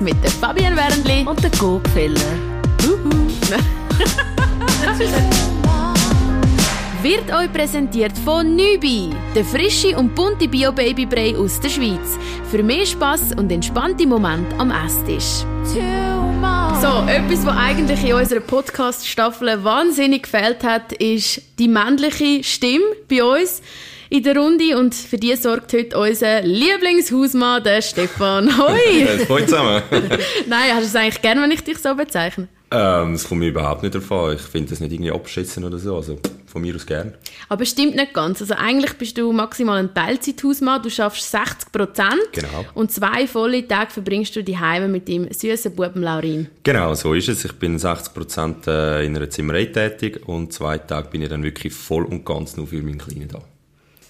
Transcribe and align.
mit 0.00 0.22
der 0.22 0.30
Fabian 0.30 0.76
Wernli 0.76 1.26
und 1.26 1.42
der 1.42 1.50
Gopfeller. 1.50 2.20
Wird 7.02 7.32
euch 7.32 7.52
präsentiert 7.52 8.16
von 8.24 8.56
Nübi, 8.56 9.10
der 9.34 9.44
frische 9.44 9.96
und 9.96 10.14
bunte 10.14 10.48
Bio-Babybrei 10.48 11.36
aus 11.36 11.60
der 11.60 11.68
Schweiz. 11.68 12.18
Für 12.50 12.62
mehr 12.62 12.84
Spass 12.86 13.32
und 13.36 13.50
entspannte 13.52 14.06
Momente 14.06 14.54
am 14.58 14.70
Esstisch. 14.70 15.44
So, 16.80 17.04
etwas, 17.08 17.46
was 17.46 17.56
eigentlich 17.56 18.04
in 18.04 18.14
unserer 18.14 18.40
Podcast-Staffel 18.40 19.62
wahnsinnig 19.64 20.24
gefällt 20.24 20.62
hat, 20.64 20.92
ist 20.92 21.42
die 21.58 21.68
männliche 21.68 22.44
Stimme 22.44 22.84
bei 23.08 23.22
uns 23.22 23.62
in 24.10 24.22
der 24.22 24.36
Runde 24.36 24.78
und 24.78 24.94
für 24.94 25.18
die 25.18 25.34
sorgt 25.36 25.72
heute 25.72 25.98
unser 25.98 26.42
Lieblingshausmann, 26.42 27.62
der 27.62 27.82
Stefan. 27.82 28.56
Hoi! 28.58 29.06
Hallo 29.28 29.44
zusammen. 29.44 29.82
Nein, 30.46 30.70
hast 30.74 30.82
du 30.82 30.86
es 30.86 30.96
eigentlich 30.96 31.22
gern, 31.22 31.40
wenn 31.42 31.50
ich 31.50 31.62
dich 31.62 31.78
so 31.78 31.94
bezeichne? 31.94 32.48
Ähm, 32.70 33.14
das 33.14 33.26
kommt 33.26 33.40
mir 33.40 33.48
überhaupt 33.48 33.82
nicht 33.82 33.94
davon. 33.94 34.34
Ich 34.34 34.42
finde 34.42 34.70
das 34.70 34.80
nicht 34.80 34.92
irgendwie 34.92 35.10
abschätzen 35.10 35.64
oder 35.64 35.78
so. 35.78 35.96
Also 35.96 36.18
von 36.46 36.60
mir 36.60 36.74
aus 36.74 36.84
gern. 36.84 37.14
Aber 37.48 37.64
stimmt 37.64 37.96
nicht 37.96 38.12
ganz. 38.12 38.42
Also 38.42 38.54
eigentlich 38.54 38.92
bist 38.94 39.16
du 39.16 39.32
maximal 39.32 39.78
ein 39.78 39.94
Teilzeithausmann. 39.94 40.82
Du 40.82 40.90
schaffst 40.90 41.30
60 41.30 41.72
Prozent. 41.72 42.20
Genau. 42.32 42.66
Und 42.74 42.92
zwei 42.92 43.26
volle 43.26 43.66
Tage 43.66 43.90
verbringst 43.90 44.36
du 44.36 44.44
die 44.44 44.58
Heime 44.58 44.88
mit 44.88 45.08
dem 45.08 45.32
süßen 45.32 45.74
Buben 45.74 46.02
Laurin. 46.02 46.48
Genau, 46.62 46.92
so 46.94 47.14
ist 47.14 47.28
es. 47.28 47.44
Ich 47.44 47.52
bin 47.52 47.78
60 47.78 48.12
Prozent 48.12 48.66
äh, 48.66 49.02
in 49.04 49.16
einer 49.16 49.30
Zimmerei 49.30 49.66
tätig 49.66 50.26
und 50.26 50.52
zwei 50.52 50.76
Tage 50.78 51.08
bin 51.08 51.22
ich 51.22 51.28
dann 51.30 51.42
wirklich 51.42 51.72
voll 51.72 52.04
und 52.04 52.24
ganz 52.26 52.56
nur 52.56 52.66
für 52.66 52.82
meinen 52.82 52.98
Kleinen 52.98 53.28
da. 53.28 53.40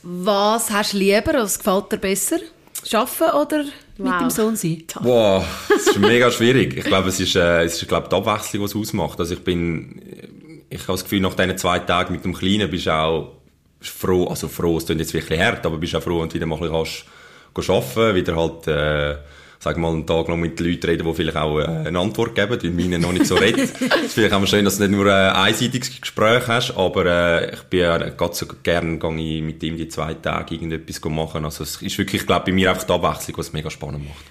Was 0.02 0.70
hast 0.70 0.92
du 0.92 0.98
lieber? 0.98 1.34
Was 1.34 1.58
gefällt 1.58 1.92
dir 1.92 1.98
besser? 1.98 2.38
Schaffen 2.84 3.28
oder 3.30 3.64
wow. 3.98 4.12
mit 4.12 4.20
dem 4.20 4.30
Sohn 4.30 4.56
sein? 4.56 4.84
Boah, 5.02 5.44
das 5.68 5.88
ist 5.88 5.98
mega 5.98 6.30
schwierig. 6.30 6.76
Ich 6.76 6.84
glaube, 6.84 7.08
es 7.08 7.20
ist, 7.20 7.34
äh, 7.36 7.64
es 7.64 7.82
ist 7.82 7.88
glaube 7.88 8.08
die 8.08 8.14
Abwechslung, 8.14 8.62
was 8.64 8.70
es 8.70 8.76
ausmacht. 8.76 9.18
Also 9.18 9.34
ich 9.34 9.42
bin, 9.42 10.00
ich 10.70 10.80
habe 10.82 10.92
das 10.92 11.02
Gefühl, 11.02 11.20
nach 11.20 11.34
diesen 11.34 11.58
zwei 11.58 11.80
Tagen 11.80 12.12
mit 12.14 12.24
dem 12.24 12.34
Kleinen 12.34 12.70
bist 12.70 12.86
du 12.86 12.94
auch 12.94 13.32
froh, 13.80 14.26
also 14.26 14.48
froh, 14.48 14.78
es 14.78 14.86
klingt 14.86 15.00
jetzt 15.00 15.14
wirklich 15.14 15.40
hart, 15.40 15.64
aber 15.66 15.78
bist 15.78 15.94
auch 15.94 16.02
froh, 16.02 16.20
wenn 16.20 16.28
du 16.28 16.34
wieder 16.34 16.46
mal 16.46 16.56
ein 16.56 16.70
bisschen 16.70 17.04
kannst, 17.54 17.70
arbeiten 17.70 18.14
wieder 18.14 18.36
halt, 18.36 18.66
äh, 18.66 19.16
sag 19.58 19.76
mal, 19.76 19.92
einen 19.92 20.06
Tag 20.06 20.28
lang 20.28 20.40
mit 20.40 20.60
Leuten 20.60 20.86
reden, 20.86 21.06
die 21.06 21.14
vielleicht 21.14 21.36
auch 21.36 21.58
äh, 21.58 21.64
eine 21.64 21.98
Antwort 21.98 22.34
geben, 22.34 22.58
weil 22.62 22.70
meine 22.70 22.98
noch 22.98 23.12
nicht 23.12 23.26
so 23.26 23.34
redet. 23.34 23.70
es 23.80 23.80
ist 24.04 24.14
vielleicht 24.14 24.32
auch 24.32 24.46
schön, 24.46 24.64
dass 24.64 24.78
du 24.78 24.86
nicht 24.86 24.96
nur 24.96 25.12
ein 25.12 25.32
einseitiges 25.32 26.00
Gespräch 26.00 26.46
hast, 26.46 26.76
aber 26.76 27.06
äh, 27.06 27.54
ich 27.54 27.62
bin 27.64 27.80
ja 27.80 27.98
ganz 28.10 28.38
so 28.38 28.46
gerne 28.62 28.98
gehe 28.98 29.36
ich 29.38 29.42
mit 29.42 29.62
ihm 29.62 29.76
die 29.76 29.88
zwei 29.88 30.14
Tage 30.14 30.54
irgendetwas 30.54 31.00
machen. 31.10 31.44
Also 31.44 31.64
es 31.64 31.82
ist 31.82 31.98
wirklich, 31.98 32.22
ich 32.22 32.26
glaube, 32.26 32.46
bei 32.46 32.52
mir 32.52 32.70
einfach 32.70 32.84
die 32.84 32.92
Abwechslung, 32.92 33.38
was 33.38 33.48
es 33.48 33.52
mega 33.52 33.70
spannend 33.70 34.04
macht. 34.06 34.24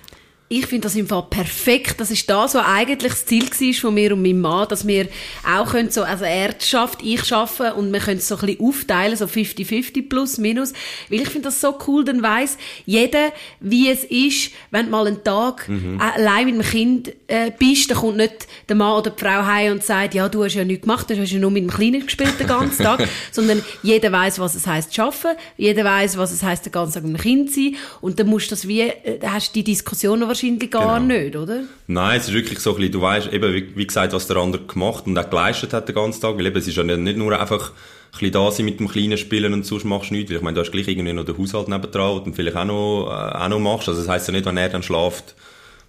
Ich 0.50 0.66
finde 0.66 0.84
das 0.84 0.96
im 0.96 1.08
Fall 1.08 1.26
perfekt. 1.30 2.00
Das 2.00 2.10
ist 2.10 2.30
das, 2.30 2.56
was 2.56 2.66
eigentlich 2.66 3.12
das 3.12 3.26
Ziel 3.26 3.44
war 3.44 3.74
von 3.74 3.94
mir 3.94 4.14
und 4.14 4.22
meinem 4.22 4.40
Mann, 4.40 4.68
dass 4.70 4.88
wir 4.88 5.08
auch 5.46 5.72
können 5.72 5.90
so, 5.90 6.04
also 6.04 6.24
er 6.24 6.56
schafft, 6.60 7.04
ich 7.04 7.26
schaffe 7.26 7.74
und 7.74 7.92
wir 7.92 8.00
können 8.00 8.20
es 8.20 8.30
so 8.30 8.36
ein 8.38 8.46
bisschen 8.46 8.66
aufteilen, 8.66 9.18
so 9.18 9.26
50-50 9.26 10.08
plus, 10.08 10.38
minus. 10.38 10.72
Weil 11.10 11.22
ich 11.22 11.30
finde 11.30 11.50
das 11.50 11.60
so 11.60 11.78
cool, 11.88 12.06
dann 12.06 12.24
weiss 12.24 12.58
jeder, 12.86 13.34
wie 13.60 13.90
es 13.90 14.06
ist, 14.06 14.52
wenn 14.72 14.86
du 14.86 14.92
mal 14.92 15.08
einen 15.08 15.22
Tag 15.22 15.68
mhm. 15.68 16.00
allein 16.00 16.46
mit 16.46 16.56
dem 16.56 16.62
Kind 16.62 17.14
äh, 17.28 17.52
bist, 17.58 17.92
dann 17.92 17.98
kommt 17.98 18.16
nicht 18.16 18.48
der 18.70 18.78
Mann 18.78 18.98
oder 18.98 19.10
die 19.10 19.20
Frau 19.20 19.46
heim 19.46 19.74
und 19.74 19.84
sagt, 19.84 20.14
ja, 20.14 20.30
du 20.30 20.46
hast 20.46 20.54
ja 20.54 20.64
nichts 20.64 20.84
gemacht, 20.84 21.10
du 21.10 21.20
hast 21.20 21.32
ja 21.32 21.40
nur 21.40 21.52
mit 21.52 21.64
dem 21.64 21.70
Kleinen 21.70 22.06
gespielt 22.06 22.40
den 22.40 22.48
ganzen 22.48 22.84
Tag, 22.84 23.06
sondern 23.32 23.62
jeder 23.84 24.14
weiß, 24.14 24.40
was 24.40 24.56
es 24.56 24.66
heißt 24.66 24.96
schaffen, 24.96 25.32
jeder 25.58 25.84
weiß, 25.84 26.18
was 26.18 26.32
es 26.32 26.42
heißt 26.42 26.66
den 26.66 26.72
ganzen 26.72 26.94
Tag 26.94 27.04
mit 27.04 27.18
dem 27.18 27.22
Kind 27.22 27.52
sein 27.52 27.76
und 28.00 28.18
dann 28.18 28.28
musst 28.28 28.48
du 28.48 28.52
das 28.52 28.66
wie, 28.66 28.82
äh, 28.82 29.20
hast 29.26 29.54
die 29.54 29.64
Diskussion 29.64 30.24
wahrscheinlich 30.38 30.72
gar 30.72 31.00
genau. 31.00 31.14
nicht, 31.14 31.36
oder? 31.36 31.64
Nein, 31.88 32.20
es 32.20 32.28
ist 32.28 32.34
wirklich 32.34 32.60
so 32.60 32.72
ein 32.72 32.78
bisschen, 32.78 32.92
du 32.94 33.02
weißt 33.02 33.34
eben, 33.34 33.54
wie, 33.54 33.76
wie, 33.76 33.88
gesagt, 33.88 34.14
was 34.14 34.28
der 34.28 34.38
andere 34.38 34.64
gemacht 34.64 35.06
und 35.08 35.18
auch 35.18 35.30
geleistet 35.30 35.74
hat 35.74 35.88
den 35.88 35.96
ganzen 35.96 36.22
Tag, 36.22 36.38
weil 36.38 36.46
eben, 36.46 36.58
es 36.58 36.68
ist 36.68 36.78
ja 36.78 36.84
nicht 36.84 37.18
nur 37.18 37.40
einfach 37.40 37.72
ein 37.72 38.12
bisschen 38.12 38.32
da 38.32 38.52
sein 38.52 38.66
mit 38.66 38.80
dem 38.80 38.88
kleinen 38.88 39.18
Spielen 39.18 39.54
und 39.54 39.66
sonst 39.66 39.84
machst 39.84 40.10
du 40.12 40.16
nichts, 40.16 40.30
weil 40.32 40.38
ich 40.38 40.44
meine, 40.44 40.56
du 40.56 40.62
hast 40.62 40.72
gleich 40.72 40.88
irgendwie 40.88 41.14
noch 41.14 41.26
den 41.26 41.38
Haushalt 41.38 41.68
nebendran 41.68 42.20
und 42.20 42.36
vielleicht 42.36 42.56
auch 42.56 42.66
noch, 42.66 43.08
äh, 43.10 43.38
auch 43.38 43.50
noch 43.50 43.60
machst, 43.60 43.90
also 43.90 44.02
das 44.02 44.10
heisst 44.10 44.28
ja 44.28 44.34
nicht, 44.34 44.46
wenn 44.46 44.58
er 44.58 44.70
dann 44.70 44.84
schlaft, 44.84 45.36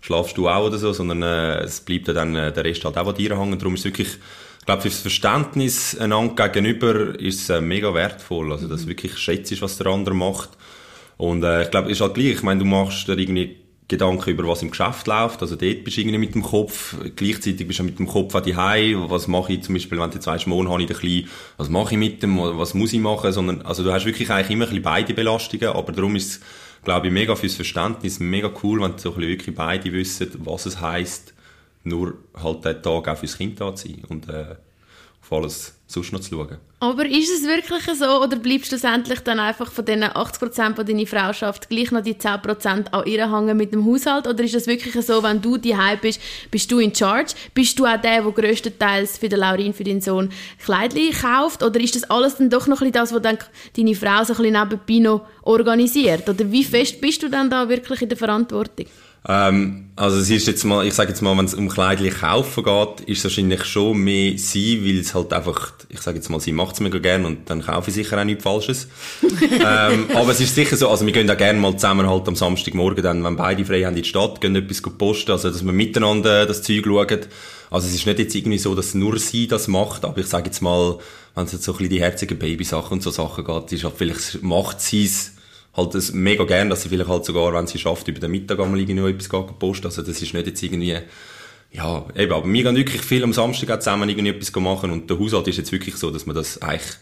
schlafst 0.00 0.36
du 0.36 0.48
auch 0.48 0.66
oder 0.66 0.78
so, 0.78 0.92
sondern 0.92 1.22
äh, 1.22 1.60
es 1.60 1.80
bleibt 1.80 2.08
dann 2.08 2.34
äh, 2.34 2.52
der 2.52 2.64
Rest 2.64 2.84
halt 2.84 2.96
auch 2.96 3.06
an 3.06 3.14
dir 3.14 3.38
hängen, 3.38 3.58
darum 3.58 3.74
ist 3.74 3.80
es 3.80 3.84
wirklich 3.86 4.18
ich 4.60 4.70
glaube, 4.70 4.82
für 4.82 4.90
das 4.90 5.00
Verständnis 5.00 5.96
einander 5.98 6.50
gegenüber 6.50 7.18
ist 7.18 7.40
es 7.40 7.48
äh, 7.48 7.62
mega 7.62 7.94
wertvoll. 7.94 8.52
Also, 8.52 8.68
dass 8.68 8.82
du 8.82 8.88
wirklich 8.88 9.16
schätzt, 9.16 9.62
was 9.62 9.78
der 9.78 9.86
andere 9.86 10.14
macht. 10.14 10.50
Und 11.16 11.42
äh, 11.42 11.62
ich 11.62 11.70
glaube, 11.70 11.86
es 11.86 11.96
ist 11.96 12.02
halt 12.02 12.12
gleich. 12.12 12.32
Ich 12.32 12.42
meine, 12.42 12.60
du 12.60 12.66
machst 12.66 13.08
dir 13.08 13.16
irgendwie 13.16 13.56
Gedanken 13.88 14.30
über 14.30 14.46
was 14.46 14.62
im 14.62 14.70
Geschäft 14.70 15.06
läuft. 15.06 15.40
Also 15.40 15.56
dort 15.56 15.82
bist 15.82 15.96
du 15.96 16.02
irgendwie 16.02 16.18
mit 16.18 16.34
dem 16.34 16.42
Kopf, 16.42 16.94
gleichzeitig 17.16 17.66
bist 17.66 17.78
du 17.78 17.84
mit 17.84 17.98
dem 17.98 18.06
Kopf 18.06 18.34
an 18.34 18.44
die 18.44 18.54
Hause. 18.54 19.10
Was 19.10 19.28
mache 19.28 19.54
ich 19.54 19.62
zum 19.62 19.74
Beispiel, 19.74 19.98
wenn 19.98 20.10
du 20.10 20.16
jetzt 20.16 20.26
weißt, 20.26 20.46
habe 20.46 20.62
ich 20.62 20.68
ein 20.68 20.86
bisschen, 20.86 21.28
was 21.56 21.70
mache 21.70 21.94
ich 21.94 21.98
mit 21.98 22.22
dem, 22.22 22.38
was 22.38 22.74
muss 22.74 22.92
ich 22.92 23.00
machen, 23.00 23.32
sondern, 23.32 23.62
also 23.62 23.82
du 23.82 23.90
hast 23.90 24.04
wirklich 24.04 24.30
eigentlich 24.30 24.50
immer 24.50 24.66
ein 24.66 24.68
bisschen 24.68 24.82
beide 24.82 25.14
Belastungen, 25.14 25.68
aber 25.70 25.92
darum 25.92 26.16
ist 26.16 26.32
es, 26.32 26.40
glaube 26.84 27.06
ich, 27.06 27.12
mega 27.14 27.34
fürs 27.34 27.54
Verständnis, 27.54 28.20
mega 28.20 28.50
cool, 28.62 28.82
wenn 28.82 28.98
so 28.98 29.10
ein 29.10 29.14
bisschen 29.16 29.30
wirklich 29.30 29.56
beide 29.56 29.90
wissen, 29.90 30.30
was 30.40 30.66
es 30.66 30.82
heisst, 30.82 31.32
nur 31.82 32.18
halt 32.34 32.66
den 32.66 32.82
Tag 32.82 33.08
auch 33.08 33.16
fürs 33.16 33.38
Kind 33.38 33.58
da 33.58 33.74
zu 33.74 33.88
sein 33.88 34.02
und, 34.08 34.28
äh, 34.28 34.56
auf 35.22 35.32
alles 35.32 35.77
sonst 35.88 36.12
noch 36.12 36.20
zu 36.20 36.34
schauen. 36.34 36.58
Aber 36.80 37.06
ist 37.06 37.30
es 37.30 37.44
wirklich 37.44 37.82
so 37.98 38.22
oder 38.22 38.36
bleibst 38.36 38.66
du 38.66 38.76
schlussendlich 38.76 39.20
dann 39.20 39.40
einfach 39.40 39.72
von 39.72 39.84
den 39.84 40.04
80%, 40.04 40.74
die 40.74 40.84
deine 40.84 41.06
Frau 41.06 41.32
schafft, 41.32 41.70
gleich 41.70 41.90
noch 41.90 42.02
die 42.02 42.14
10% 42.14 42.92
an 42.92 43.06
ihr 43.06 43.34
hängen 43.34 43.56
mit 43.56 43.72
dem 43.72 43.84
Haushalt? 43.86 44.26
Oder 44.26 44.44
ist 44.44 44.54
es 44.54 44.66
wirklich 44.66 44.94
so, 45.04 45.22
wenn 45.22 45.40
du 45.40 45.56
die 45.56 45.74
bist, 46.00 46.20
bist 46.50 46.70
du 46.70 46.78
in 46.78 46.94
charge? 46.94 47.32
Bist 47.54 47.78
du 47.78 47.86
auch 47.86 48.00
der, 48.00 48.22
der 48.22 48.32
grösstenteils 48.32 49.16
für 49.16 49.30
den 49.30 49.40
Laurin, 49.40 49.72
für 49.72 49.82
deinen 49.82 50.02
Sohn 50.02 50.28
Kleidchen 50.62 51.10
kauft? 51.12 51.62
Oder 51.62 51.80
ist 51.80 51.96
das 51.96 52.04
alles 52.04 52.36
dann 52.36 52.50
doch 52.50 52.66
noch 52.66 52.82
ein 52.82 52.92
das, 52.92 53.12
was 53.12 53.22
dann 53.22 53.38
deine 53.74 53.94
Frau 53.94 54.22
so 54.24 54.34
ein 54.34 54.42
bisschen 54.42 54.52
nebenbei 54.52 54.98
noch 54.98 55.26
organisiert? 55.42 56.28
Oder 56.28 56.52
wie 56.52 56.64
fest 56.64 57.00
bist 57.00 57.22
du 57.22 57.30
dann 57.30 57.48
da 57.48 57.68
wirklich 57.68 58.02
in 58.02 58.10
der 58.10 58.18
Verantwortung? 58.18 58.86
Ähm, 59.26 59.90
also 59.96 60.18
es 60.18 60.30
ist 60.30 60.46
jetzt 60.46 60.64
mal, 60.64 60.86
ich 60.86 60.94
sage 60.94 61.10
jetzt 61.10 61.22
mal, 61.22 61.36
wenn 61.36 61.44
es 61.44 61.54
um 61.54 61.68
Kleidchen 61.68 62.10
kaufen 62.10 62.62
geht, 62.62 63.00
ist 63.08 63.18
es 63.18 63.24
wahrscheinlich 63.24 63.64
schon 63.64 63.98
mehr 63.98 64.38
sie, 64.38 64.84
weil 64.84 65.00
es 65.00 65.14
halt 65.14 65.32
einfach, 65.32 65.72
ich 65.88 66.00
sage 66.00 66.18
jetzt 66.18 66.28
mal, 66.28 66.40
sie 66.40 66.52
macht 66.52 66.74
es 66.74 66.80
mega 66.80 66.98
gerne 66.98 67.26
und 67.26 67.50
dann 67.50 67.62
kaufe 67.62 67.90
ich 67.90 67.96
sicher 67.96 68.18
auch 68.18 68.24
nichts 68.24 68.44
Falsches. 68.44 68.86
ähm, 69.42 70.06
aber 70.14 70.30
es 70.30 70.40
ist 70.40 70.54
sicher 70.54 70.76
so, 70.76 70.88
also 70.88 71.04
wir 71.04 71.12
gehen 71.12 71.26
da 71.26 71.34
gerne 71.34 71.58
mal 71.58 71.72
zusammen 71.74 72.08
halt 72.08 72.28
am 72.28 72.36
Samstagmorgen 72.36 73.02
dann, 73.02 73.24
wenn 73.24 73.36
beide 73.36 73.64
frei 73.64 73.82
haben 73.82 73.96
in 73.96 74.02
die 74.02 74.08
Stadt, 74.08 74.40
gehen 74.40 74.54
etwas 74.54 74.82
posten, 74.82 75.32
also 75.32 75.50
dass 75.50 75.64
wir 75.64 75.72
miteinander 75.72 76.46
das 76.46 76.62
Zeug 76.62 76.84
schauen. 76.84 77.20
Also 77.70 77.88
es 77.88 77.94
ist 77.94 78.06
nicht 78.06 78.18
jetzt 78.18 78.34
irgendwie 78.34 78.58
so, 78.58 78.74
dass 78.74 78.94
nur 78.94 79.18
sie 79.18 79.48
das 79.48 79.68
macht, 79.68 80.04
aber 80.04 80.18
ich 80.18 80.26
sage 80.26 80.46
jetzt 80.46 80.62
mal, 80.62 80.98
wenn 81.34 81.44
es 81.44 81.52
jetzt 81.52 81.64
so 81.64 81.72
ein 81.72 81.78
bisschen 81.78 81.90
die 81.90 82.00
herzigen 82.00 82.38
Babysachen 82.38 82.92
und 82.92 83.02
so 83.02 83.10
Sachen 83.10 83.44
geht, 83.44 83.72
ist 83.72 83.84
halt 83.84 83.94
vielleicht 83.96 84.42
macht 84.42 84.80
sie 84.80 85.04
es 85.04 85.32
halt 85.78 85.94
das 85.94 86.12
mega 86.12 86.44
gern, 86.44 86.68
dass 86.68 86.82
sie 86.82 86.88
vielleicht 86.88 87.08
halt 87.08 87.24
sogar, 87.24 87.54
wenn 87.54 87.66
sie 87.66 87.78
schafft, 87.78 88.08
über 88.08 88.20
den 88.20 88.30
Mittag 88.30 88.60
einmal 88.60 88.78
irgendwie 88.78 89.10
etwas 89.10 89.28
posten. 89.58 89.86
Also 89.86 90.02
das 90.02 90.20
ist 90.20 90.34
nicht 90.34 90.46
jetzt 90.46 90.62
irgendwie, 90.62 90.98
ja, 91.70 92.06
eben, 92.16 92.32
aber 92.32 92.46
wir 92.46 92.62
gehen 92.62 92.76
wirklich 92.76 93.02
viel 93.02 93.24
am 93.24 93.32
Samstag 93.32 93.82
zusammen 93.82 94.08
irgendwie 94.08 94.30
etwas 94.30 94.54
machen 94.56 94.90
und 94.90 95.08
der 95.08 95.18
Haushalt 95.18 95.48
ist 95.48 95.58
jetzt 95.58 95.72
wirklich 95.72 95.96
so, 95.96 96.10
dass 96.10 96.26
man 96.26 96.36
das 96.36 96.60
eigentlich 96.60 96.96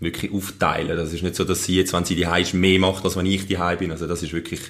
wirklich 0.00 0.32
aufteilen. 0.32 0.96
Das 0.96 1.12
ist 1.12 1.22
nicht 1.22 1.36
so, 1.36 1.44
dass 1.44 1.64
sie 1.64 1.76
jetzt, 1.76 1.92
wenn 1.92 2.04
sie 2.04 2.14
die 2.14 2.26
ist, 2.40 2.54
mehr 2.54 2.78
macht, 2.78 3.04
als 3.04 3.16
wenn 3.16 3.26
ich 3.26 3.46
die 3.46 3.58
bin. 3.78 3.90
Also 3.90 4.06
das 4.06 4.22
ist 4.22 4.32
wirklich, 4.32 4.60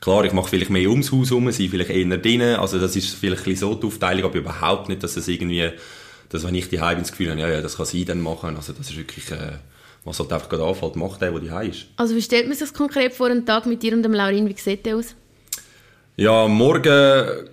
klar, 0.00 0.24
ich 0.24 0.32
mache 0.32 0.48
vielleicht 0.48 0.70
mehr 0.70 0.90
ums 0.90 1.12
Haus 1.12 1.30
herum, 1.30 1.50
sie 1.52 1.68
vielleicht 1.68 1.90
eher 1.90 2.18
drinnen. 2.18 2.56
Also 2.56 2.78
das 2.78 2.96
ist 2.96 3.14
vielleicht 3.14 3.46
ein 3.46 3.56
so 3.56 3.74
die 3.74 3.86
Aufteilung, 3.86 4.24
aber 4.24 4.38
überhaupt 4.38 4.88
nicht, 4.88 5.02
dass 5.02 5.16
es 5.16 5.28
irgendwie, 5.28 5.70
dass 6.28 6.44
wenn 6.44 6.54
ich 6.54 6.68
die 6.68 6.78
bin, 6.78 6.98
das 6.98 7.12
Gefühl 7.12 7.30
habe, 7.30 7.40
ja, 7.40 7.48
ja, 7.48 7.62
das 7.62 7.76
kann 7.76 7.86
sie 7.86 8.04
dann 8.04 8.20
machen. 8.20 8.56
Also 8.56 8.72
das 8.72 8.90
ist 8.90 8.96
wirklich, 8.96 9.30
äh, 9.30 9.58
was 10.04 10.18
halt 10.18 10.32
einfach 10.32 10.48
gerade 10.48 10.64
anfällt, 10.64 10.96
macht 10.96 11.20
der, 11.20 11.30
der 11.30 11.40
daheim 11.40 11.70
ist. 11.70 11.86
Also 11.96 12.14
wie 12.14 12.22
stellt 12.22 12.46
man 12.46 12.56
sich 12.56 12.68
das 12.68 12.74
konkret 12.74 13.12
vor, 13.12 13.28
einen 13.28 13.46
Tag 13.46 13.66
mit 13.66 13.82
dir 13.82 13.94
und 13.94 14.02
dem 14.02 14.14
Laurin, 14.14 14.48
wie 14.48 14.54
sieht 14.58 14.84
der 14.84 14.96
aus? 14.96 15.14
Ja, 16.16 16.46
morgen, 16.48 17.48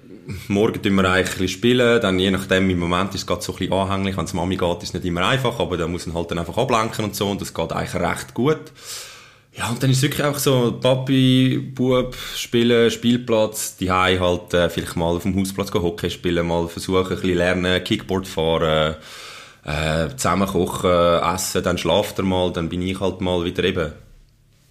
morgen 0.48 0.81
tun 0.81 0.96
wir 0.96 1.10
eigentlich 1.10 1.40
ein 1.40 1.48
spielen, 1.48 2.01
dann 2.01 2.19
je 2.19 2.31
nachdem, 2.31 2.69
im 2.69 2.80
Moment 2.80 3.13
ist 3.16 3.22
es 3.22 3.28
gerade 3.28 3.42
so 3.42 3.54
ein 3.54 3.60
bisschen 3.60 3.74
anhänglich, 3.74 4.18
wenn 4.18 4.25
es 4.25 4.34
Mami 4.34 4.57
geht, 4.57 4.84
ist 4.84 4.90
es 4.90 4.94
nicht 4.96 5.06
immer 5.06 5.28
einfach, 5.28 5.60
aber 5.60 5.78
da 5.78 5.88
muss 5.88 6.07
man 6.07 6.16
halt 6.16 6.31
dann 6.31 6.40
einfach 6.40 6.57
ablenken 6.57 7.06
und 7.06 7.16
so 7.16 7.30
und 7.30 7.40
das 7.40 7.54
geht 7.54 7.72
eigentlich 7.72 7.96
recht 7.96 8.34
gut. 8.34 8.72
Ja, 9.57 9.69
und 9.69 9.81
dann 9.81 9.90
ist 9.90 9.98
es 9.98 10.04
wirklich 10.04 10.24
einfach 10.24 10.40
so, 10.40 10.80
Papi, 10.80 11.57
Bub, 11.74 12.16
spielen, 12.36 12.90
Spielplatz, 12.92 13.78
die 13.78 13.92
halt 13.92 14.54
äh, 14.54 14.69
vielleicht 14.69 14.95
mal 14.95 15.16
auf 15.16 15.24
dem 15.24 15.36
Hausplatz 15.36 15.74
Hockey 15.74 16.10
spielen, 16.10 16.48
mal 16.48 16.68
versuchen, 16.68 17.04
ein 17.04 17.10
bisschen 17.10 17.38
lernen, 17.38 17.84
Kickboard 17.84 18.28
fahren, 18.28 18.94
äh, 18.94 18.95
zusammen 20.15 20.47
kochen, 20.47 21.33
essen, 21.33 21.63
dann 21.63 21.77
schlaft 21.77 22.19
er 22.19 22.25
mal, 22.25 22.51
dann 22.51 22.69
bin 22.69 22.81
ich 22.81 23.00
halt 23.00 23.21
mal 23.21 23.44
wieder 23.44 23.63
eben 23.63 23.91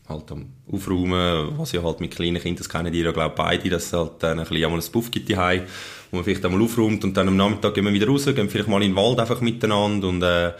halt 0.08 0.32
am 0.32 0.46
Aufräumen, 0.72 1.58
was 1.58 1.72
ja 1.72 1.82
halt 1.82 2.00
mit 2.00 2.14
kleinen 2.14 2.40
Kindern, 2.40 2.58
das 2.58 2.68
kennen 2.68 2.92
die 2.92 3.00
ja 3.00 3.12
glaube 3.12 3.34
beide, 3.36 3.68
dass 3.68 3.86
es 3.86 3.92
halt 3.92 4.12
dann 4.20 4.38
ein 4.38 4.46
bisschen 4.46 4.64
einmal 4.64 4.80
ein 4.80 4.92
Puff 4.92 5.10
gibt 5.10 5.30
daheim, 5.30 5.62
wo 6.10 6.16
man 6.16 6.24
vielleicht 6.24 6.44
einmal 6.44 6.62
aufräumt 6.62 7.04
und 7.04 7.16
dann 7.16 7.28
am 7.28 7.36
Nachmittag 7.36 7.74
gehen 7.74 7.84
wir 7.84 7.92
wieder 7.92 8.06
raus, 8.06 8.24
gehen 8.24 8.48
vielleicht 8.48 8.68
mal 8.68 8.82
in 8.82 8.92
den 8.92 8.96
Wald 8.96 9.20
einfach 9.20 9.40
miteinander 9.40 10.08
und 10.08 10.22
äh, 10.22 10.52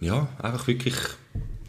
ja, 0.00 0.28
einfach 0.38 0.66
wirklich 0.66 0.94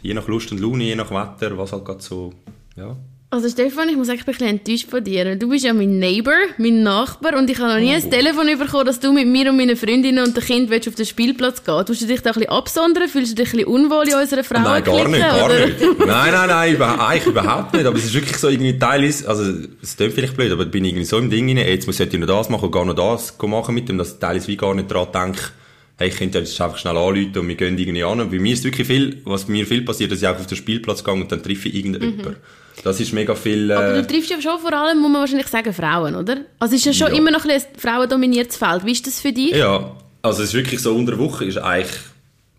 je 0.01 0.13
nach 0.13 0.27
Lust 0.27 0.51
und 0.51 0.59
Laune, 0.59 0.83
je 0.83 0.95
nach 0.95 1.11
Wetter, 1.11 1.57
was 1.57 1.73
halt 1.73 1.85
gerade 1.85 2.01
so, 2.01 2.33
ja, 2.75 2.95
Also 3.31 3.47
Stefan, 3.47 3.87
ich 3.89 3.95
muss 3.95 4.07
sagen, 4.07 4.17
ich 4.17 4.25
bin 4.25 4.33
ein 4.33 4.39
bisschen 4.39 4.57
enttäuscht 4.57 4.89
von 4.89 5.03
dir. 5.03 5.35
Du 5.35 5.49
bist 5.49 5.63
ja 5.63 5.71
mein 5.71 5.99
Neighbor, 5.99 6.33
mein 6.57 6.81
Nachbar 6.81 7.37
und 7.37 7.47
ich 7.47 7.59
habe 7.59 7.73
noch 7.73 7.79
nie 7.79 7.93
ein 7.93 8.01
oh. 8.03 8.09
Telefon 8.09 8.47
bekommen, 8.57 8.87
dass 8.87 8.99
du 8.99 9.13
mit 9.13 9.27
mir 9.27 9.51
und 9.51 9.57
meinen 9.57 9.75
Freundinnen 9.77 10.25
und 10.25 10.35
den 10.35 10.43
Kind 10.43 10.87
auf 10.87 10.95
den 10.95 11.05
Spielplatz 11.05 11.63
gehen 11.63 11.75
willst. 11.85 12.01
du 12.01 12.07
dich 12.07 12.21
da 12.21 12.31
ein 12.31 12.33
bisschen 12.33 12.49
absondern? 12.49 13.07
Fühlst 13.07 13.33
du 13.33 13.35
dich 13.35 13.53
ein 13.53 13.57
bisschen 13.57 13.67
unwohl 13.67 14.07
in 14.07 14.15
unserer 14.15 14.43
Frau? 14.43 14.59
Nein, 14.59 14.83
gar 14.83 15.07
nicht, 15.07 15.19
gar 15.19 15.45
oder? 15.45 15.67
nicht. 15.67 15.79
Nein, 15.79 16.31
nein, 16.31 16.47
nein, 16.47 16.73
über, 16.73 17.07
eigentlich 17.07 17.27
überhaupt 17.27 17.73
nicht. 17.75 17.85
Aber 17.85 17.97
es 17.99 18.05
ist 18.05 18.15
wirklich 18.15 18.37
so 18.37 18.49
irgendwie 18.49 18.79
teilweise, 18.79 19.29
also 19.29 19.43
es 19.79 19.95
klingt 19.95 20.15
vielleicht 20.15 20.35
blöd, 20.35 20.51
aber 20.51 20.63
ich 20.63 20.71
bin 20.71 20.83
irgendwie 20.83 21.05
so 21.05 21.19
im 21.19 21.29
Ding 21.29 21.49
rein, 21.49 21.57
jetzt 21.57 21.85
muss 21.85 21.99
ich 21.99 22.11
noch 22.11 22.25
das 22.25 22.49
machen 22.49 22.65
und 22.65 22.71
gar 22.71 22.83
noch 22.83 22.95
das 22.95 23.37
machen 23.43 23.75
mit 23.75 23.87
dem, 23.89 23.99
dass 23.99 24.13
ich 24.13 24.19
teilweise 24.19 24.47
wie 24.47 24.57
gar 24.57 24.73
nicht 24.73 24.89
daran 24.89 25.11
denke, 25.13 25.51
hey, 25.97 26.07
ich 26.07 26.15
könnte 26.15 26.39
jetzt 26.39 26.59
einfach 26.59 26.79
schnell 26.79 26.97
anrufen 26.97 27.37
und 27.37 27.47
wir 27.47 27.55
gehen 27.55 27.77
irgendwie 27.77 28.03
an. 28.03 28.21
Und 28.21 28.31
bei 28.31 28.39
mir 28.39 28.53
ist 28.53 28.63
wirklich 28.63 28.87
viel, 28.87 29.21
was 29.25 29.47
mir 29.47 29.67
viel 29.67 29.83
passiert, 29.83 30.11
dass 30.11 30.19
ich 30.19 30.27
auch 30.27 30.39
auf 30.39 30.47
den 30.47 30.57
Spielplatz 30.57 31.03
gehe 31.03 31.13
und 31.13 31.31
dann 31.31 31.43
treffe 31.43 31.69
ich 31.69 31.75
irgendjemanden. 31.75 32.31
Mhm. 32.31 32.35
Das 32.83 32.99
ist 32.99 33.13
mega 33.13 33.35
viel... 33.35 33.69
Äh... 33.69 33.73
Aber 33.73 33.93
du 33.93 34.07
triffst 34.07 34.29
ja 34.29 34.41
schon 34.41 34.59
vor 34.59 34.73
allem, 34.73 34.99
muss 34.99 35.11
man 35.11 35.21
wahrscheinlich 35.21 35.47
sagen, 35.47 35.73
Frauen, 35.73 36.15
oder? 36.15 36.37
Also 36.59 36.75
ist 36.75 36.85
ja 36.85 36.93
schon 36.93 37.09
ja. 37.09 37.17
immer 37.17 37.31
noch 37.31 37.45
ein, 37.45 37.51
ein 37.51 37.61
frauendominiertes 37.77 38.57
Feld. 38.57 38.85
Wie 38.85 38.91
ist 38.91 39.05
das 39.05 39.19
für 39.19 39.33
dich? 39.33 39.51
Ja, 39.51 39.95
also 40.21 40.43
es 40.43 40.49
ist 40.49 40.55
wirklich 40.55 40.81
so, 40.81 40.95
unter 40.95 41.13
der 41.13 41.19
Woche 41.19 41.45
ist 41.45 41.57
eigentlich... 41.57 41.99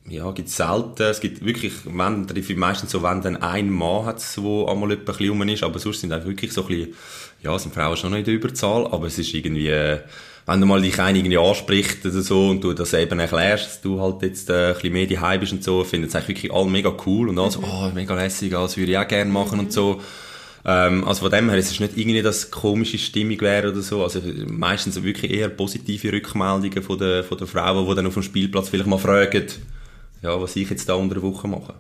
Ja, 0.09 0.31
gibt 0.33 0.49
es 0.49 0.57
selten. 0.57 1.03
Es 1.05 1.21
gibt 1.21 1.45
wirklich, 1.45 1.73
wenn, 1.85 2.27
treffe 2.27 2.53
ich 2.53 2.59
meistens 2.59 2.91
so, 2.91 3.03
wenn 3.03 3.21
dann 3.23 3.37
ein 3.37 3.71
Mann 3.71 4.07
hat, 4.07 4.21
wo 4.39 4.67
einmal 4.67 4.91
ein 4.91 5.05
bisschen 5.05 5.29
rum 5.29 5.43
ist, 5.49 5.63
aber 5.63 5.79
sonst 5.79 6.01
sind 6.01 6.13
einfach 6.13 6.27
wirklich 6.27 6.53
so 6.53 6.63
ein 6.63 6.69
bisschen, 6.69 6.95
ja, 7.43 7.57
sind 7.59 7.73
Frauen 7.73 7.97
schon 7.97 8.11
noch 8.11 8.19
in 8.19 8.25
der 8.25 8.35
Überzahl, 8.35 8.87
aber 8.87 9.07
es 9.07 9.19
ist 9.19 9.33
irgendwie, 9.33 9.69
äh, 9.69 10.01
wenn 10.47 10.61
du 10.61 10.67
mal 10.67 10.81
dich 10.81 10.99
einer 10.99 11.19
irgendwie 11.19 11.39
anspricht 11.39 12.05
oder 12.05 12.23
so 12.23 12.49
und 12.49 12.65
du 12.65 12.73
das 12.73 12.93
eben 12.95 13.19
erklärst, 13.19 13.67
dass 13.67 13.81
du 13.81 14.01
halt 14.01 14.23
jetzt 14.23 14.51
äh, 14.51 14.69
ein 14.69 14.75
bisschen 14.75 14.93
mehr 14.93 15.07
daheim 15.07 15.41
bist 15.41 15.53
und 15.53 15.63
so, 15.63 15.85
finden 15.85 16.09
es 16.09 16.15
eigentlich 16.15 16.37
wirklich 16.43 16.53
alle 16.53 16.71
mega 16.71 16.93
cool 17.07 17.29
und 17.29 17.39
alle 17.39 17.51
so, 17.51 17.61
oh, 17.63 17.91
mega 17.95 18.15
lässig, 18.15 18.51
das 18.51 18.77
würde 18.77 18.93
ich 18.93 18.99
auch 18.99 19.09
gerne 19.09 19.31
machen 19.31 19.59
mhm. 19.59 19.65
und 19.65 19.73
so. 19.73 20.01
Ähm, 20.65 21.07
also 21.07 21.23
von 21.23 21.31
dem 21.31 21.49
her, 21.49 21.59
es 21.59 21.71
ist 21.71 21.81
nicht 21.81 21.97
irgendwie, 21.97 22.23
dass 22.23 22.51
komische 22.51 22.99
Stimmung 22.99 23.41
wäre 23.41 23.71
oder 23.71 23.81
so. 23.81 24.03
Also 24.03 24.21
meistens 24.47 25.03
wirklich 25.03 25.31
eher 25.31 25.49
positive 25.49 26.13
Rückmeldungen 26.13 26.83
von 26.83 26.99
den, 26.99 27.25
von 27.25 27.39
den 27.39 27.47
Frauen, 27.47 27.89
die 27.89 27.95
dann 27.95 28.07
auf 28.07 28.15
dem 28.15 28.23
Spielplatz 28.23 28.69
vielleicht 28.69 28.89
mal 28.89 28.99
fragen, 28.99 29.47
ja, 30.23 30.41
was 30.41 30.57
ich 30.57 30.69
jetzt 30.69 30.89
da 30.89 30.95
unter 30.95 31.15
der 31.15 31.23
Woche 31.23 31.49
mache. 31.49 31.75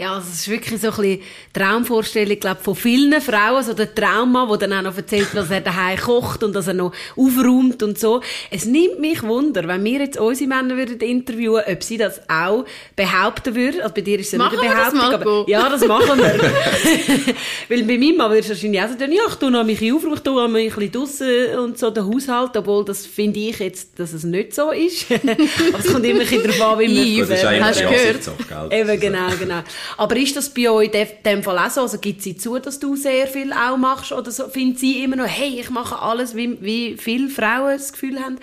Ja, 0.00 0.14
also 0.14 0.28
es 0.32 0.40
ist 0.40 0.48
wirklich 0.48 0.80
so 0.80 0.88
ein 0.88 0.96
bisschen 0.96 1.20
Traumvorstellung, 1.52 2.40
glaube 2.40 2.62
von 2.62 2.74
vielen 2.74 3.20
Frauen, 3.20 3.62
so 3.62 3.74
der 3.74 3.94
Trauma, 3.94 4.46
der 4.46 4.66
dann 4.66 4.78
auch 4.78 4.90
noch 4.90 4.96
erzählt, 4.96 5.28
dass 5.34 5.50
er 5.50 5.60
daheim 5.60 5.98
kocht 5.98 6.42
und 6.42 6.54
dass 6.54 6.68
er 6.68 6.72
noch 6.72 6.94
aufräumt 7.16 7.82
und 7.82 7.98
so. 7.98 8.22
Es 8.50 8.64
nimmt 8.64 8.98
mich 8.98 9.22
Wunder, 9.22 9.68
wenn 9.68 9.84
wir 9.84 10.00
jetzt 10.00 10.18
unsere 10.18 10.48
Männer 10.48 10.78
würden 10.78 10.98
interviewen, 11.00 11.62
ob 11.70 11.82
sie 11.82 11.98
das 11.98 12.22
auch 12.30 12.64
behaupten 12.96 13.54
würden. 13.54 13.82
Also 13.82 13.94
bei 13.94 14.00
dir 14.00 14.18
ist 14.18 14.32
es 14.32 14.32
ja 14.32 14.38
nicht 14.38 14.58
eine 14.58 14.70
Behauptung, 14.70 15.00
das 15.00 15.12
aber 15.12 15.44
ja, 15.46 15.68
das 15.68 15.86
machen 15.86 16.18
wir. 16.18 17.34
Weil 17.68 17.82
bei 17.82 17.98
meinem 17.98 18.16
Mann 18.16 18.30
würde 18.30 18.38
es 18.38 18.48
wahrscheinlich 18.48 18.80
auch 18.80 18.88
so 18.88 18.98
sagen, 18.98 19.12
ja, 19.12 19.22
ich 19.28 19.34
tue 19.34 19.50
noch 19.50 19.64
mich 19.64 19.92
aufräumen, 19.92 20.14
ich 20.14 20.20
tue 20.20 20.34
noch 20.34 20.44
ein 20.44 20.52
bisschen 20.54 20.92
draussen 20.92 21.58
und 21.58 21.78
so 21.78 21.90
den 21.90 22.06
Haushalt, 22.06 22.56
obwohl 22.56 22.86
das 22.86 23.04
finde 23.04 23.38
ich 23.38 23.58
jetzt, 23.58 23.98
dass 23.98 24.14
es 24.14 24.24
nicht 24.24 24.54
so 24.54 24.70
ist. 24.70 25.10
aber 25.12 25.78
es 25.78 25.92
kommt 25.92 26.06
immer 26.06 26.20
ein 26.20 26.26
bisschen 26.26 26.42
darauf 26.42 26.78
an, 26.78 26.78
wie 26.78 27.18
man... 27.18 27.28
Das 27.28 27.38
ist 27.38 27.44
eigentlich 27.44 27.64
Hast 27.64 27.80
gehört? 27.80 28.72
Eben, 28.72 28.98
genau, 28.98 29.28
genau. 29.38 29.62
Aber 29.96 30.16
ist 30.16 30.36
das 30.36 30.52
bei 30.52 30.70
euch 30.70 30.90
in 30.92 31.06
dem 31.24 31.42
Fall 31.42 31.58
auch 31.58 31.70
so? 31.70 31.82
Also 31.82 31.98
gibt 31.98 32.22
sie 32.22 32.36
zu, 32.36 32.58
dass 32.58 32.78
du 32.78 32.96
sehr 32.96 33.26
viel 33.26 33.52
auch 33.52 33.76
machst? 33.76 34.12
Oder 34.12 34.30
so, 34.30 34.48
findet 34.48 34.78
sie 34.78 35.02
immer 35.02 35.16
noch, 35.16 35.26
hey, 35.26 35.60
ich 35.60 35.70
mache 35.70 36.00
alles, 36.00 36.34
wie, 36.34 36.58
wie 36.60 36.96
viele 36.96 37.28
Frauen 37.28 37.76
das 37.76 37.92
Gefühl 37.92 38.18
haben? 38.18 38.38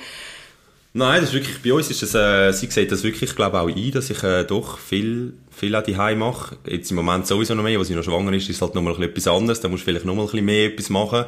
Nein, 0.94 1.22
das 1.22 1.30
ist 1.30 1.36
wirklich, 1.36 1.62
bei 1.62 1.74
uns 1.74 1.92
ist 1.92 2.02
es, 2.02 2.16
äh, 2.16 2.52
sie 2.52 2.66
sieht 2.68 2.92
das 2.92 3.04
wirklich, 3.04 3.36
glaube 3.36 3.60
auch 3.60 3.68
ein, 3.68 3.92
dass 3.92 4.10
ich 4.10 4.24
äh, 4.24 4.44
doch 4.44 4.80
viel, 4.80 5.34
viel 5.52 5.76
auch 5.76 5.84
daheim 5.84 6.20
mache. 6.20 6.58
Jetzt 6.66 6.90
im 6.90 6.96
Moment 6.98 7.28
sowieso 7.28 7.54
noch 7.54 7.64
mehr, 7.64 7.78
wo 7.78 7.84
sie 7.84 7.94
noch 7.94 8.04
schwanger 8.04 8.34
ist, 8.34 8.50
ist 8.50 8.62
halt 8.62 8.74
noch 8.74 9.00
etwas 9.00 9.28
anderes, 9.28 9.62
da 9.62 9.68
musst 9.68 9.84
du 9.84 9.86
vielleicht 9.86 10.06
noch 10.06 10.16
mal 10.16 10.24
ein 10.24 10.28
bisschen 10.28 10.46
mehr 10.46 10.68
etwas 10.68 10.90
machen. 10.90 11.26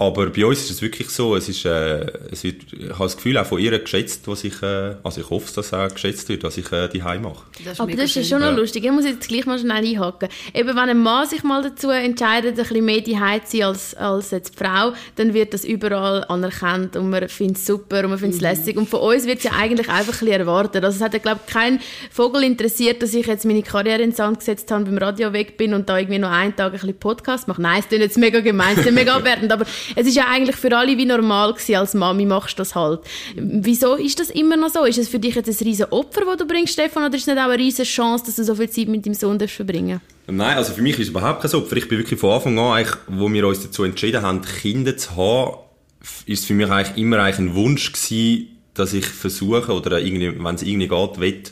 Aber 0.00 0.26
bei 0.26 0.46
uns 0.46 0.60
ist 0.60 0.70
es 0.70 0.80
wirklich 0.80 1.10
so, 1.10 1.34
es 1.34 1.48
ist, 1.48 1.64
äh, 1.64 2.06
es 2.30 2.44
wird, 2.44 2.72
ich 2.72 2.88
habe 2.90 3.02
das 3.02 3.16
Gefühl 3.16 3.36
auch 3.36 3.46
von 3.46 3.58
ihr 3.58 3.76
geschätzt, 3.76 4.28
was 4.28 4.44
ich, 4.44 4.62
äh, 4.62 4.94
also 5.02 5.20
ich 5.20 5.28
hoffe, 5.28 5.52
dass 5.56 5.74
auch 5.74 5.88
geschätzt 5.88 6.28
wird, 6.28 6.44
was 6.44 6.56
ich 6.56 6.70
äh, 6.70 6.86
die 6.88 7.00
mache. 7.00 7.42
Das 7.64 7.80
Aber 7.80 7.90
das 7.90 8.14
ist 8.14 8.28
schon 8.28 8.40
noch 8.40 8.56
lustig. 8.56 8.84
Ich 8.84 8.92
muss 8.92 9.04
jetzt 9.04 9.26
gleich 9.26 9.44
mal 9.44 9.58
schnell 9.58 9.84
einhaken. 9.84 10.28
Eben, 10.54 10.68
wenn 10.68 10.78
ein 10.78 10.98
Mann 10.98 11.26
sich 11.26 11.42
mal 11.42 11.64
dazu 11.64 11.90
entscheidet, 11.90 12.50
ein 12.50 12.56
bisschen 12.56 12.84
mehr 12.84 13.00
die 13.00 13.14
zu 13.14 13.56
sein 13.56 13.62
als, 13.64 13.94
als 13.96 14.30
jetzt 14.30 14.54
die 14.54 14.64
Frau, 14.64 14.92
dann 15.16 15.34
wird 15.34 15.52
das 15.52 15.64
überall 15.64 16.24
anerkannt 16.28 16.94
und 16.94 17.10
man 17.10 17.28
findet 17.28 17.56
es 17.56 17.66
super 17.66 18.04
und 18.04 18.10
man 18.10 18.18
findet 18.20 18.36
es 18.36 18.40
mhm. 18.40 18.56
lässig. 18.56 18.76
Und 18.76 18.88
von 18.88 19.00
uns 19.00 19.26
wird 19.26 19.38
es 19.38 19.44
ja 19.44 19.52
eigentlich 19.58 19.88
einfach 19.88 20.12
ein 20.12 20.18
bisschen 20.20 20.28
erwartet. 20.28 20.84
Also 20.84 20.94
es 20.94 21.02
hat 21.02 21.12
ja, 21.12 21.18
glaube 21.18 21.40
ich, 21.44 21.52
kein 21.52 21.80
Vogel 22.12 22.44
interessiert, 22.44 23.02
dass 23.02 23.14
ich 23.14 23.26
jetzt 23.26 23.44
meine 23.44 23.64
Karriere 23.64 24.02
ins 24.02 24.18
Sand 24.18 24.38
gesetzt 24.38 24.70
habe, 24.70 24.84
beim 24.84 24.98
Radio 24.98 25.32
weg 25.32 25.56
bin 25.56 25.74
und 25.74 25.88
da 25.88 25.98
irgendwie 25.98 26.20
noch 26.20 26.30
einen 26.30 26.54
Tag 26.54 26.66
ein 26.66 26.72
bisschen 26.72 26.96
Podcast 27.00 27.48
mache. 27.48 27.60
Nein, 27.60 27.80
es 27.80 27.88
klingt 27.88 28.04
jetzt 28.04 28.16
mega 28.16 28.38
gemein, 28.38 28.76
es 28.78 28.86
ist 28.86 28.92
mega 28.92 29.16
abwertend, 29.16 29.50
aber 29.50 29.66
es 29.96 30.06
ist 30.06 30.16
ja 30.16 30.26
eigentlich 30.28 30.56
für 30.56 30.76
alle 30.76 30.96
wie 30.96 31.06
normal 31.06 31.52
gewesen, 31.52 31.76
als 31.76 31.94
Mami 31.94 32.26
machst 32.26 32.58
du 32.58 32.60
das 32.60 32.74
halt. 32.74 33.00
Wieso 33.36 33.94
ist 33.94 34.20
das 34.20 34.30
immer 34.30 34.56
noch 34.56 34.70
so? 34.70 34.84
Ist 34.84 34.98
es 34.98 35.08
für 35.08 35.18
dich 35.18 35.34
jetzt 35.34 35.48
ein 35.48 35.66
riesen 35.66 35.86
Opfer, 35.86 36.22
das 36.24 36.36
du 36.38 36.46
bringst, 36.46 36.72
Stefan, 36.72 37.04
oder 37.04 37.16
ist 37.16 37.22
es 37.22 37.26
nicht 37.26 37.38
auch 37.38 37.48
eine 37.50 37.58
riesen 37.58 37.84
Chance, 37.84 38.24
dass 38.26 38.36
du 38.36 38.44
so 38.44 38.54
viel 38.54 38.70
Zeit 38.70 38.88
mit 38.88 39.06
deinem 39.06 39.14
Sohn 39.14 39.38
verbringen 39.48 40.00
Nein, 40.26 40.56
also 40.58 40.74
für 40.74 40.82
mich 40.82 40.94
ist 40.94 41.06
es 41.06 41.08
überhaupt 41.08 41.42
kein 41.42 41.54
Opfer. 41.54 41.76
Ich 41.76 41.88
bin 41.88 41.98
wirklich 41.98 42.20
von 42.20 42.32
Anfang 42.32 42.58
an, 42.58 42.72
eigentlich, 42.76 42.96
wo 43.06 43.32
wir 43.32 43.46
uns 43.46 43.62
dazu 43.62 43.84
entschieden 43.84 44.22
haben, 44.22 44.42
Kinder 44.42 44.96
zu 44.96 45.16
haben, 45.16 45.56
ist 46.26 46.46
für 46.46 46.54
mich 46.54 46.68
eigentlich 46.68 46.96
immer 46.98 47.18
eigentlich 47.18 47.38
ein 47.38 47.54
Wunsch 47.54 47.92
gewesen, 47.92 48.58
dass 48.74 48.92
ich 48.92 49.06
versuche, 49.06 49.72
oder 49.72 49.96
wenn 49.96 50.54
es 50.54 50.62
irgendwie 50.62 50.88
geht, 50.88 51.20
will, 51.20 51.42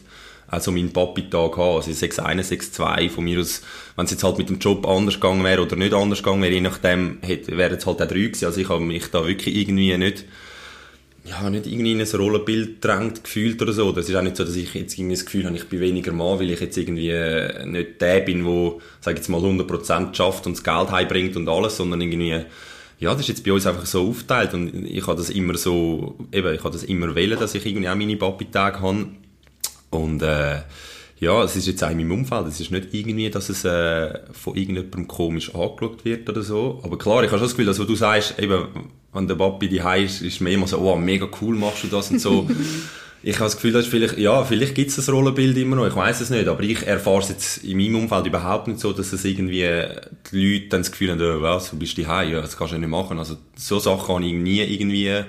also 0.56 0.72
meinen 0.72 0.92
Papi-Tag 0.92 1.56
haben. 1.58 1.76
Also 1.76 1.90
6-1, 1.90 2.72
6-2 2.72 3.10
von 3.10 3.24
mir 3.24 3.40
aus, 3.40 3.62
wenn 3.94 4.06
es 4.06 4.10
jetzt 4.10 4.24
halt 4.24 4.38
mit 4.38 4.48
dem 4.48 4.58
Job 4.58 4.86
anders 4.86 5.14
gegangen 5.14 5.44
wäre 5.44 5.62
oder 5.62 5.76
nicht 5.76 5.92
anders 5.92 6.22
gegangen 6.22 6.42
wäre, 6.42 6.54
je 6.54 6.62
nachdem, 6.62 7.18
wäre 7.22 7.76
es 7.76 7.86
halt 7.86 8.00
auch 8.00 8.08
drei 8.08 8.20
gewesen. 8.20 8.46
Also 8.46 8.60
ich 8.60 8.68
habe 8.68 8.80
mich 8.80 9.06
da 9.10 9.26
wirklich 9.26 9.54
irgendwie 9.54 9.96
nicht, 9.98 10.24
ja, 11.24 11.50
nicht 11.50 11.66
irgendwie 11.66 11.92
in 11.92 12.00
ein 12.00 12.06
Rollenbild 12.06 12.82
drängt 12.82 13.22
gefühlt 13.22 13.60
oder 13.60 13.74
so. 13.74 13.92
Das 13.92 14.08
ist 14.08 14.14
auch 14.14 14.22
nicht 14.22 14.36
so, 14.36 14.44
dass 14.44 14.56
ich 14.56 14.72
jetzt 14.72 14.98
irgendwie 14.98 15.16
das 15.16 15.26
Gefühl 15.26 15.44
habe, 15.44 15.56
ich 15.56 15.68
bin 15.68 15.80
weniger 15.80 16.12
Mann, 16.12 16.40
weil 16.40 16.50
ich 16.50 16.60
jetzt 16.60 16.78
irgendwie 16.78 17.10
äh, 17.10 17.66
nicht 17.66 18.00
der 18.00 18.20
bin, 18.20 18.44
der, 18.44 18.72
sag 19.00 19.16
jetzt 19.16 19.28
mal, 19.28 19.42
100% 19.42 20.14
schafft 20.14 20.46
und 20.46 20.56
das 20.56 20.64
Geld 20.64 20.90
heimbringt 20.90 21.36
und 21.36 21.50
alles, 21.50 21.76
sondern 21.76 22.00
irgendwie, 22.00 22.44
ja, 22.98 23.12
das 23.12 23.20
ist 23.20 23.28
jetzt 23.28 23.44
bei 23.44 23.52
uns 23.52 23.66
einfach 23.66 23.84
so 23.84 24.08
aufgeteilt 24.08 24.54
und 24.54 24.86
ich 24.86 25.06
habe 25.06 25.18
das 25.18 25.28
immer 25.28 25.58
so, 25.58 26.16
eben, 26.32 26.54
ich 26.54 26.64
habe 26.64 26.72
das 26.72 26.84
immer 26.84 27.14
wählen, 27.14 27.38
dass 27.38 27.54
ich 27.54 27.66
irgendwie 27.66 27.90
auch 27.90 27.94
meine 27.94 28.16
Papi-Tage 28.16 28.80
habe 28.80 29.08
und 29.96 30.22
äh, 30.22 30.60
ja, 31.18 31.42
es 31.42 31.56
ist 31.56 31.66
jetzt 31.66 31.82
auch 31.82 31.90
in 31.90 31.96
meinem 31.96 32.12
Umfeld. 32.12 32.46
Es 32.46 32.60
ist 32.60 32.70
nicht 32.70 32.92
irgendwie, 32.92 33.30
dass 33.30 33.48
es 33.48 33.64
äh, 33.64 34.18
von 34.32 34.54
irgendjemandem 34.54 35.08
komisch 35.08 35.54
angeschaut 35.54 36.04
wird 36.04 36.28
oder 36.28 36.42
so. 36.42 36.80
Aber 36.82 36.98
klar, 36.98 37.24
ich 37.24 37.30
habe 37.30 37.38
schon 37.38 37.46
das 37.46 37.52
Gefühl, 37.52 37.66
dass 37.66 37.78
du 37.78 37.96
sagst, 37.96 38.38
eben, 38.38 38.66
wenn 39.12 39.26
der 39.26 39.34
Papi 39.34 39.68
die 39.68 39.82
ist, 40.04 40.20
ist 40.20 40.40
mir 40.40 40.50
immer 40.50 40.66
so, 40.66 40.78
oh, 40.78 40.96
mega 40.96 41.26
cool 41.40 41.54
machst 41.56 41.84
du 41.84 41.88
das 41.88 42.10
und 42.10 42.20
so. 42.20 42.46
ich 43.22 43.34
habe 43.36 43.46
das 43.46 43.56
Gefühl, 43.56 43.72
dass 43.72 43.86
vielleicht, 43.86 44.18
ja, 44.18 44.44
vielleicht 44.44 44.74
gibt 44.74 44.90
es 44.90 44.96
das 44.96 45.08
Rollenbild 45.08 45.56
immer 45.56 45.76
noch, 45.76 45.86
ich 45.86 45.96
weiß 45.96 46.20
es 46.20 46.28
nicht, 46.28 46.48
aber 46.48 46.62
ich 46.62 46.86
erfahre 46.86 47.20
es 47.20 47.30
jetzt 47.30 47.64
in 47.64 47.78
meinem 47.78 47.96
Umfeld 47.96 48.26
überhaupt 48.26 48.68
nicht 48.68 48.80
so, 48.80 48.92
dass 48.92 49.14
es 49.14 49.24
irgendwie 49.24 49.64
die 50.30 50.54
Leute 50.54 50.68
dann 50.68 50.82
das 50.82 50.92
Gefühl 50.92 51.12
haben, 51.12 51.20
oh, 51.22 51.40
was, 51.40 51.70
du 51.70 51.78
bist 51.78 51.96
die 51.96 52.02
ja, 52.02 52.42
das 52.42 52.58
kannst 52.58 52.74
du 52.74 52.78
nicht 52.78 52.88
machen. 52.90 53.18
Also 53.18 53.38
so 53.56 53.78
Sachen 53.78 54.14
habe 54.14 54.24
ich 54.24 54.34
nie 54.34 54.60
irgendwie 54.60 55.24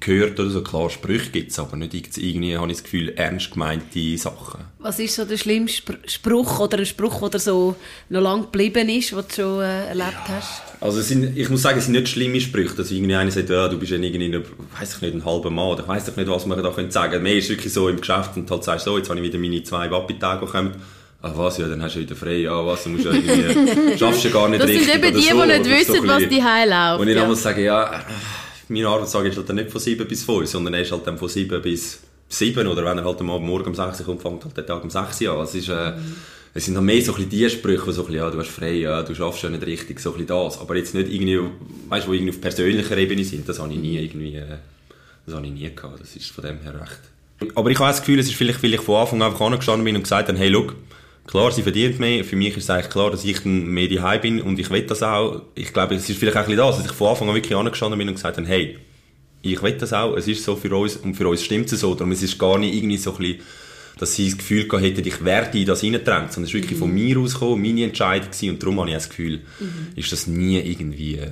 gehört 0.00 0.40
oder 0.40 0.50
so. 0.50 0.62
Klar, 0.62 0.90
Sprüche 0.90 1.30
gibt 1.30 1.52
es, 1.52 1.58
aber 1.58 1.76
nicht 1.76 2.16
irgendwie, 2.16 2.56
habe 2.56 2.70
ich 2.70 2.78
das 2.78 2.84
Gefühl, 2.84 3.10
ernst 3.10 3.52
gemeinte 3.52 4.18
Sachen. 4.18 4.64
Was 4.78 4.98
ist 4.98 5.14
so 5.14 5.24
der 5.24 5.36
schlimmste 5.36 5.98
Spruch 6.06 6.60
oder 6.60 6.78
ein 6.78 6.86
Spruch, 6.86 7.28
der 7.28 7.40
so 7.40 7.76
noch 8.08 8.22
lang 8.22 8.42
geblieben 8.42 8.88
ist, 8.88 9.10
den 9.10 9.18
du 9.18 9.34
schon 9.34 9.60
äh, 9.60 9.86
erlebt 9.88 10.12
ja. 10.26 10.34
hast? 10.36 10.62
Also 10.80 11.02
sind, 11.02 11.36
ich 11.36 11.48
muss 11.50 11.62
sagen, 11.62 11.78
es 11.78 11.84
sind 11.84 11.92
nicht 11.92 12.08
schlimme 12.08 12.40
Sprüche, 12.40 12.74
dass 12.74 12.90
irgendwie 12.90 13.14
einer 13.14 13.30
sagt, 13.30 13.50
ja, 13.50 13.68
du 13.68 13.78
bist 13.78 13.92
ja 13.92 13.98
irgendwie, 13.98 14.40
weiß 14.78 14.96
ich 14.96 15.02
nicht, 15.02 15.14
ein 15.14 15.24
halber 15.24 15.50
Mann 15.50 15.68
oder 15.68 15.82
ich 15.82 15.88
weiß 15.88 16.16
nicht, 16.16 16.28
was 16.28 16.46
man 16.46 16.62
da 16.62 16.70
könnte 16.70 16.92
sagen. 16.92 17.22
Mehr 17.22 17.36
ist 17.36 17.50
wirklich 17.50 17.72
so 17.72 17.88
im 17.88 18.00
Geschäft 18.00 18.36
und 18.36 18.50
halt 18.50 18.64
sagst 18.64 18.86
so, 18.86 18.96
jetzt 18.96 19.10
habe 19.10 19.20
ich 19.20 19.26
wieder 19.26 19.38
meine 19.38 19.62
zwei 19.62 19.90
Wappitage 19.90 20.46
bekommen. 20.46 20.72
Ah, 21.22 21.32
was, 21.34 21.58
ja, 21.58 21.68
dann 21.68 21.82
hast 21.82 21.96
du 21.96 22.00
wieder 22.00 22.16
frei. 22.16 22.38
Ja, 22.38 22.64
was, 22.64 22.84
du 22.84 22.90
musst 22.90 23.04
ja 23.04 23.12
irgendwie, 23.12 23.98
schaffst 23.98 24.24
ja 24.24 24.30
gar 24.30 24.48
nicht 24.48 24.62
das 24.62 24.70
richtig. 24.70 24.86
Das 24.86 24.94
sind 24.94 25.04
eben 25.04 25.16
die, 25.18 25.28
so, 25.28 25.42
die 25.42 25.48
nicht 25.48 25.70
wissen, 25.70 25.96
so 25.96 26.08
was 26.08 26.28
die 26.28 26.42
heilaufen. 26.42 27.02
Und 27.02 27.08
ich 27.08 27.14
ja. 27.14 27.26
dann 27.26 27.36
sage, 27.36 27.62
ja, 27.62 28.04
mein 28.70 28.86
Arbeitstag 28.86 29.26
ist 29.26 29.36
halt 29.36 29.48
dann 29.48 29.56
nicht 29.56 29.70
von 29.70 29.80
7 29.80 30.06
bis 30.06 30.22
5, 30.24 30.48
sondern 30.48 30.74
er 30.74 30.82
ist 30.82 30.92
halt 30.92 31.06
dann 31.06 31.18
von 31.18 31.28
7 31.28 31.60
bis 31.60 32.00
7 32.28 32.66
oder 32.66 32.84
wenn 32.84 32.98
er 32.98 33.04
halt 33.04 33.20
am 33.20 33.26
morgen 33.26 33.66
um 33.66 33.74
6 33.74 34.04
kommt, 34.04 34.22
fängt 34.22 34.44
halt 34.44 34.56
der 34.56 34.64
Tag 34.64 34.84
um 34.84 34.90
6 34.90 35.22
an. 35.26 35.40
Es, 35.40 35.54
ist, 35.54 35.68
äh, 35.68 35.90
mhm. 35.90 36.16
es 36.54 36.64
sind 36.64 36.74
noch 36.74 36.82
mehr 36.82 37.02
so 37.02 37.12
ein 37.12 37.16
bisschen 37.16 37.30
die 37.30 37.50
Sprüche, 37.50 37.86
wo 37.86 37.90
so 37.90 38.02
ein 38.02 38.06
bisschen, 38.06 38.22
ja, 38.22 38.30
du 38.30 38.38
hast 38.38 38.48
frei, 38.48 38.74
ja, 38.74 39.02
du 39.02 39.12
schaffst 39.14 39.42
ja 39.42 39.50
nicht 39.50 39.66
richtig, 39.66 39.98
so 39.98 40.10
ein 40.10 40.18
bisschen 40.18 40.28
das. 40.28 40.60
Aber 40.60 40.76
jetzt 40.76 40.94
nicht 40.94 41.12
irgendwie, 41.12 41.40
weißt 41.88 42.06
du, 42.06 42.10
wo 42.10 42.14
irgendwie 42.14 42.32
auf 42.32 42.40
persönlicher 42.40 42.96
Ebene 42.96 43.24
sind, 43.24 43.48
das 43.48 43.58
habe 43.58 43.72
ich 43.72 43.78
nie 43.80 43.98
irgendwie, 43.98 44.36
äh, 44.36 44.58
das 45.26 45.34
habe 45.34 45.44
ich 45.46 45.52
nie 45.52 45.74
gehabt. 45.74 46.00
Das 46.00 46.14
ist 46.14 46.30
von 46.30 46.44
dem 46.44 46.60
her 46.60 46.80
recht. 46.80 47.52
Aber 47.56 47.70
ich 47.70 47.78
habe 47.78 47.88
das 47.88 48.00
Gefühl, 48.00 48.20
es 48.20 48.26
ist 48.26 48.36
vielleicht, 48.36 48.62
weil 48.62 48.74
ich 48.74 48.80
von 48.80 48.96
Anfang 48.96 49.20
an 49.20 49.32
einfach 49.32 49.44
angestanden 49.44 49.84
bin 49.84 49.96
und 49.96 50.02
gesagt 50.02 50.28
habe, 50.28 50.38
hey, 50.38 50.48
look, 50.48 50.76
Klar, 51.30 51.52
sie 51.52 51.62
verdient 51.62 52.00
mehr. 52.00 52.24
Für 52.24 52.34
mich 52.34 52.56
ist 52.56 52.64
es 52.64 52.70
eigentlich 52.70 52.90
klar, 52.90 53.12
dass 53.12 53.24
ich 53.24 53.40
dann 53.44 53.66
mehr 53.66 53.86
daheim 53.86 54.20
bin 54.20 54.42
und 54.42 54.58
ich 54.58 54.68
will 54.68 54.82
das 54.82 55.00
auch. 55.04 55.42
Ich 55.54 55.72
glaube, 55.72 55.94
es 55.94 56.10
ist 56.10 56.18
vielleicht 56.18 56.36
auch 56.36 56.40
ein 56.40 56.46
bisschen 56.46 56.58
das, 56.58 56.76
dass 56.78 56.86
ich 56.86 56.92
von 56.92 57.06
Anfang 57.06 57.28
an 57.28 57.36
wirklich 57.36 57.56
angestanden 57.56 57.96
bin 57.98 58.08
und 58.08 58.14
gesagt 58.14 58.36
habe, 58.36 58.48
hey, 58.48 58.78
ich 59.42 59.62
will 59.62 59.74
das 59.74 59.92
auch, 59.92 60.16
es 60.16 60.26
ist 60.26 60.42
so 60.42 60.56
für 60.56 60.74
uns 60.76 60.96
und 60.96 61.14
für 61.14 61.28
uns 61.28 61.44
stimmt 61.44 61.70
es 61.70 61.80
so. 61.80 61.94
Darum 61.94 62.10
es 62.10 62.24
ist 62.24 62.36
gar 62.36 62.58
nicht 62.58 62.74
irgendwie 62.74 62.96
so 62.96 63.12
ein 63.12 63.18
bisschen, 63.18 63.42
dass 63.98 64.16
sie 64.16 64.28
das 64.28 64.38
Gefühl 64.38 64.66
gehabt 64.66 64.84
hätten, 64.84 65.06
ich 65.06 65.24
werde 65.24 65.56
in 65.56 65.66
das 65.66 65.84
reingedrängt, 65.84 66.32
sondern 66.32 66.48
es 66.48 66.50
ist 66.50 66.54
wirklich 66.54 66.72
mhm. 66.72 66.82
von 66.82 66.92
mir 66.92 67.18
ausgekommen, 67.18 67.62
meine 67.62 67.84
Entscheidung 67.84 68.28
gewesen, 68.28 68.50
und 68.50 68.62
darum 68.62 68.80
habe 68.80 68.88
ich 68.88 68.96
das 68.96 69.08
Gefühl, 69.08 69.40
mhm. 69.60 69.86
ist 69.94 70.10
das 70.10 70.26
nie 70.26 70.58
irgendwie 70.58 71.14
äh, 71.14 71.30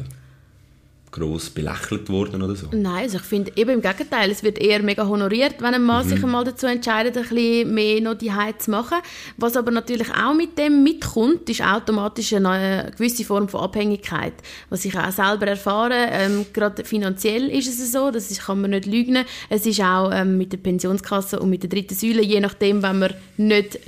gross 1.19 1.51
belächelt 1.51 2.09
worden 2.09 2.43
oder 2.43 2.55
so. 2.55 2.69
Nein, 2.73 3.05
also 3.05 3.19
ich 3.19 3.25
finde 3.25 3.53
eben 3.57 3.71
im 3.71 3.83
Gegenteil, 3.83 4.31
es 4.31 4.43
wird 4.43 4.59
eher 4.59 4.83
mega 4.83 5.07
honoriert, 5.07 5.57
wenn 5.61 5.75
ein 5.75 5.83
Mann 5.83 6.07
mhm. 6.07 6.11
sich 6.11 6.23
einmal 6.23 6.45
dazu 6.45 6.67
entscheidet, 6.67 7.17
ein 7.17 7.23
bisschen 7.23 7.75
mehr 7.75 8.01
noch 8.01 8.15
die 8.15 8.33
zu 8.59 8.71
machen. 8.71 8.99
Was 9.37 9.57
aber 9.57 9.71
natürlich 9.71 10.09
auch 10.13 10.35
mit 10.35 10.59
dem 10.59 10.83
mitkommt, 10.83 11.49
ist 11.51 11.63
automatisch 11.63 12.33
eine 12.33 12.93
gewisse 12.97 13.25
Form 13.25 13.49
von 13.49 13.61
Abhängigkeit, 13.61 14.35
was 14.71 14.85
ich 14.85 14.97
auch 14.97 15.11
selber 15.11 15.47
erfahre. 15.47 16.09
Ähm, 16.11 16.47
gerade 16.53 16.85
finanziell 16.85 17.49
ist 17.49 17.69
es 17.69 17.93
so, 17.93 18.11
das 18.11 18.31
ist, 18.31 18.47
kann 18.47 18.61
man 18.61 18.71
nicht 18.71 18.87
lügen. 18.87 19.25
Es 19.49 19.67
ist 19.67 19.81
auch 19.81 20.11
ähm, 20.13 20.39
mit 20.39 20.53
der 20.53 20.59
Pensionskasse 20.59 21.41
und 21.41 21.51
mit 21.51 21.63
der 21.63 21.71
dritten 21.71 21.95
Säule, 21.95 22.23
je 22.23 22.41
nachdem, 22.41 22.83
wenn 22.83 22.99
man 22.99 23.15
nicht 23.37 23.79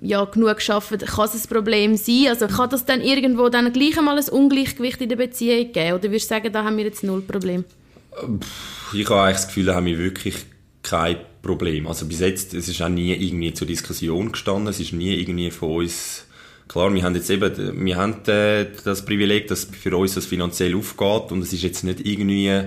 ja, 0.00 0.24
genug 0.24 0.56
geschafft, 0.56 0.90
kann 0.90 1.24
es 1.26 1.34
ein 1.34 1.48
Problem 1.48 1.96
sein. 1.96 2.26
Also 2.28 2.46
kann 2.46 2.70
das 2.70 2.84
dann 2.84 3.00
irgendwo 3.00 3.48
dann 3.48 3.72
gleich 3.72 3.98
einmal 3.98 4.18
ein 4.18 4.28
Ungleichgewicht 4.28 5.00
in 5.00 5.08
der 5.08 5.16
Beziehung 5.16 5.72
geben? 5.72 5.94
Oder 5.94 6.04
würdest 6.04 6.30
du 6.30 6.34
sagen, 6.34 6.52
da 6.52 6.64
haben 6.64 6.76
wir 6.76 6.84
jetzt 6.84 7.02
null 7.02 7.22
Problem? 7.22 7.64
Ich 8.92 9.08
habe 9.08 9.22
eigentlich 9.22 9.36
das 9.36 9.46
Gefühl, 9.48 9.66
da 9.66 9.74
haben 9.74 9.86
wir 9.86 9.98
wirklich 9.98 10.36
kein 10.82 11.16
Problem. 11.42 11.86
Also 11.86 12.06
bis 12.06 12.20
jetzt, 12.20 12.54
es 12.54 12.68
ist 12.68 12.82
auch 12.82 12.88
nie 12.88 13.12
irgendwie 13.12 13.52
zur 13.54 13.66
Diskussion 13.66 14.32
gestanden, 14.32 14.68
es 14.68 14.80
ist 14.80 14.92
nie 14.92 15.14
irgendwie 15.14 15.50
von 15.50 15.76
uns 15.76 16.26
klar, 16.70 16.94
wir 16.94 17.02
haben 17.02 17.16
jetzt 17.16 17.28
eben, 17.30 17.84
wir 17.84 17.96
haben 17.96 18.24
äh, 18.28 18.66
das 18.84 19.04
Privileg, 19.04 19.48
dass 19.48 19.64
für 19.64 19.96
uns 19.96 20.14
das 20.14 20.26
finanziell 20.26 20.76
aufgeht 20.76 21.32
und 21.32 21.42
es 21.42 21.52
ist 21.52 21.62
jetzt 21.62 21.82
nicht 21.82 22.06
irgendwie 22.06 22.62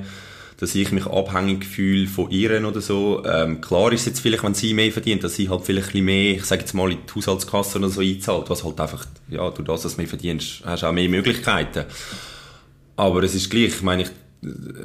dass 0.64 0.76
ich 0.76 0.94
mich 0.94 1.06
abhängig 1.06 1.66
fühle 1.66 2.08
von 2.08 2.32
ihr 2.32 2.66
oder 2.66 2.80
so. 2.80 3.22
Ähm, 3.26 3.60
klar 3.60 3.92
ist 3.92 4.06
jetzt 4.06 4.22
vielleicht, 4.22 4.44
wenn 4.44 4.54
sie 4.54 4.74
mehr 4.74 4.94
verdient, 4.94 5.22
dass 5.22 5.36
sie 5.36 5.50
halt 5.50 5.66
vielleicht 5.66 5.90
ein 5.90 5.92
bisschen 5.92 6.06
mehr, 6.06 6.32
ich 6.36 6.46
sage 6.46 6.62
jetzt 6.62 6.74
mal, 6.74 6.90
in 6.90 7.00
die 7.06 7.14
Haushaltskasse 7.14 7.80
oder 7.80 7.90
so 7.90 8.00
einzahlt, 8.00 8.50
was 8.50 8.64
halt 8.64 8.80
einfach, 8.80 9.06
ja, 9.30 9.50
durch 9.50 9.68
das, 9.68 9.82
dass 9.82 9.96
du 9.96 10.02
mehr 10.02 10.08
verdienst, 10.08 10.62
hast 10.64 10.84
du 10.84 10.88
auch 10.88 10.94
mehr 10.94 11.10
Möglichkeiten. 11.10 11.84
Aber 12.96 13.24
es 13.24 13.36
ist 13.36 13.50
gleich, 13.50 13.66
ich 13.66 13.82
meine, 13.82 14.04
ich, 14.04 14.10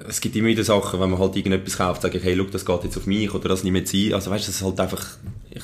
es 0.09 0.21
gibt 0.21 0.37
immer 0.37 0.49
wieder 0.49 0.65
Sachen, 0.65 1.01
wenn 1.01 1.11
man 1.11 1.19
halt 1.19 1.37
irgendetwas 1.37 1.79
kauft, 1.79 2.03
sage 2.03 2.19
ich, 2.19 2.25
hey, 2.25 2.35
look, 2.35 2.51
das 2.51 2.65
geht 2.65 2.85
jetzt 2.85 2.97
auf 2.97 3.07
mich 3.07 3.33
oder 3.35 3.49
das 3.49 3.65
nicht 3.65 3.73
mehr 3.73 3.87
sein. 3.87 4.15
Also 4.15 4.31
weißt 4.31 4.45
du, 4.45 4.51
das 4.51 4.57
ist 4.57 4.63
halt 4.63 4.81
einfach, 4.81 5.05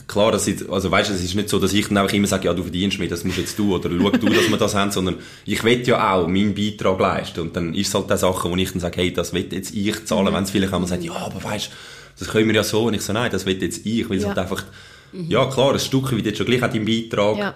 klar, 0.06 0.32
das 0.32 0.48
ist, 0.48 0.68
also 0.68 0.90
weißt 0.90 1.10
du, 1.10 1.14
es 1.14 1.22
ist 1.22 1.34
nicht 1.34 1.48
so, 1.48 1.58
dass 1.58 1.72
ich 1.72 1.88
dann 1.88 1.98
einfach 1.98 2.14
immer 2.14 2.26
sage, 2.26 2.46
ja, 2.46 2.54
du 2.54 2.62
verdienst 2.62 2.98
mehr, 2.98 3.08
das 3.08 3.24
musst 3.24 3.38
jetzt 3.38 3.58
du 3.58 3.74
oder 3.74 3.90
schau 3.90 4.10
du, 4.10 4.28
dass 4.28 4.48
wir 4.48 4.56
das 4.56 4.74
haben, 4.74 4.90
sondern 4.90 5.16
ich 5.44 5.62
will 5.62 5.86
ja 5.86 6.14
auch 6.14 6.26
meinen 6.26 6.54
Beitrag 6.54 6.98
leisten 6.98 7.40
und 7.40 7.56
dann 7.56 7.74
ist 7.74 7.88
es 7.88 7.94
halt 7.94 8.10
die 8.10 8.16
Sache, 8.16 8.50
wo 8.50 8.56
ich 8.56 8.72
dann 8.72 8.80
sage, 8.80 9.00
hey, 9.00 9.12
das 9.12 9.32
will 9.32 9.46
jetzt 9.50 9.74
ich 9.74 10.04
zahlen, 10.04 10.26
mhm. 10.26 10.34
wenn 10.34 10.44
es 10.44 10.50
vielleicht 10.50 10.72
einmal 10.72 10.88
sagt, 10.88 11.04
ja, 11.04 11.14
aber 11.14 11.42
weißt 11.42 11.70
das 12.18 12.28
können 12.28 12.46
wir 12.46 12.54
ja 12.54 12.62
so 12.62 12.84
und 12.84 12.94
ich 12.94 13.02
so, 13.02 13.12
nein, 13.12 13.30
das 13.30 13.46
will 13.46 13.60
jetzt 13.60 13.84
ich, 13.84 14.08
weil 14.08 14.18
es 14.18 14.22
ja. 14.22 14.28
halt 14.28 14.38
einfach, 14.38 14.64
mhm. 15.12 15.30
ja 15.30 15.46
klar, 15.46 15.72
ein 15.72 15.80
Stück 15.80 16.12
wird 16.12 16.26
jetzt 16.26 16.38
schon 16.38 16.46
gleich 16.46 16.62
auch 16.62 16.70
deinen 16.70 16.84
Beitrag 16.84 17.38
ja. 17.38 17.54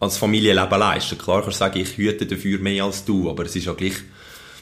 als 0.00 0.16
Familienleben 0.16 0.78
leisten. 0.78 1.18
Klar 1.18 1.42
kannst 1.42 1.56
du 1.56 1.64
sagen, 1.64 1.78
ich 1.78 1.96
hüte 1.96 2.26
dafür 2.26 2.58
mehr 2.58 2.84
als 2.84 3.04
du, 3.04 3.30
aber 3.30 3.44
es 3.44 3.54
ist 3.54 3.66
ja 3.66 3.72
gleich, 3.72 3.94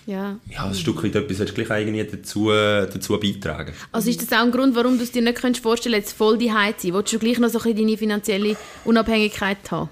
ja. 0.09 0.39
ja, 0.51 0.65
ein 0.65 0.75
Stück 0.75 1.05
weit 1.05 1.15
etwas 1.15 1.39
willst 1.39 1.57
du 1.57 1.63
gleich 1.63 1.83
irgendwie 1.83 2.03
dazu, 2.03 2.49
dazu 2.49 3.21
beitragen. 3.21 3.75
Also 3.93 4.09
ist 4.09 4.23
das 4.23 4.33
auch 4.33 4.43
ein 4.43 4.51
Grund, 4.51 4.75
warum 4.75 4.97
du 4.97 5.05
es 5.05 5.13
dir 5.13 5.21
nicht 5.21 5.39
vorstellen 5.39 5.95
kannst, 5.95 6.09
jetzt 6.09 6.13
voll 6.17 6.39
die 6.39 6.47
zu 6.47 6.55
sein? 6.55 6.95
Willst 6.95 7.13
du 7.13 7.19
gleich 7.19 7.39
noch 7.39 7.51
so 7.51 7.61
ein 7.61 7.77
deine 7.77 7.99
finanzielle 7.99 8.57
Unabhängigkeit 8.87 9.71
haben? 9.71 9.91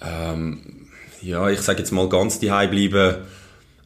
Ähm, 0.00 0.60
ja, 1.20 1.50
ich 1.50 1.60
sage 1.60 1.80
jetzt 1.80 1.90
mal 1.90 2.08
ganz 2.08 2.38
die 2.38 2.46
bleiben. 2.46 3.16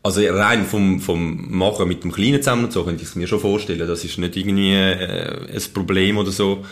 Also 0.04 0.20
rein 0.20 0.64
vom, 0.64 1.00
vom 1.00 1.50
Machen 1.50 1.88
mit 1.88 2.04
dem 2.04 2.12
Kleinen 2.12 2.40
zusammen 2.40 2.66
und 2.66 2.72
so 2.72 2.84
könnte 2.84 3.02
ich 3.02 3.08
es 3.08 3.16
mir 3.16 3.26
schon 3.26 3.40
vorstellen. 3.40 3.88
Das 3.88 4.04
ist 4.04 4.18
nicht 4.18 4.36
irgendwie 4.36 4.74
äh, 4.74 5.52
ein 5.52 5.72
Problem 5.74 6.18
oder 6.18 6.30
so. 6.30 6.64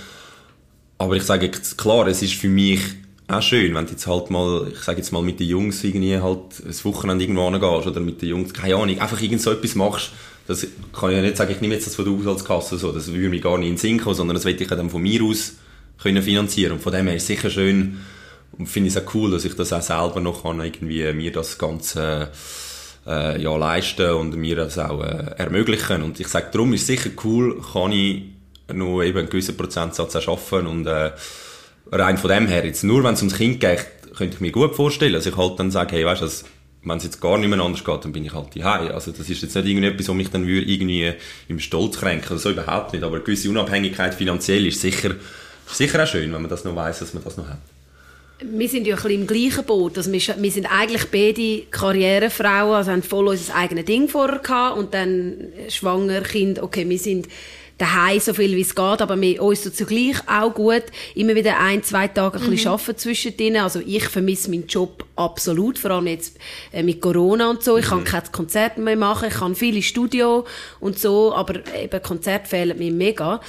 Aber 0.96 1.16
ich 1.16 1.24
sage 1.24 1.50
klar, 1.76 2.06
es 2.06 2.22
ist 2.22 2.34
für 2.34 2.48
mich 2.48 2.80
auch 3.28 3.42
schön, 3.42 3.74
wenn 3.74 3.86
du 3.86 3.92
jetzt 3.92 4.06
halt 4.06 4.30
mal, 4.30 4.68
ich 4.72 4.80
sage 4.80 4.98
jetzt 4.98 5.12
mal 5.12 5.22
mit 5.22 5.40
den 5.40 5.48
Jungs 5.48 5.82
irgendwie 5.82 6.18
halt 6.18 6.62
ein 6.64 6.84
Wochenende 6.84 7.24
irgendwo 7.24 7.50
hingehst 7.50 7.86
oder 7.86 8.00
mit 8.00 8.20
den 8.20 8.28
Jungs, 8.28 8.52
keine 8.52 8.76
Ahnung, 8.76 8.98
einfach 8.98 9.20
irgend 9.20 9.40
so 9.40 9.50
etwas 9.50 9.74
machst, 9.74 10.10
das 10.46 10.66
kann 10.92 11.10
ich 11.10 11.16
ja 11.16 11.22
nicht 11.22 11.36
sagen, 11.36 11.52
ich 11.52 11.60
nehme 11.60 11.74
jetzt 11.74 11.86
das 11.86 11.94
von 11.94 12.04
der 12.04 12.14
Haushaltskasse 12.14 12.76
so, 12.76 12.92
das 12.92 13.12
würde 13.12 13.30
mir 13.30 13.40
gar 13.40 13.56
nicht 13.56 13.68
in 13.68 13.74
den 13.74 13.78
Sinn 13.78 13.98
kommen, 13.98 14.14
sondern 14.14 14.34
das 14.34 14.44
will 14.44 14.60
ich 14.60 14.68
dann 14.68 14.90
von 14.90 15.02
mir 15.02 15.22
aus 15.22 15.54
können 16.02 16.22
finanzieren 16.22 16.72
und 16.72 16.82
von 16.82 16.92
dem 16.92 17.06
her 17.06 17.16
ist 17.16 17.22
es 17.22 17.28
sicher 17.28 17.50
schön 17.50 17.98
und 18.58 18.66
finde 18.66 18.88
ich 18.88 18.96
es 18.96 19.02
auch 19.02 19.14
cool, 19.14 19.30
dass 19.30 19.44
ich 19.44 19.54
das 19.54 19.72
auch 19.72 19.80
selber 19.80 20.20
noch 20.20 20.42
kann, 20.42 20.60
irgendwie 20.60 21.10
mir 21.12 21.32
das 21.32 21.56
Ganze 21.56 22.30
äh, 23.06 23.40
ja, 23.40 23.56
leisten 23.56 24.10
und 24.10 24.36
mir 24.36 24.56
das 24.56 24.76
auch 24.78 25.02
äh, 25.02 25.34
ermöglichen 25.38 26.02
und 26.02 26.20
ich 26.20 26.28
sage, 26.28 26.48
darum 26.52 26.74
ist 26.74 26.82
es 26.82 26.86
sicher 26.88 27.10
cool, 27.24 27.62
kann 27.72 27.92
ich 27.92 28.24
noch 28.72 29.02
eben 29.02 29.18
einen 29.18 29.30
gewissen 29.30 29.56
Prozentsatz 29.56 30.14
erschaffen 30.14 30.66
und 30.66 30.86
äh, 30.86 31.12
rein 31.90 32.18
von 32.18 32.30
dem 32.30 32.46
her, 32.46 32.64
jetzt 32.64 32.84
nur 32.84 33.04
wenn 33.04 33.14
es 33.14 33.20
ums 33.20 33.36
Kind 33.36 33.60
geht, 33.60 33.86
könnte 34.16 34.34
ich 34.34 34.40
mir 34.40 34.52
gut 34.52 34.74
vorstellen, 34.74 35.12
dass 35.12 35.26
ich 35.26 35.36
halt 35.36 35.58
dann 35.58 35.70
sage, 35.70 35.96
hey, 35.96 36.06
weißt 36.06 36.22
du, 36.22 36.28
wenn 36.84 36.98
es 36.98 37.04
jetzt 37.04 37.20
gar 37.20 37.38
nicht 37.38 37.48
mehr 37.48 37.60
anders 37.60 37.84
geht, 37.84 38.04
dann 38.04 38.12
bin 38.12 38.24
ich 38.24 38.32
halt 38.32 38.54
daheim. 38.56 38.92
Also 38.92 39.10
das 39.10 39.28
ist 39.28 39.42
jetzt 39.42 39.54
nicht 39.54 39.66
irgendetwas, 39.66 40.08
was 40.08 40.14
mich 40.14 40.30
dann 40.30 40.46
irgendwie 40.46 41.12
im 41.48 41.58
Stolz 41.58 41.96
kränken, 41.96 42.32
also 42.32 42.38
so 42.38 42.50
überhaupt 42.50 42.92
nicht, 42.92 43.02
aber 43.02 43.16
eine 43.16 43.24
gewisse 43.24 43.48
Unabhängigkeit 43.50 44.14
finanziell 44.14 44.66
ist 44.66 44.80
sicher, 44.80 45.14
sicher 45.66 46.02
auch 46.02 46.06
schön, 46.06 46.32
wenn 46.32 46.42
man 46.42 46.50
das 46.50 46.64
noch 46.64 46.76
weiß, 46.76 47.00
dass 47.00 47.14
man 47.14 47.24
das 47.24 47.36
noch 47.36 47.48
hat. 47.48 47.58
Wir 48.42 48.68
sind 48.68 48.86
ja 48.86 48.96
ein 48.96 49.02
bisschen 49.02 49.20
im 49.20 49.26
gleichen 49.26 49.64
Boot. 49.64 49.96
Also 49.96 50.12
wir, 50.12 50.20
wir 50.20 50.50
sind 50.50 50.66
eigentlich 50.66 51.06
beide 51.10 51.62
Karrierefrauen, 51.70 52.74
also 52.74 52.90
haben 52.90 53.02
voll 53.02 53.28
unser 53.28 53.54
eigenes 53.54 53.84
Ding 53.84 54.08
vorher 54.08 54.40
gehabt 54.40 54.76
und 54.76 54.92
dann 54.92 55.36
schwanger, 55.68 56.20
Kind, 56.20 56.58
okay, 56.58 56.86
wir 56.88 56.98
sind 56.98 57.28
daheim 57.78 58.20
so 58.20 58.32
viel 58.34 58.56
wie 58.56 58.60
es 58.60 58.74
geht, 58.74 59.02
aber 59.02 59.20
wir 59.20 59.42
uns 59.42 59.64
so 59.64 59.70
zugleich 59.70 60.16
auch 60.28 60.54
gut 60.54 60.84
immer 61.14 61.34
wieder 61.34 61.58
ein, 61.58 61.82
zwei 61.82 62.06
Tage 62.06 62.38
ein 62.38 62.50
bisschen 62.50 62.70
mhm. 62.70 62.74
arbeiten 62.74 62.98
zwischen 62.98 63.36
denen. 63.36 63.56
Also 63.56 63.80
ich 63.84 64.04
vermisse 64.04 64.50
meinen 64.50 64.66
Job 64.66 65.04
absolut, 65.16 65.78
vor 65.78 65.90
allem 65.92 66.06
jetzt 66.06 66.36
äh, 66.72 66.82
mit 66.82 67.00
Corona 67.00 67.50
und 67.50 67.64
so. 67.64 67.76
Ich 67.76 67.86
mhm. 67.86 67.90
kann 67.90 68.04
kein 68.04 68.32
Konzert 68.32 68.78
mehr 68.78 68.96
machen, 68.96 69.28
ich 69.28 69.34
kann 69.34 69.54
viele 69.54 69.82
Studio 69.82 70.44
und 70.80 70.98
so, 70.98 71.34
aber 71.34 71.60
eben 71.74 72.02
Konzert 72.02 72.46
fehlen 72.46 72.78
mir 72.78 72.92
mega. 72.92 73.40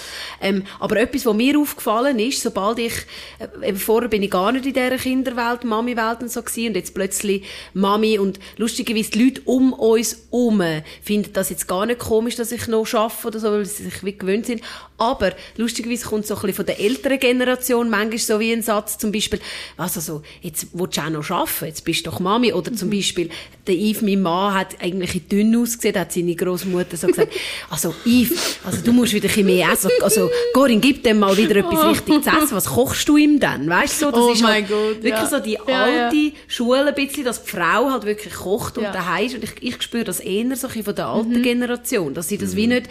Ähm, 0.41 0.63
aber 0.79 0.97
etwas, 0.97 1.25
was 1.25 1.35
mir 1.35 1.59
aufgefallen 1.59 2.17
ist, 2.17 2.41
sobald 2.41 2.79
ich, 2.79 2.93
äh, 3.39 3.69
eben 3.69 3.77
vorher 3.77 4.09
bin 4.09 4.23
ich 4.23 4.31
gar 4.31 4.51
nicht 4.51 4.65
in 4.65 4.73
dieser 4.73 4.97
Kinderwelt, 4.97 5.63
Mami-Welt 5.63 6.21
und 6.21 6.31
so 6.31 6.41
gewesen, 6.41 6.69
und 6.69 6.75
jetzt 6.75 6.95
plötzlich 6.95 7.43
Mami 7.73 8.17
und 8.17 8.39
lustigerweise 8.57 9.11
die 9.11 9.25
Leute 9.25 9.41
um 9.45 9.73
uns 9.73 10.17
herum 10.31 10.63
finden 11.01 11.33
das 11.33 11.49
jetzt 11.49 11.67
gar 11.67 11.85
nicht 11.85 11.99
komisch, 11.99 12.35
dass 12.35 12.51
ich 12.51 12.67
noch 12.67 12.91
arbeite 12.93 13.27
oder 13.27 13.39
so, 13.39 13.51
weil 13.51 13.65
sie 13.65 13.83
sich 13.83 14.03
wie 14.03 14.14
gewöhnt 14.19 14.45
sind. 14.45 14.61
Aber 14.97 15.33
lustigerweise 15.57 16.05
kommt 16.05 16.25
so 16.25 16.35
ein 16.35 16.41
bisschen 16.41 16.55
von 16.55 16.65
der 16.65 16.79
älteren 16.79 17.19
Generation 17.19 17.89
manchmal 17.89 18.17
so 18.17 18.39
wie 18.39 18.53
ein 18.53 18.61
Satz, 18.61 18.97
zum 18.97 19.11
Beispiel, 19.11 19.39
also 19.75 19.99
so, 19.99 20.21
jetzt 20.41 20.67
willst 20.71 20.97
du 20.97 21.01
auch 21.01 21.09
noch 21.09 21.29
arbeiten, 21.29 21.65
jetzt 21.65 21.83
bist 21.83 22.05
du 22.05 22.11
doch 22.11 22.19
Mami. 22.19 22.53
Oder 22.53 22.73
zum 22.73 22.87
mhm. 22.87 22.93
Beispiel, 22.93 23.29
der 23.67 23.75
Yves, 23.75 24.01
mein 24.01 24.21
Mann, 24.21 24.53
hat 24.53 24.81
eigentlich 24.81 25.27
dünn 25.27 25.55
ausgesehen, 25.55 25.99
hat 25.99 26.13
seine 26.13 26.33
Großmutter 26.35 26.95
so 26.95 27.07
gesagt, 27.07 27.33
also 27.69 27.93
Yves, 28.05 28.59
also 28.63 28.81
du 28.81 28.93
musst 28.93 29.13
wieder 29.13 29.25
ein 29.25 29.27
bisschen 29.27 29.45
mehr 29.45 29.69
essen. 29.71 29.91
Also 30.01 30.29
Corinne, 30.53 30.79
gib 30.79 31.03
dem 31.03 31.19
mal 31.19 31.35
wieder 31.35 31.57
etwas 31.57 31.83
oh. 31.83 31.89
Richtiges 31.89 32.23
zu 32.23 32.29
essen. 32.29 32.55
Was 32.55 32.65
kochst 32.65 33.09
du 33.09 33.17
ihm 33.17 33.39
dann? 33.39 33.69
Weißt 33.69 34.01
du, 34.01 34.05
so, 34.05 34.11
das 34.11 34.21
oh 34.21 34.31
ist 34.31 34.43
halt 34.43 34.67
God, 34.69 35.03
wirklich 35.03 35.11
ja. 35.11 35.27
so 35.27 35.39
die 35.39 35.59
alte 35.59 36.15
ja, 36.15 36.31
Schule 36.47 36.87
ein 36.87 36.95
bisschen, 36.95 37.25
dass 37.25 37.43
die 37.43 37.49
Frau 37.49 37.91
halt 37.91 38.05
wirklich 38.05 38.33
kocht 38.33 38.77
und 38.77 38.85
daheim 38.85 39.25
ist. 39.25 39.35
Und 39.35 39.43
ich, 39.43 39.51
ich 39.61 39.81
spüre 39.81 40.05
das 40.05 40.21
eher 40.21 40.55
so 40.55 40.67
ein 40.67 40.83
von 40.83 40.95
der 40.95 41.07
alten 41.07 41.39
mhm. 41.39 41.43
Generation, 41.43 42.13
dass 42.13 42.29
sie 42.29 42.37
das 42.37 42.53
mhm. 42.53 42.57
wie 42.57 42.67
nicht 42.67 42.89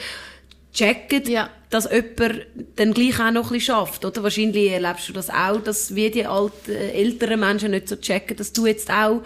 checken, 0.75 1.23
ja. 1.31 1.49
dass 1.71 1.89
jemand 1.91 2.47
dann 2.77 2.93
gleich 2.93 3.19
auch 3.21 3.31
noch 3.31 3.47
ein 3.47 3.55
bisschen 3.55 3.61
schafft, 3.61 4.05
oder? 4.05 4.23
Wahrscheinlich 4.23 4.71
erlebst 4.71 5.09
du 5.09 5.13
das 5.13 5.31
auch, 5.31 5.61
dass 5.63 5.95
wie 5.95 6.11
die 6.11 6.27
alten, 6.27 6.71
äh, 6.71 6.91
älteren 6.91 7.41
Menschen 7.41 7.71
nicht 7.71 7.89
so 7.89 7.97
checken, 7.97 8.37
dass 8.37 8.53
du 8.53 8.67
jetzt 8.67 8.91
auch 8.91 9.23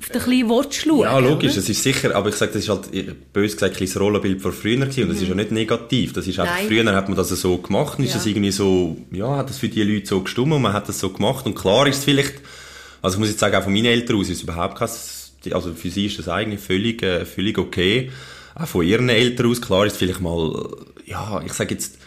auf 0.00 0.08
den 0.12 0.22
kleinen 0.22 0.48
Wort 0.48 0.74
schauen. 0.74 1.00
Ja, 1.00 1.18
logisch, 1.18 1.54
das 1.56 1.68
ist 1.68 1.82
sicher, 1.82 2.14
aber 2.14 2.28
ich 2.28 2.36
sage, 2.36 2.52
das 2.52 2.62
ist 2.62 2.68
halt, 2.68 3.32
bös 3.32 3.54
gesagt, 3.54 3.80
ein 3.80 3.88
Rollenbild 3.88 4.40
von 4.40 4.52
früher 4.52 4.76
gewesen, 4.76 5.04
und 5.04 5.08
das 5.08 5.16
mhm. 5.16 5.22
ist 5.22 5.28
ja 5.28 5.34
nicht 5.34 5.50
negativ, 5.52 6.12
das 6.12 6.26
ist 6.26 6.38
einfach, 6.38 6.60
früher 6.66 6.84
hat 6.94 7.08
man 7.08 7.16
das 7.16 7.28
so 7.28 7.58
gemacht, 7.58 7.98
und 7.98 8.04
ja. 8.04 8.10
ist 8.10 8.16
das 8.16 8.26
irgendwie 8.26 8.52
so, 8.52 8.96
ja, 9.10 9.36
hat 9.36 9.50
das 9.50 9.58
für 9.58 9.68
die 9.68 9.82
Leute 9.82 10.06
so 10.06 10.20
gestummt, 10.20 10.52
und 10.52 10.62
man 10.62 10.72
hat 10.72 10.88
das 10.88 11.00
so 11.00 11.10
gemacht, 11.10 11.46
und 11.46 11.56
klar 11.56 11.86
ist 11.88 11.98
es 11.98 12.04
vielleicht, 12.04 12.34
also 13.02 13.16
ich 13.16 13.18
muss 13.18 13.28
jetzt 13.28 13.40
sagen, 13.40 13.56
auch 13.56 13.64
von 13.64 13.72
meinen 13.72 13.86
Eltern 13.86 14.16
aus 14.16 14.28
ist 14.28 14.36
es 14.36 14.42
überhaupt 14.44 14.78
kein, 14.78 14.88
also 15.52 15.72
für 15.74 15.90
sie 15.90 16.06
ist 16.06 16.18
das 16.18 16.28
eigentlich 16.28 16.60
völlig, 16.60 17.02
äh, 17.02 17.24
völlig 17.24 17.58
okay, 17.58 18.10
auch 18.54 18.66
von 18.66 18.84
ihren 18.84 19.08
Eltern 19.08 19.50
aus, 19.50 19.60
klar 19.60 19.86
ist 19.86 19.96
vielleicht 19.96 20.20
mal, 20.20 20.68
ja, 21.06 21.40
ich 21.44 21.52
sage 21.52 21.74
jetzt, 21.74 21.98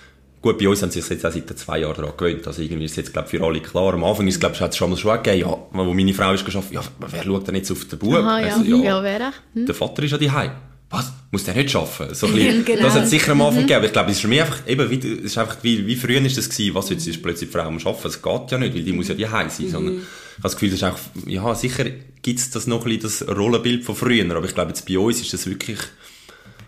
gut, 0.41 0.57
bei 0.57 0.67
uns 0.67 0.81
haben 0.81 0.91
sie 0.91 1.01
sich 1.01 1.09
jetzt 1.09 1.25
auch 1.25 1.31
seit 1.31 1.57
zwei 1.57 1.79
Jahren 1.79 1.95
daran 1.95 2.17
gewöhnt, 2.17 2.45
also 2.45 2.61
irgendwie 2.61 2.85
ist 2.85 2.91
es 2.91 2.97
jetzt, 2.97 3.13
glaube 3.13 3.29
für 3.29 3.43
alle 3.43 3.61
klar. 3.61 3.93
Am 3.93 4.03
Anfang 4.03 4.27
ist, 4.27 4.39
glaube 4.39 4.55
ich, 4.55 4.61
hat 4.61 4.71
es 4.71 4.77
schon 4.77 4.89
mal 4.89 4.97
schon 4.97 5.15
gegeben, 5.23 5.50
ja, 5.50 5.57
wo 5.71 5.93
meine 5.93 6.13
Frau 6.13 6.33
ist 6.33 6.45
geschafft, 6.45 6.71
ja, 6.71 6.81
wer 7.00 7.23
schaut 7.23 7.47
denn 7.47 7.55
jetzt 7.55 7.71
auf 7.71 7.85
den 7.85 8.00
Bub? 8.00 8.15
Aha, 8.15 8.39
ja. 8.39 8.55
Also, 8.55 8.63
ja, 8.63 8.77
ja, 8.77 9.03
wer? 9.03 9.33
Hm? 9.53 9.65
Der 9.65 9.75
Vater 9.75 10.03
ist 10.03 10.11
ja 10.11 10.17
daheim. 10.17 10.51
Was? 10.91 11.12
Muss 11.31 11.45
der 11.45 11.55
nicht 11.55 11.74
arbeiten? 11.75 12.13
So 12.13 12.27
ein 12.27 12.33
bisschen, 12.33 12.65
genau. 12.65 12.83
Das 12.83 12.95
hat 12.95 13.03
es 13.03 13.10
sicher 13.10 13.31
am 13.31 13.41
Anfang 13.41 13.63
mhm. 13.63 13.67
gegeben. 13.67 13.86
Ich 13.86 13.93
glaube, 13.93 14.12
es 14.12 14.17
ist 14.17 14.21
für 14.21 14.27
mich 14.27 14.41
einfach, 14.41 14.67
eben, 14.67 14.89
wie, 14.89 14.98
es 15.00 15.19
ist 15.24 15.38
einfach, 15.38 15.57
wie, 15.62 15.88
wie 15.88 15.95
früher 15.95 16.21
ist 16.21 16.38
das 16.38 16.50
gewesen, 16.50 16.75
was 16.75 16.89
jetzt 16.89 17.07
ist 17.07 17.24
plötzlich 17.24 17.50
die 17.50 17.57
Frau 17.57 17.63
am 17.63 17.77
Arbeiten? 17.77 18.07
Es 18.07 18.21
geht 18.21 18.51
ja 18.51 18.57
nicht, 18.57 18.75
weil 18.75 18.83
die 18.83 18.91
muss 18.91 19.07
ja 19.07 19.15
daheim 19.15 19.50
sein, 19.50 19.67
mhm. 19.67 19.71
sondern, 19.71 19.95
ich 19.95 20.01
habe 20.01 20.43
das 20.43 20.53
Gefühl, 20.53 20.69
das 20.69 20.79
ist 20.79 20.83
auch, 20.83 21.00
ja, 21.27 21.55
sicher 21.55 21.86
gibt 22.21 22.39
es 22.39 22.50
das 22.50 22.67
noch 22.67 22.86
ein 22.86 23.00
bisschen, 23.00 23.27
das 23.27 23.38
Rollenbild 23.38 23.83
von 23.86 23.95
früher, 23.95 24.36
aber 24.36 24.45
ich 24.45 24.53
glaube, 24.53 24.69
jetzt 24.69 24.86
bei 24.86 25.00
uns 25.00 25.21
ist 25.21 25.33
das 25.33 25.48
wirklich, 25.48 25.79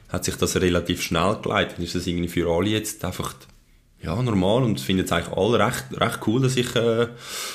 hat 0.10 0.24
sich 0.24 0.36
das 0.36 0.56
relativ 0.56 1.02
schnell 1.02 1.38
geleitet. 1.42 1.80
Ist 1.80 1.96
das 1.96 2.08
irgendwie 2.08 2.30
für 2.30 2.50
alle 2.50 2.70
jetzt 2.70 3.04
einfach, 3.04 3.34
ja, 4.04 4.22
normal 4.22 4.64
und 4.64 4.82
finden 4.82 5.06
es 5.06 5.12
eigentlich 5.14 5.36
alle 5.38 5.66
recht, 5.66 5.86
recht 5.94 6.20
cool, 6.28 6.42
dass 6.42 6.58
ich, 6.58 6.76
äh, 6.76 7.08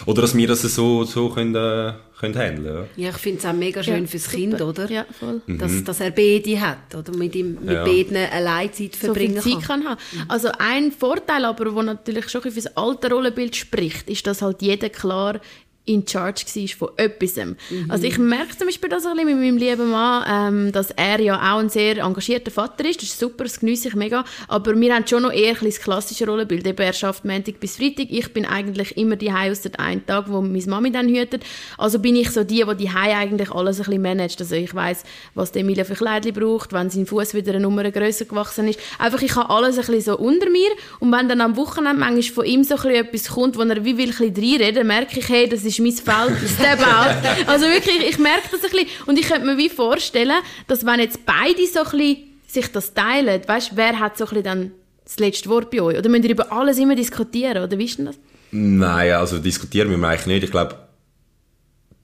oder 0.06 0.22
dass 0.22 0.34
wir 0.34 0.48
das 0.48 0.62
so, 0.62 1.04
so 1.04 1.28
können, 1.28 1.54
äh, 1.54 1.92
können 2.18 2.36
handeln. 2.36 2.86
Ja, 2.96 3.04
ja 3.04 3.10
ich 3.10 3.16
finde 3.18 3.38
es 3.40 3.44
auch 3.44 3.52
mega 3.52 3.82
schön 3.82 4.02
ja, 4.02 4.06
fürs 4.06 4.24
super. 4.24 4.36
Kind, 4.36 4.62
oder? 4.62 4.90
Ja, 4.90 5.04
voll. 5.18 5.42
Dass, 5.46 5.70
mhm. 5.70 5.84
dass 5.84 6.00
er 6.00 6.10
beide 6.10 6.60
hat, 6.60 6.94
oder? 6.96 7.14
Mit 7.14 7.36
ihm, 7.36 7.58
mit 7.60 7.74
ja. 7.74 7.84
beiden 7.84 8.16
allein 8.16 8.72
Zeit 8.72 8.96
verbringen 8.96 9.36
so 9.36 9.42
viel 9.42 9.58
Zeit 9.58 9.62
kann. 9.68 9.82
kann 9.82 9.90
haben. 9.90 10.00
Mhm. 10.12 10.24
Also 10.28 10.48
ein 10.58 10.90
Vorteil 10.90 11.44
aber, 11.44 11.66
der 11.66 11.82
natürlich 11.82 12.30
schon 12.30 12.40
für 12.40 12.50
das 12.50 12.76
alte 12.76 13.10
Rollenbild 13.10 13.54
spricht, 13.54 14.08
ist, 14.08 14.26
dass 14.26 14.40
halt 14.40 14.62
jeder 14.62 14.88
klar 14.88 15.40
in 15.88 16.06
charge 16.06 16.44
war 16.44 16.68
von 16.68 16.88
etwas. 16.96 17.36
Mhm. 17.36 17.56
Also 17.88 18.04
ich 18.04 18.18
merke 18.18 18.56
zum 18.56 18.66
Beispiel 18.66 18.90
das 18.90 19.06
ein 19.06 19.16
bisschen 19.16 19.28
mit 19.28 19.38
meinem 19.38 19.56
lieben 19.56 19.90
Mann, 19.90 20.24
ähm, 20.56 20.72
dass 20.72 20.90
er 20.90 21.20
ja 21.20 21.36
auch 21.36 21.58
ein 21.58 21.70
sehr 21.70 21.98
engagierter 21.98 22.50
Vater 22.50 22.84
ist. 22.84 23.02
Das 23.02 23.08
ist 23.08 23.18
super, 23.18 23.44
das 23.44 23.60
genieße 23.60 23.88
ich 23.88 23.94
mega. 23.94 24.24
Aber 24.48 24.78
wir 24.78 24.94
haben 24.94 25.06
schon 25.06 25.22
noch 25.22 25.32
eher 25.32 25.56
ein 25.60 25.64
das 25.64 25.80
klassische 25.80 26.26
Rollenbild. 26.26 26.66
Eben, 26.66 26.82
er 26.82 26.92
schafft 26.92 27.24
Montag 27.24 27.58
bis 27.60 27.76
Freitag. 27.76 28.06
Ich 28.10 28.32
bin 28.32 28.44
eigentlich 28.44 28.96
immer 28.96 29.16
die 29.16 29.30
aus 29.30 29.62
der 29.62 29.78
einen 29.80 30.04
Tag, 30.04 30.26
wo 30.28 30.40
meine 30.40 30.62
Mami 30.66 30.90
dann 30.90 31.08
hütet. 31.08 31.44
Also 31.76 31.98
bin 31.98 32.16
ich 32.16 32.30
so 32.30 32.44
die, 32.44 32.64
die 32.64 32.76
die 32.76 32.88
eigentlich 32.88 33.50
alles 33.50 33.78
ein 33.78 33.84
bisschen 33.84 34.02
managt. 34.02 34.40
Also 34.40 34.54
ich 34.54 34.74
weiß, 34.74 35.04
was 35.34 35.52
die 35.52 35.60
Emilia 35.60 35.84
für 35.84 35.94
Kleidchen 35.94 36.34
braucht, 36.34 36.72
wenn 36.72 36.90
sein 36.90 37.06
Fuß 37.06 37.34
wieder 37.34 37.52
eine 37.52 37.60
Nummer 37.60 37.90
größer 37.90 38.26
gewachsen 38.26 38.68
ist. 38.68 38.78
Einfach, 38.98 39.22
ich 39.22 39.34
habe 39.34 39.50
alles 39.50 39.78
ein 39.78 39.86
bisschen 39.86 40.00
so 40.02 40.18
unter 40.18 40.50
mir. 40.50 40.70
Und 41.00 41.12
wenn 41.12 41.28
dann 41.28 41.40
am 41.40 41.56
Wochenende 41.56 41.98
manchmal 41.98 42.22
von 42.22 42.44
ihm 42.44 42.64
so 42.64 42.74
ein 42.74 42.82
bisschen 42.82 43.06
etwas 43.06 43.28
kommt, 43.28 43.56
wo 43.56 43.62
er 43.62 43.84
wie 43.84 43.96
will 43.96 44.10
ein 44.10 44.32
bisschen 44.32 44.60
reinreden, 44.60 44.86
merke 44.86 45.18
ich, 45.20 45.28
hey, 45.28 45.48
das 45.48 45.64
ist 45.64 45.77
ist 45.78 46.06
mein 46.06 46.28
Feld, 46.28 46.50
step 46.50 46.80
out. 46.80 47.16
Also 47.46 47.66
wirklich, 47.66 48.08
ich 48.08 48.18
merke 48.18 48.48
das 48.50 48.64
ein 48.64 48.70
bisschen. 48.70 48.88
Und 49.06 49.18
ich 49.18 49.28
könnte 49.28 49.46
mir 49.46 49.56
wie 49.56 49.68
vorstellen, 49.68 50.40
dass 50.66 50.84
wenn 50.84 51.00
jetzt 51.00 51.24
beide 51.24 51.66
so 51.66 51.80
ein 51.80 51.90
bisschen 51.90 52.16
sich 52.46 52.72
das 52.72 52.94
teilen, 52.94 53.42
weißt, 53.46 53.72
wer 53.74 53.98
hat 53.98 54.16
so 54.16 54.24
ein 54.24 54.28
bisschen 54.28 54.44
dann 54.44 54.72
das 55.04 55.18
letzte 55.18 55.48
Wort 55.48 55.70
bei 55.70 55.80
euch? 55.80 55.98
Oder 55.98 56.08
müsst 56.08 56.24
ihr 56.24 56.30
über 56.30 56.52
alles 56.52 56.78
immer 56.78 56.94
diskutieren? 56.94 57.62
Oder 57.62 57.78
ist 57.78 57.98
denn 57.98 58.06
das? 58.06 58.18
Nein, 58.50 59.12
also 59.12 59.38
diskutieren 59.38 59.90
wir 59.90 60.08
eigentlich 60.08 60.26
nicht. 60.26 60.44
Ich 60.44 60.50
glaube, 60.50 60.88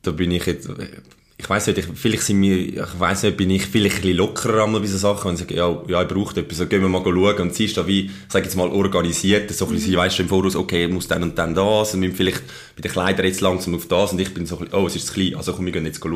da 0.03 0.11
bin 0.11 0.31
ich 0.31 0.45
jetzt, 0.47 0.69
ich 1.45 1.51
weiß 1.51 1.67
nicht, 1.67 1.79
ich, 1.79 1.87
vielleicht 1.95 2.23
sind 2.23 2.41
wir, 2.41 2.57
ich 2.57 2.99
weiß 2.99 3.25
nicht, 3.25 3.37
bin 3.37 3.51
ich 3.51 3.67
vielleicht 3.67 3.97
ein 3.97 4.01
bisschen 4.01 4.17
lockerer 4.17 4.65
einmal 4.65 4.81
bei 4.81 4.87
so 4.87 4.97
Sachen, 4.97 5.27
wenn 5.27 5.35
ich 5.35 5.41
sage, 5.41 5.55
ja, 5.55 5.79
ja, 5.89 6.01
ich 6.01 6.09
brauche 6.09 6.41
etwas, 6.41 6.57
dann 6.57 6.71
gehen 6.71 6.81
wir 6.81 6.89
mal 6.89 7.03
schauen 7.05 7.39
und 7.39 7.55
sie 7.55 7.67
ist 7.67 7.77
da 7.77 7.87
wie, 7.87 8.07
ich 8.07 8.13
sage 8.29 8.47
jetzt 8.47 8.57
mal, 8.57 8.69
organisiert, 8.71 9.51
so 9.53 9.67
ein 9.67 9.73
bisschen, 9.73 9.91
sie 9.91 9.97
weiss 9.99 10.17
schon 10.17 10.25
im 10.25 10.31
Voraus, 10.31 10.57
okay, 10.57 10.87
ich 10.87 10.91
muss 10.91 11.07
dann 11.07 11.23
und 11.23 11.37
dann 11.37 11.55
das 11.55 11.93
und 11.93 12.01
wir 12.01 12.13
vielleicht 12.13 12.43
bei 12.77 12.81
den 12.81 12.91
Kleidern 12.91 13.27
jetzt 13.27 13.43
langsam 13.43 13.75
auf 13.75 13.87
das 13.87 14.13
und 14.13 14.21
ich 14.23 14.33
bin 14.33 14.47
so 14.47 14.57
ein 14.57 14.65
bisschen, 14.65 14.81
oh, 14.81 14.87
es 14.87 14.97
ist 14.97 15.07
zu 15.09 15.13
klein, 15.13 15.35
also 15.35 15.53
komm, 15.53 15.67
wir 15.67 15.73
gehen 15.73 15.85
jetzt 15.85 16.03
schauen. 16.03 16.15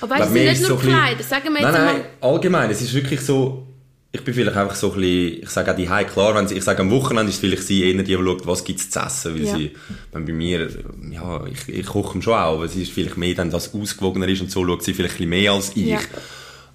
Aber 0.00 0.10
weißt 0.10 0.20
du, 0.20 0.24
es 0.24 0.32
sind 0.32 0.44
nicht 0.44 0.60
nur 0.62 0.70
so 0.70 0.76
Kleider, 0.76 1.22
sagen 1.24 1.52
wir 1.52 1.60
jetzt 1.60 1.72
nein, 1.72 1.84
nein, 1.84 2.02
mal. 2.20 2.30
allgemein, 2.30 2.70
es 2.70 2.80
ist 2.80 2.94
wirklich 2.94 3.20
so, 3.20 3.66
ich 4.12 4.24
bin 4.24 4.34
vielleicht 4.34 4.56
einfach 4.56 4.74
so 4.74 4.92
ein 4.92 5.00
bisschen, 5.00 5.42
ich 5.42 5.50
sage 5.50 5.70
auch 5.70 5.76
die 5.76 5.86
klar, 5.86 6.34
wenn 6.34 6.48
sie, 6.48 6.56
ich 6.56 6.64
sage 6.64 6.80
am 6.80 6.90
Wochenende 6.90 7.30
ist 7.30 7.38
vielleicht 7.40 7.62
sie 7.62 7.84
eher 7.84 8.02
die, 8.02 8.04
die 8.04 8.14
schaut, 8.14 8.46
was 8.46 8.64
gibt's 8.64 8.90
zu 8.90 8.98
essen, 8.98 9.34
weil 9.34 9.44
ja. 9.44 9.56
sie, 9.56 9.70
wenn 10.12 10.26
bei 10.26 10.32
mir, 10.32 10.68
ja, 11.12 11.46
ich, 11.46 11.68
ich 11.68 11.86
koche 11.86 12.20
schon 12.20 12.32
auch, 12.32 12.56
aber 12.56 12.66
sie 12.66 12.82
ist 12.82 12.92
vielleicht 12.92 13.16
mehr 13.16 13.34
dann, 13.34 13.50
das 13.50 13.72
ausgewogener 13.72 14.26
ist 14.26 14.40
und 14.40 14.50
so 14.50 14.66
schaut 14.66 14.82
sie 14.82 14.94
vielleicht 14.94 15.14
ein 15.14 15.28
bisschen 15.28 15.30
mehr 15.30 15.52
als 15.52 15.76
ich. 15.76 15.86
Ja. 15.86 16.00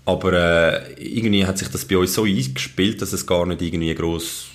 Aber 0.05 0.33
äh, 0.33 0.93
irgendwie 0.97 1.45
hat 1.45 1.57
sich 1.57 1.67
das 1.67 1.83
bei 1.83 1.97
uns 1.97 2.13
so 2.13 2.23
eingespielt, 2.23 3.01
dass 3.01 3.11
es 3.11 3.25
gar 3.25 3.45
nicht 3.45 3.61
irgendwie 3.61 3.93
gross 3.95 4.45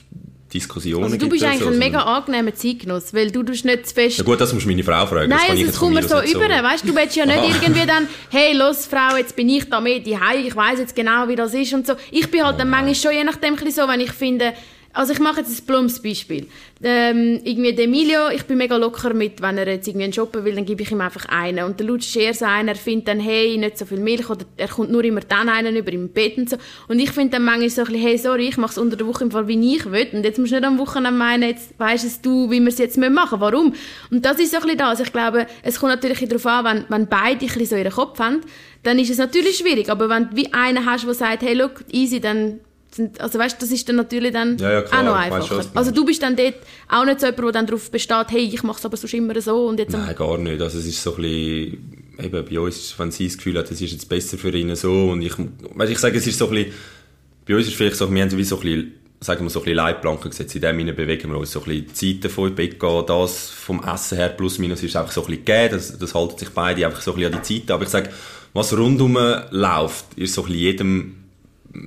Diskussionen 0.53 1.05
also 1.05 1.17
du 1.17 1.29
bist 1.29 1.45
eigentlich 1.45 1.69
ein 1.69 1.79
mega 1.79 2.03
angenehmer 2.03 2.55
Zeitgenuss, 2.55 3.15
weil 3.15 3.31
du 3.31 3.43
tust 3.43 3.65
nicht 3.65 3.87
zu 3.87 3.95
fest... 3.95 4.19
Ja 4.19 4.25
gut, 4.25 4.41
das 4.41 4.53
musst 4.53 4.67
du 4.67 4.71
meine 4.71 4.83
Frau 4.83 5.07
fragen. 5.07 5.29
Nein, 5.29 5.41
das, 5.49 5.67
das 5.67 5.79
kommt 5.79 5.95
mir 5.95 6.03
so 6.03 6.21
über, 6.21 6.49
weißt 6.49 6.89
du, 6.89 6.95
willst 6.95 7.17
ja 7.17 7.27
nicht 7.27 7.63
irgendwie 7.63 7.87
dann, 7.87 8.09
hey, 8.31 8.55
los 8.57 8.87
Frau, 8.87 9.17
jetzt 9.17 9.37
bin 9.37 9.49
ich 9.49 9.69
da 9.69 9.81
mit 9.81 10.07
die 10.07 10.19
ich 10.45 10.57
weiß 10.57 10.79
jetzt 10.79 10.97
genau, 10.97 11.29
wie 11.29 11.37
das 11.37 11.55
ist 11.55 11.73
und 11.73 11.87
so. 11.87 11.95
Ich 12.11 12.31
bin 12.31 12.45
halt 12.45 12.59
dann 12.59 12.71
manchmal 12.71 12.95
schon 12.95 13.13
je 13.13 13.25
nachdem 13.25 13.57
so, 13.71 13.89
wenn 13.89 14.01
ich 14.01 14.13
finde, 14.13 14.53
also 14.93 15.13
ich 15.13 15.21
mache 15.21 15.41
jetzt 15.41 15.61
ein 15.61 15.67
plumps 15.67 16.01
Beispiel. 16.01 16.49
Ähm, 16.83 17.41
irgendwie 17.45 17.71
Emilio, 17.81 18.29
ich 18.31 18.45
bin 18.45 18.59
mega 18.59 18.77
locker 18.77 19.15
mit, 19.15 19.41
wenn 19.41 19.57
er 19.57 19.69
jetzt 19.69 19.87
irgendwie 19.87 20.05
einen 20.05 20.13
shoppen 20.13 20.45
will, 20.45 20.55
dann 20.55 20.65
gebe 20.65 20.83
ich 20.83 20.91
ihm 20.91 21.01
einfach 21.01 21.27
einen. 21.27 21.65
Und 21.65 21.79
der 21.79 21.87
eher 22.17 22.35
so 22.35 22.45
einer, 22.45 22.73
er 22.73 22.77
findet 22.77 23.07
dann, 23.07 23.21
hey, 23.21 23.57
nicht 23.57 23.79
so 23.79 23.85
viel 23.85 24.01
Milch, 24.01 24.29
oder 24.29 24.45
er 24.57 24.67
kommt 24.67 24.91
nur 24.91 25.05
immer 25.05 25.21
dann 25.21 25.49
einen 25.49 25.77
über 25.77 25.93
im 25.93 26.09
Bett 26.09 26.39
und 26.39 26.51
so. 26.51 26.57
Und 26.89 26.99
ich 26.99 27.13
finde 27.13 27.33
dann 27.33 27.45
manchmal 27.45 27.71
so 27.71 27.83
ein 27.83 27.87
bisschen, 27.87 28.03
hey, 28.03 28.19
sorry, 28.19 28.49
ich 28.49 28.57
mache 28.57 28.73
es 28.73 28.79
unter 28.79 28.97
der 28.97 29.07
Woche 29.07 29.25
im 29.25 29.31
Fall, 29.31 29.47
wie 29.47 29.77
ich 29.77 29.91
will. 29.93 30.09
Und 30.13 30.25
jetzt 30.25 30.39
musst 30.39 30.51
du 30.51 30.57
nicht 30.57 30.67
am 30.67 30.79
Wochenende 30.79 31.17
meinen, 31.17 31.49
jetzt 31.49 31.79
weisst 31.79 32.27
du, 32.27 32.51
wie 32.51 32.61
wir 32.61 32.69
es 32.69 32.79
jetzt 32.79 32.97
machen 32.97 33.13
müssen. 33.13 33.41
Warum? 33.41 33.75
Und 34.11 34.25
das 34.25 34.41
ist 34.41 34.51
so 34.51 34.57
ein 34.57 34.63
bisschen 34.63 34.79
das. 34.79 35.01
Ich 35.01 35.13
glaube, 35.13 35.47
es 35.63 35.79
kommt 35.79 35.93
natürlich 35.93 36.19
darauf 36.29 36.47
an, 36.47 36.65
wenn, 36.65 36.85
wenn 36.89 37.07
beide 37.07 37.33
ein 37.35 37.39
bisschen 37.47 37.67
so 37.67 37.77
ihren 37.77 37.93
Kopf 37.93 38.19
haben, 38.19 38.41
dann 38.83 38.99
ist 38.99 39.11
es 39.11 39.19
natürlich 39.19 39.59
schwierig. 39.59 39.89
Aber 39.89 40.09
wenn 40.09 40.31
du 40.31 40.37
wie 40.37 40.53
einen 40.53 40.85
hast, 40.85 41.07
der 41.07 41.15
sagt, 41.15 41.43
hey, 41.43 41.55
look, 41.55 41.85
easy, 41.93 42.21
dann 42.21 42.61
sind, 42.95 43.21
also 43.21 43.39
weißt, 43.39 43.61
das 43.63 43.71
ist 43.71 43.89
dann 43.89 43.97
natürlich 43.97 44.33
dann 44.33 44.59
ja, 44.59 44.73
ja, 44.73 44.83
klar, 44.83 45.01
auch 45.01 45.05
noch 45.05 45.15
einfacher. 45.15 45.65
Also 45.75 45.91
du 45.91 46.05
bist 46.05 46.23
dann 46.23 46.37
dort 46.37 46.57
auch 46.89 47.05
nicht 47.05 47.21
so 47.21 47.27
jemand, 47.27 47.45
der 47.45 47.53
dann 47.53 47.67
darauf 47.67 47.91
besteht, 47.91 48.27
hey, 48.31 48.51
ich 48.53 48.63
mache 48.63 48.79
es 48.79 48.85
aber 48.85 48.97
sonst 48.97 49.15
immer 49.15 49.41
so 49.41 49.67
und 49.67 49.79
jetzt... 49.79 49.93
Nein, 49.93 50.15
gar 50.15 50.39
nicht. 50.39 50.61
Also 50.61 50.79
es 50.79 50.87
ist 50.87 51.03
so 51.03 51.15
ein 51.17 51.23
bisschen, 51.23 52.17
eben 52.23 52.45
bei 52.45 52.61
uns, 52.61 52.95
wenn 52.99 53.11
sie 53.11 53.29
das 53.29 53.37
Gefühl 53.37 53.59
hat, 53.59 53.71
es 53.71 53.81
ist 53.81 53.93
jetzt 53.93 54.09
besser 54.09 54.39
für 54.39 54.55
ihn 54.55 54.75
so 54.75 55.11
und 55.11 55.23
ich, 55.23 55.35
weißt, 55.39 55.93
ich 55.93 55.99
sage, 55.99 56.19
es 56.19 56.27
ist 56.27 56.39
so 56.39 56.49
ein 56.49 56.55
bisschen, 56.55 56.73
bei 57.47 57.57
uns 57.57 57.67
ist 57.67 57.75
vielleicht 57.75 57.97
so, 57.97 58.13
wir 58.13 58.23
haben 58.23 58.37
wie 58.37 58.45
so 58.45 58.57
ein 58.57 58.63
bisschen, 58.63 58.95
sagen 59.21 59.45
wir 59.45 59.51
so 59.51 59.61
ein 59.61 59.65
bisschen 59.65 59.77
Leitplanken 59.77 60.31
gesetzt, 60.31 60.55
in 60.55 60.63
dem 60.63 60.79
Sinne 60.79 60.93
bewegen 60.93 61.31
wir 61.31 61.39
uns 61.39 61.53
so 61.53 61.61
ein 61.61 61.67
bisschen 61.67 61.95
Zeiten 62.23 62.31
von 62.31 62.55
Bett 62.55 62.81
gehen, 62.81 63.05
das 63.07 63.51
vom 63.51 63.85
Essen 63.85 64.19
her 64.19 64.31
plus 64.31 64.59
minus 64.59 64.83
ist 64.83 64.97
einfach 64.97 65.13
so 65.13 65.23
ein 65.23 65.27
bisschen 65.29 65.45
gegeben, 65.45 65.75
das, 65.75 65.99
das 65.99 66.15
halten 66.15 66.39
sich 66.39 66.51
beide 66.51 66.87
einfach 66.87 67.03
so 67.03 67.13
ein 67.13 67.19
bisschen 67.19 67.35
an 67.35 67.43
die 67.43 67.61
Zeiten, 67.61 67.73
aber 67.73 67.85
ich 67.85 67.91
sage, 67.91 68.11
was 68.53 68.77
rundum 68.77 69.17
läuft, 69.51 70.07
ist 70.17 70.35
so 70.35 70.43
ein 70.43 70.49
bisschen 70.49 70.61
jedem 70.61 71.20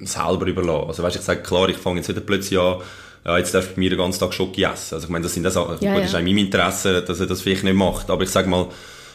selber 0.02 0.46
überlassen. 0.48 0.88
Also 0.88 1.04
weißt, 1.04 1.16
ich 1.18 1.22
sage, 1.22 1.42
klar, 1.42 1.70
ich 1.70 1.78
fange 1.78 1.98
jetzt 1.98 2.08
nicht 2.08 2.26
plötzlich 2.26 2.60
an, 2.60 2.78
ja, 3.26 3.38
jetzt 3.38 3.54
darf 3.54 3.72
ich 3.72 3.78
mir 3.78 3.90
den 3.90 4.00
ganzen 4.00 4.20
Tag 4.20 4.34
Schoki 4.34 4.64
essen. 4.64 4.96
Also 4.96 5.06
ich 5.06 5.10
meine, 5.10 5.24
das 5.24 5.34
sind 5.34 5.44
das 5.44 5.56
ja, 5.56 5.64
gut, 5.64 5.82
ja. 5.82 5.98
ist 6.00 6.14
auch 6.14 6.20
in 6.20 6.26
meinem 6.26 6.40
Interesse, 6.40 7.02
dass 7.02 7.20
er 7.20 7.26
das 7.26 7.42
vielleicht 7.42 7.64
nicht 7.64 7.76
macht. 7.76 8.10
Aber 8.10 8.24
ich 8.24 8.30
sage 8.30 8.50
mal, 8.50 8.68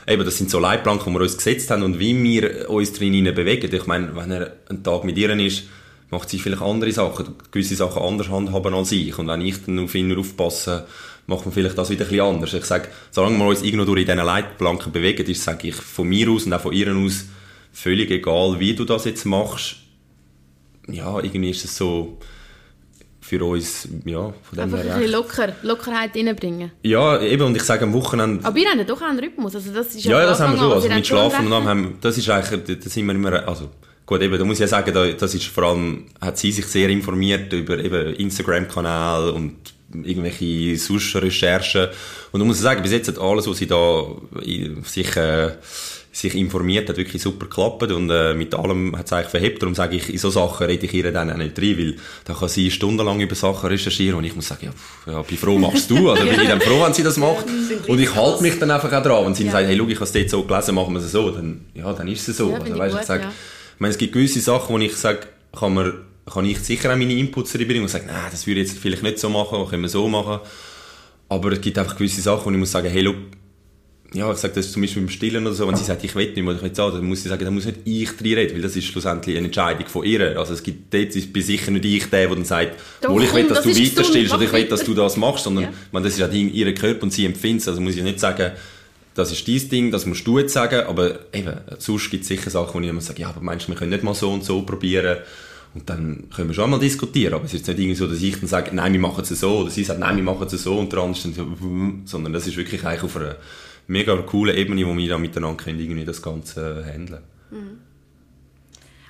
eben, 0.07 0.25
das 0.25 0.39
sind 0.39 0.51
so 0.51 0.59
Leitplanken, 0.59 1.13
die 1.13 1.19
wir 1.19 1.23
uns 1.23 1.37
gesetzt 1.37 1.71
haben 1.71 1.83
und 1.83 1.99
wie 1.99 2.21
wir 2.23 2.71
uns 2.71 2.93
drin 2.95 3.23
bewegen. 3.35 3.75
Ich 3.75 3.87
meine, 3.87 4.17
wenn 4.17 4.31
er 4.31 4.53
einen 4.69 4.83
Tag 4.83 5.05
mit 5.05 5.19
ihr 5.19 5.31
ist, 5.39 5.65
macht 6.11 6.31
sie 6.31 6.39
vielleicht 6.39 6.63
andere 6.63 6.91
Sachen, 6.91 7.35
gewisse 7.51 7.77
Sachen 7.77 8.03
anders 8.03 8.31
handhaben 8.31 8.73
als 8.73 8.93
ich. 8.93 9.19
Und 9.19 9.29
wenn 9.29 9.43
ich 9.43 9.63
dann 9.65 9.79
auf 9.79 9.95
ihn 9.95 10.17
aufpasse, 10.17 10.87
macht 11.27 11.45
man 11.45 11.53
vielleicht 11.53 11.77
das 11.77 11.91
wieder 11.91 12.07
ein 12.07 12.11
bisschen 12.11 12.27
anders. 12.27 12.55
Ich 12.55 12.65
sage, 12.65 12.89
solange 13.11 13.37
wir 13.37 13.47
uns 13.47 13.63
irgendwo 13.63 13.85
durch 13.85 14.01
in 14.01 14.07
diesen 14.07 14.25
Leitplanken 14.25 14.91
bewegen, 14.91 15.27
ist, 15.27 15.45
sage 15.45 15.69
ich, 15.69 15.75
von 15.75 16.09
mir 16.09 16.31
aus 16.31 16.47
und 16.47 16.55
auch 16.55 16.63
von 16.63 16.73
ihr 16.73 16.95
aus, 16.97 17.27
völlig 17.73 18.11
egal, 18.11 18.59
wie 18.59 18.75
du 18.75 18.87
das 18.87 19.05
jetzt 19.05 19.27
machst, 19.27 19.77
ja, 20.89 21.19
irgendwie 21.21 21.51
ist 21.51 21.65
es 21.65 21.77
so 21.77 22.19
für 23.21 23.45
uns, 23.45 23.89
ja, 24.05 24.21
von 24.21 24.35
dem 24.55 24.61
Einfach 24.61 24.79
her 24.79 24.95
ein 24.95 25.01
bisschen 25.01 25.13
locker, 25.13 25.53
Lockerheit 25.63 26.17
reinbringen. 26.17 26.73
Ja, 26.83 27.21
eben, 27.21 27.43
und 27.43 27.57
ich 27.57 27.63
sage 27.63 27.85
am 27.85 27.93
Wochenende... 27.93 28.45
Aber 28.45 28.57
wir 28.57 28.69
haben 28.69 28.79
ja 28.79 28.85
doch 28.85 29.03
einen 29.03 29.19
Rhythmus, 29.19 29.55
also 29.55 29.71
das 29.73 29.95
ist 29.95 30.05
ja... 30.05 30.21
Ja, 30.21 30.27
das 30.27 30.41
haben 30.41 30.55
wir 30.55 30.59
schon, 30.59 30.73
also 30.73 30.89
mit 30.89 31.07
Schlafen 31.07 31.53
und 31.53 31.65
haben, 31.65 31.99
das 32.01 32.17
ist 32.17 32.29
eigentlich, 32.31 32.79
da 32.79 32.89
sind 32.89 33.07
wir 33.07 33.15
immer, 33.15 33.47
also, 33.47 33.69
gut, 34.07 34.23
eben, 34.23 34.39
da 34.39 34.45
muss 34.45 34.57
ich 34.57 34.61
ja 34.61 34.69
sagen, 34.69 34.95
da, 34.95 35.07
das 35.07 35.35
ist 35.35 35.47
vor 35.47 35.65
allem, 35.65 36.07
hat 36.21 36.39
sie 36.39 36.53
sich 36.53 36.67
sehr 36.67 36.89
informiert 36.89 37.53
über 37.53 37.79
eben 37.79 38.15
Instagram-Kanal 38.15 39.31
und 39.31 39.57
irgendwelche 39.93 40.77
sonst 40.79 41.15
Recherchen. 41.17 41.89
Und 42.33 42.41
da 42.41 42.47
muss 42.47 42.57
ich 42.57 42.63
sagen, 42.63 42.83
bis 42.83 42.93
jetzt 42.93 43.09
hat 43.09 43.19
alles, 43.19 43.47
was 43.47 43.59
sie 43.59 43.67
da 43.67 44.07
sich, 44.85 45.17
äh, 45.17 45.53
sich 46.19 46.35
informiert, 46.35 46.89
hat 46.89 46.97
wirklich 46.97 47.23
super 47.23 47.47
geklappt 47.47 47.93
und 47.93 48.11
äh, 48.11 48.35
mit 48.35 48.55
allem 48.55 48.97
hat 48.97 49.07
es 49.07 49.13
eigentlich 49.13 49.29
verhebt. 49.29 49.63
Darum 49.63 49.75
sage 49.75 49.97
ich, 49.97 50.11
in 50.11 50.19
so 50.19 50.31
Sachen 50.31 50.67
rede 50.67 50.87
ich 50.87 50.93
ihr 50.93 51.13
dann 51.13 51.31
auch 51.31 51.37
nicht 51.37 51.57
rein, 51.59 51.79
weil 51.79 51.97
da 52.25 52.35
kann 52.35 52.49
sie 52.49 52.71
stundenlang 52.71 53.21
über 53.21 53.37
Sachen 53.37 53.69
recherchieren 53.69 54.19
und 54.19 54.25
ich 54.25 54.35
muss 54.35 54.49
sagen, 54.49 54.67
ja, 54.67 54.73
pff, 54.73 55.07
ja 55.07 55.23
bin 55.23 55.39
froh, 55.39 55.59
machst 55.59 55.91
du. 55.91 56.11
Also 56.11 56.25
bin 56.25 56.41
ich 56.41 56.49
dann 56.49 56.61
froh, 56.61 56.83
wenn 56.85 56.93
sie 56.93 57.05
das 57.05 57.17
macht. 57.19 57.47
und 57.87 57.99
ich 58.01 58.15
halte 58.15 58.43
mich 58.43 58.59
dann 58.59 58.71
einfach 58.71 58.93
auch 58.93 59.03
dran. 59.03 59.27
Wenn 59.27 59.35
sie 59.35 59.45
ja. 59.45 59.53
sagt, 59.53 59.69
hey, 59.69 59.77
schau, 59.79 59.87
ich 59.87 59.95
habe 59.95 60.05
es 60.05 60.13
dort 60.13 60.31
so 60.31 60.43
gelesen, 60.43 60.75
machen 60.75 60.95
wir 60.95 61.01
es 61.01 61.13
so, 61.13 61.31
dann, 61.31 61.67
ja, 61.75 61.93
dann 61.93 62.09
ist 62.09 62.29
es 62.29 62.37
so. 62.37 62.51
Ja, 62.51 62.59
also, 62.59 62.79
weißt, 62.79 62.93
gut, 62.93 63.01
ich, 63.01 63.07
sage, 63.07 63.23
ja. 63.23 63.29
ich 63.29 63.81
meine, 63.81 63.93
es 63.93 63.99
gibt 63.99 64.13
gewisse 64.13 64.41
Sachen, 64.41 64.75
wo 64.75 64.79
ich 64.79 64.97
sage, 64.97 65.21
kann 65.57 65.75
man 65.75 65.93
kann 66.29 66.45
ich 66.45 66.59
sicher 66.59 66.93
auch 66.93 66.97
meine 66.97 67.15
Inputs 67.15 67.55
reinbringen 67.55 67.85
und 67.85 67.89
sagen, 67.89 68.07
nein, 68.07 68.27
das 68.31 68.47
würde 68.47 68.61
ich 68.61 68.69
jetzt 68.69 68.79
vielleicht 68.79 69.03
nicht 69.03 69.19
so 69.19 69.31
machen, 69.31 69.67
können 69.67 69.83
wir 69.83 69.89
so 69.89 70.09
machen. 70.09 70.41
Aber 71.29 71.53
es 71.53 71.61
gibt 71.61 71.79
einfach 71.79 71.97
gewisse 71.97 72.21
Sachen, 72.21 72.47
wo 72.47 72.51
ich 72.51 72.57
muss 72.59 72.71
sagen, 72.71 72.89
hey, 72.91 73.03
look, 73.03 73.17
ja, 74.15 74.33
ich 74.33 74.39
sage 74.39 74.55
das 74.55 74.73
zum 74.73 74.81
Beispiel 74.81 75.03
beim 75.03 75.11
Stillen 75.11 75.47
oder 75.47 75.55
so, 75.55 75.69
wenn 75.69 75.77
sie 75.77 75.85
sagt, 75.85 76.03
ich 76.03 76.15
will 76.15 76.33
nicht 76.33 76.43
mehr, 76.43 76.55
ich 76.55 76.63
will 76.63 76.71
dann 76.71 77.05
muss 77.05 77.23
ich 77.23 77.29
sagen, 77.29 77.45
dann 77.45 77.53
muss 77.53 77.67
nicht 77.67 77.81
ich 77.85 78.11
drin 78.17 78.35
reden, 78.35 78.55
weil 78.55 78.63
das 78.63 78.75
ist 78.75 78.87
schlussendlich 78.87 79.37
eine 79.37 79.47
Entscheidung 79.47 79.87
von 79.87 80.03
ihr. 80.05 80.39
Also 80.39 80.55
es 80.55 80.63
gibt, 80.63 80.95
dort 80.95 81.15
ist 81.15 81.31
bei 81.31 81.41
sicher 81.41 81.71
nicht 81.71 81.85
ich 81.85 82.07
der, 82.09 82.27
der 82.27 82.35
dann 82.35 82.45
sagt, 82.45 82.81
Doch, 83.03 83.11
wohl 83.11 83.25
ich 83.25 83.35
will, 83.35 83.47
dass 83.47 83.63
das 83.63 83.65
du 83.65 83.79
weiter 83.79 84.05
stillst 84.05 84.33
oder 84.33 84.45
ich 84.45 84.53
will, 84.53 84.65
dass 84.65 84.85
du 84.85 84.95
das 84.95 85.19
machst, 85.19 85.45
sondern 85.45 85.65
ja. 85.65 85.73
man, 85.93 86.03
das 86.03 86.15
ist 86.15 86.21
ja 86.21 86.29
ihr 86.29 86.75
Körper 86.75 87.03
und 87.03 87.13
sie 87.13 87.27
empfindet 87.27 87.63
es. 87.63 87.69
Also 87.69 87.83
muss 87.83 87.97
ich 87.97 88.03
nicht 88.03 88.19
sagen, 88.19 88.53
das 89.15 89.31
ist 89.31 89.47
dein 89.47 89.69
Ding, 89.69 89.91
das 89.91 90.07
musst 90.07 90.27
du 90.27 90.39
jetzt 90.39 90.55
sagen, 90.55 90.87
aber 90.87 91.19
eben, 91.35 91.59
sonst 91.79 92.11
gibt 92.11 92.23
es 92.23 92.29
sicher 92.29 92.49
Sachen, 92.49 92.75
wo 92.75 92.81
ich 92.81 92.89
immer 92.89 93.03
sage, 93.03 93.21
ja, 93.21 93.29
aber 93.29 93.43
meinst 93.43 93.67
du, 93.67 93.73
wir 93.73 93.77
können 93.77 93.91
nicht 93.91 94.05
mal 94.05 94.15
so 94.15 94.31
und 94.31 94.43
so 94.43 94.63
probieren. 94.63 95.19
Und 95.75 95.91
dann 95.91 96.25
können 96.35 96.49
wir 96.49 96.55
schon 96.55 96.71
mal 96.71 96.79
diskutieren, 96.79 97.35
aber 97.35 97.45
es 97.45 97.53
ist 97.53 97.69
nicht 97.69 97.79
irgendwie 97.79 97.95
so, 97.95 98.07
dass 98.07 98.23
ich 98.23 98.41
dann 98.41 98.49
sage, 98.49 98.75
nein, 98.75 98.95
wir 98.95 99.01
machen 99.01 99.23
es 99.23 99.39
so, 99.39 99.59
oder 99.59 99.71
sie 99.71 99.85
sagt, 99.85 100.01
nein, 100.01 100.17
wir 100.17 100.23
machen 100.23 100.47
es 100.51 100.63
so, 100.63 100.79
und 100.79 100.91
der 100.93 101.01
andere 101.01 101.23
dann 101.23 101.35
so, 101.35 101.47
sondern 102.07 102.33
das 102.33 102.47
ist 102.47 102.57
wirklich 102.57 102.87
eigentlich 102.87 103.03
auf 103.03 103.17
einer 103.17 103.37
mega 103.89 104.17
coole 104.19 104.55
Ebene, 104.55 104.87
wo 104.87 104.97
wir 104.97 105.09
da 105.09 105.19
miteinander 105.19 105.65
können, 105.65 105.81
irgendwie 105.81 106.05
das 106.05 106.23
Ganze 106.23 106.85
handeln 106.87 107.23
mhm. 107.51 107.81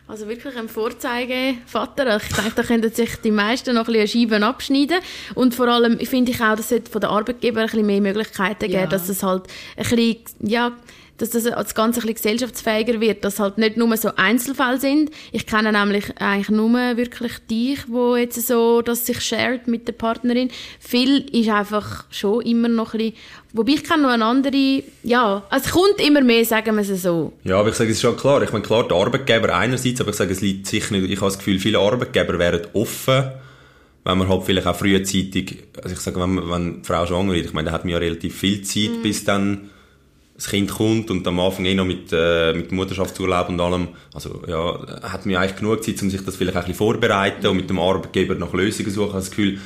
Also 0.07 0.27
wirklich 0.27 0.57
ein 0.57 0.71
Vorzeigevater. 0.71 2.17
Ich 2.17 2.35
denke, 2.35 2.53
da 2.57 2.63
könnten 2.63 2.91
sich 2.91 3.17
die 3.17 3.31
meisten 3.31 3.75
noch 3.75 3.89
ein 3.89 3.93
bisschen 3.93 4.23
Scheiben 4.23 4.43
abschneiden. 4.43 5.01
Und 5.35 5.55
vor 5.55 5.69
allem 5.69 6.01
finde 6.01 6.33
ich 6.33 6.41
auch, 6.41 6.57
dass 6.57 6.73
es 6.73 6.89
von 6.89 7.03
den 7.03 7.11
Arbeitgebern 7.11 7.65
ein 7.65 7.67
bisschen 7.67 7.87
mehr 7.87 8.01
Möglichkeiten 8.01 8.61
gibt, 8.61 8.73
ja. 8.73 8.87
dass 8.87 9.11
es 9.11 9.23
halt 9.23 9.43
ein 9.77 9.83
bisschen, 9.85 10.17
ja, 10.41 10.73
dass 11.19 11.31
das, 11.31 11.45
das 11.45 11.75
Ganze 11.75 12.01
ein 12.01 12.07
bisschen 12.07 12.15
gesellschaftsfähiger 12.15 13.01
wird, 13.01 13.25
dass 13.25 13.41
halt 13.41 13.59
nicht 13.59 13.77
nur 13.77 13.95
so 13.97 14.11
Einzelfälle 14.17 14.79
sind. 14.79 15.11
Ich 15.33 15.47
kenne 15.47 15.73
nämlich 15.73 16.05
eigentlich 16.21 16.49
nur 16.49 16.73
wirklich 16.97 17.33
dich, 17.51 17.81
wo 17.89 18.17
jetzt 18.17 18.47
so, 18.47 18.83
dass 18.83 19.05
sich 19.05 19.21
shared 19.21 19.67
mit 19.67 19.87
der 19.89 19.93
Partnerin. 19.93 20.51
Viel 20.79 21.27
ist 21.33 21.51
einfach 21.51 22.05
schon 22.11 22.43
immer 22.43 22.69
noch 22.69 22.95
ein 22.95 22.99
bisschen, 22.99 23.17
wobei 23.53 23.73
ich 23.73 23.85
kenne 23.85 24.05
noch 24.05 24.11
eine 24.11 24.25
andere, 24.25 24.83
ja, 25.03 25.43
also 25.51 25.67
es 25.67 25.73
kommt 25.73 26.01
immer 26.01 26.21
mehr, 26.23 26.45
sagen 26.45 26.77
wir 26.77 26.83
es 26.89 27.03
so. 27.03 27.33
Ja, 27.45 27.59
aber 27.59 27.71
ich 27.71 27.75
sage, 27.75 27.91
es 27.91 27.97
ist 27.97 28.03
schon 28.03 28.17
klar, 28.17 28.41
ich 28.43 28.53
meine, 28.53 28.65
klar, 28.65 28.87
der 28.87 28.97
Arbeitgeber 28.97 29.55
einerseits, 29.55 30.01
aber 30.01 30.11
ich 30.11 30.17
sage, 30.17 30.33
es 30.33 30.41
liegt 30.41 30.67
sicher 30.67 30.95
nicht, 30.95 31.11
ich 31.11 31.21
habe 31.21 31.27
das 31.27 31.39
Gefühl, 31.39 31.59
viele 31.59 31.81
Arbeitgeber 31.81 32.39
wären 32.39 32.67
offen, 32.73 33.33
wenn 34.05 34.19
man 34.19 34.29
halt 34.29 34.45
vielleicht 34.45 34.67
auch 34.67 34.77
frühzeitig, 34.77 35.65
also 35.83 35.95
ich 35.95 36.01
sage, 36.01 36.21
wenn, 36.21 36.49
wenn 36.49 36.83
die 36.83 36.87
Frau 36.87 37.05
schwanger 37.07 37.35
wird, 37.35 37.47
ich 37.47 37.53
meine, 37.53 37.67
da 37.67 37.73
hat 37.73 37.85
man 37.85 37.93
ja 37.93 37.99
relativ 37.99 38.39
viel 38.39 38.63
Zeit, 38.63 39.01
mm. 39.01 39.03
bis 39.03 39.25
dann 39.25 39.71
das 40.39 40.47
Kind 40.47 40.71
kommt 40.71 41.11
und 41.11 41.27
am 41.27 41.41
Anfang 41.41 41.65
eh 41.65 41.75
noch 41.75 41.85
mit, 41.85 42.13
äh, 42.13 42.53
mit 42.53 42.71
Mutterschaftsurlaub 42.71 43.49
und 43.49 43.61
allem, 43.61 43.89
also 44.15 44.41
ja, 44.47 44.79
hat 45.03 45.27
mir 45.27 45.41
eigentlich 45.41 45.57
genug 45.57 45.83
Zeit, 45.83 46.01
um 46.01 46.11
sich 46.11 46.25
das 46.25 46.37
vielleicht 46.37 46.57
ein 46.57 46.63
bisschen 46.63 46.77
vorbereiten 46.77 47.49
und 47.49 47.57
mit 47.57 47.69
dem 47.69 47.81
Arbeitgeber 47.81 48.37
nach 48.37 48.53
Lösungen 48.53 48.93
suchen. 48.93 49.09
Ich 49.09 49.15
habe 49.15 49.19
das 49.19 49.31
Gefühl, 49.31 49.59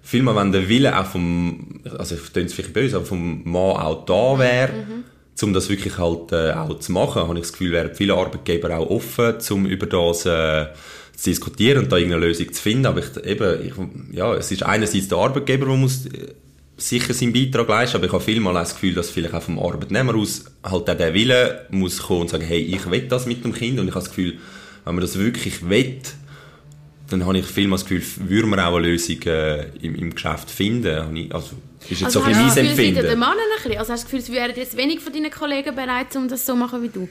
vielmehr, 0.00 0.34
wenn 0.34 0.50
der 0.50 0.66
Wille 0.70 0.98
auch 0.98 1.04
vom, 1.04 1.82
also 1.98 2.14
ich 2.14 2.22
es 2.34 2.54
vielleicht 2.54 2.72
böse, 2.72 2.96
aber 2.96 3.04
vom 3.04 3.42
Mann 3.44 3.76
auch 3.76 4.06
da 4.06 4.38
wäre, 4.38 4.72
mhm. 4.72 5.04
um 5.42 5.52
das 5.52 5.68
wirklich 5.68 5.98
halt 5.98 6.32
äh, 6.32 6.52
auch 6.52 6.78
zu 6.78 6.90
machen, 6.90 7.28
habe 7.28 7.34
ich 7.34 7.42
das 7.42 7.52
Gefühl, 7.52 7.72
wären 7.72 7.94
viele 7.94 8.14
Arbeitgeber 8.14 8.78
auch 8.78 8.88
offen, 8.88 9.34
um 9.50 9.66
über 9.66 9.84
das 9.84 10.24
äh, 10.24 10.68
zu 11.14 11.28
diskutieren 11.28 11.84
und 11.84 11.92
da 11.92 11.98
irgendeine 11.98 12.24
Lösung 12.24 12.50
zu 12.50 12.62
finden. 12.62 12.86
Aber 12.86 13.00
ich, 13.00 13.26
eben, 13.26 13.62
ich, 13.62 14.16
ja, 14.16 14.34
es 14.34 14.50
ist 14.50 14.62
einerseits 14.62 15.08
der 15.08 15.18
Arbeitgeber, 15.18 15.66
der 15.66 15.76
muss 15.76 16.06
sicher 16.78 17.12
seinen 17.12 17.32
Beitrag 17.32 17.68
leisten, 17.68 17.96
aber 17.96 18.06
ich 18.06 18.12
habe 18.12 18.22
vielmal 18.22 18.54
das 18.54 18.72
Gefühl, 18.72 18.94
dass 18.94 19.10
vielleicht 19.10 19.34
auch 19.34 19.42
vom 19.42 19.58
Arbeitnehmer 19.58 20.14
aus 20.14 20.44
halt 20.62 20.88
auch 20.88 20.96
der 20.96 21.12
Wille 21.12 21.66
muss 21.70 21.98
kommen 21.98 22.22
und 22.22 22.30
sagen, 22.30 22.44
hey, 22.44 22.60
ich 22.60 22.88
will 22.90 23.08
das 23.08 23.26
mit 23.26 23.44
dem 23.44 23.52
Kind 23.52 23.78
und 23.80 23.88
ich 23.88 23.94
habe 23.94 24.04
das 24.04 24.10
Gefühl, 24.10 24.38
wenn 24.84 24.94
man 24.94 25.02
das 25.02 25.18
wirklich 25.18 25.68
will, 25.68 26.00
dann 27.10 27.26
habe 27.26 27.38
ich 27.38 27.46
vielmal 27.46 27.78
das 27.78 27.86
Gefühl, 27.86 28.28
würde 28.28 28.46
man 28.46 28.60
auch 28.60 28.76
eine 28.76 28.86
Lösung 28.86 29.20
äh, 29.22 29.68
im, 29.78 29.94
im 29.96 30.14
Geschäft 30.14 30.50
finden. 30.50 31.30
Also, 31.32 31.56
ist 31.88 31.90
jetzt 31.90 32.04
also 32.04 32.20
so 32.20 32.26
ein 32.26 32.32
bisschen 32.32 32.64
mein 32.64 32.70
Empfinden. 32.70 33.02
Der 33.02 33.16
Mann 33.16 33.30
ein 33.30 33.62
bisschen? 33.62 33.78
Also 33.78 33.92
hast 33.92 34.04
du 34.04 34.16
das 34.16 34.24
Gefühl, 34.24 34.36
es 34.36 34.40
wären 34.40 34.56
jetzt 34.56 34.76
wenig 34.76 35.00
von 35.00 35.12
deinen 35.12 35.30
Kollegen 35.30 35.74
bereit, 35.74 36.14
um 36.16 36.28
das 36.28 36.44
so 36.46 36.52
zu 36.52 36.58
machen 36.58 36.82
wie 36.82 36.88
du? 36.88 37.08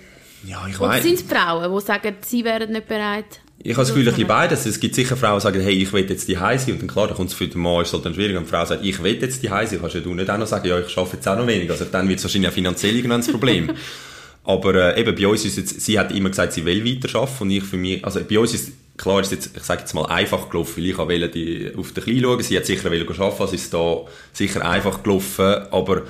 Ja, 0.48 0.66
ich 0.66 0.80
weiß. 0.80 1.04
Sind 1.04 1.16
es 1.16 1.24
Frauen, 1.24 1.76
die 1.76 1.86
sagen, 1.86 2.16
sie 2.26 2.46
wären 2.46 2.72
nicht 2.72 2.88
bereit? 2.88 3.42
Ich 3.60 3.74
habe 3.74 3.82
das 3.82 3.90
Gefühl, 3.90 4.08
ein 4.08 4.14
bisschen 4.14 4.28
beides. 4.28 4.66
Es 4.66 4.80
gibt 4.80 4.96
sicher 4.96 5.18
Frauen, 5.18 5.40
die 5.40 5.44
sagen, 5.44 5.60
hey, 5.60 5.74
ich 5.74 5.92
will 5.92 6.10
jetzt 6.10 6.28
die 6.28 6.36
sein. 6.36 6.60
Und 6.68 6.82
dann 6.82 6.88
klar, 6.88 7.08
dann 7.08 7.18
kommt 7.18 7.32
es 7.32 7.36
für 7.36 7.48
den 7.48 7.62
Mann, 7.62 7.82
ist 7.82 7.92
halt 7.92 8.06
dann 8.06 8.14
schwierig. 8.14 8.38
Und 8.38 8.46
die 8.46 8.50
Frau 8.50 8.64
sagt, 8.64 8.86
ich 8.86 9.04
will 9.04 9.22
jetzt 9.22 9.44
die 9.44 9.48
sein. 9.48 9.68
Kannst 9.82 9.96
ja 9.96 10.02
du 10.02 10.14
nicht 10.14 10.30
auch 10.30 10.38
noch 10.38 10.48
sagen, 10.48 10.68
ja, 10.68 10.80
ich 10.80 10.98
arbeite 10.98 11.18
jetzt 11.18 11.28
auch 11.28 11.38
noch 11.38 11.48
wenig. 11.48 11.70
Also 11.70 11.86
dann 11.86 12.08
wird 12.08 12.20
es 12.20 12.26
wahrscheinlich 12.26 12.50
auch 12.50 12.56
finanziell 12.56 12.96
irgendwann 12.96 13.22
ein 13.22 13.28
Problem. 13.32 13.72
Aber 14.46 14.96
äh, 14.96 15.02
eben, 15.02 15.14
bei 15.14 15.28
uns 15.28 15.44
ist 15.44 15.58
jetzt, 15.58 15.82
sie 15.82 16.00
hat 16.00 16.14
immer 16.14 16.30
gesagt, 16.30 16.54
sie 16.54 16.64
will 16.64 16.86
weiter 16.86 17.20
arbeiten. 17.20 17.44
Und 17.44 17.52
ich 17.52 17.64
für 17.64 17.76
mich, 17.76 18.06
also 18.06 18.22
bei 18.24 18.40
uns 18.40 18.54
ist, 18.54 18.72
klar 18.96 19.20
ist 19.20 19.34
jetzt, 19.34 19.58
ich 19.58 19.64
sage 19.64 19.82
jetzt 19.82 19.94
mal 19.94 20.06
einfach 20.06 20.50
gelaufen, 20.50 20.78
weil 20.78 20.90
ich 20.90 20.98
wollte 20.98 21.30
die 21.30 21.74
auf 21.76 21.92
den 21.92 22.04
Kleinen 22.06 22.22
schauen. 22.22 22.44
Sie 22.44 22.56
hat 22.56 22.66
sicher 22.66 22.90
wollen 22.90 23.06
arbeiten, 23.06 23.42
also 23.42 23.54
ist 23.54 23.74
da 23.74 23.98
sicher 24.32 24.66
einfach 24.66 25.04
gelaufen. 25.04 25.56
Aber 25.72 26.04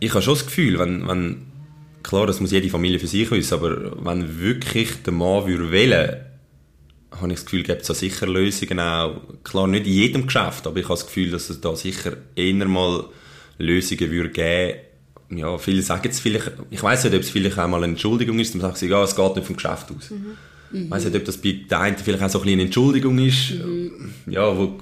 ich 0.00 0.10
habe 0.10 0.22
schon 0.22 0.34
das 0.34 0.46
Gefühl, 0.46 0.80
wenn, 0.80 1.06
wenn, 1.06 1.49
klar, 2.02 2.26
das 2.26 2.40
muss 2.40 2.52
jede 2.52 2.68
Familie 2.68 2.98
für 2.98 3.06
sich 3.06 3.30
wissen, 3.30 3.54
aber 3.54 4.04
wenn 4.04 4.40
wirklich 4.40 5.02
der 5.04 5.12
Mann 5.12 5.46
würde 5.46 5.70
wählen, 5.70 6.16
habe 7.10 7.28
ich 7.28 7.34
das 7.34 7.44
Gefühl, 7.44 7.62
gibt 7.64 7.82
es 7.82 7.88
da 7.88 7.94
sicher 7.94 8.26
Lösungen 8.26 8.78
auch. 8.78 9.20
Klar, 9.42 9.66
nicht 9.66 9.86
in 9.86 9.92
jedem 9.92 10.26
Geschäft, 10.26 10.66
aber 10.66 10.78
ich 10.78 10.84
habe 10.84 10.94
das 10.94 11.06
Gefühl, 11.06 11.30
dass 11.30 11.50
es 11.50 11.60
da 11.60 11.74
sicher 11.74 12.16
eher 12.36 12.68
mal 12.68 13.04
Lösungen 13.58 14.10
würde 14.10 14.30
geben 14.30 14.78
ja, 15.30 15.58
viele 15.58 15.82
sagen 15.82 16.08
es 16.10 16.20
vielleicht, 16.20 16.52
ich 16.70 16.82
weiß 16.82 17.04
nicht, 17.04 17.14
ob 17.14 17.20
es 17.20 17.30
vielleicht 17.30 17.58
auch 17.58 17.68
mal 17.68 17.82
eine 17.82 17.92
Entschuldigung 17.92 18.38
ist, 18.38 18.54
dann 18.54 18.60
sagen 18.60 18.76
sie, 18.76 18.88
ja, 18.88 19.02
es 19.02 19.14
geht 19.14 19.36
nicht 19.36 19.46
vom 19.46 19.56
Geschäft 19.56 19.86
aus. 19.96 20.10
Mhm. 20.10 20.36
Ich 20.72 20.90
weiß 20.90 21.04
nicht, 21.04 21.16
ob 21.16 21.24
das 21.24 21.36
bei 21.36 21.64
der 21.68 21.80
einen 21.80 21.96
vielleicht 21.96 22.22
auch 22.22 22.28
so 22.28 22.42
ein 22.42 22.48
eine 22.48 22.62
Entschuldigung 22.62 23.18
ist, 23.18 23.52
mhm. 23.52 24.12
ja, 24.26 24.56
wo, 24.56 24.78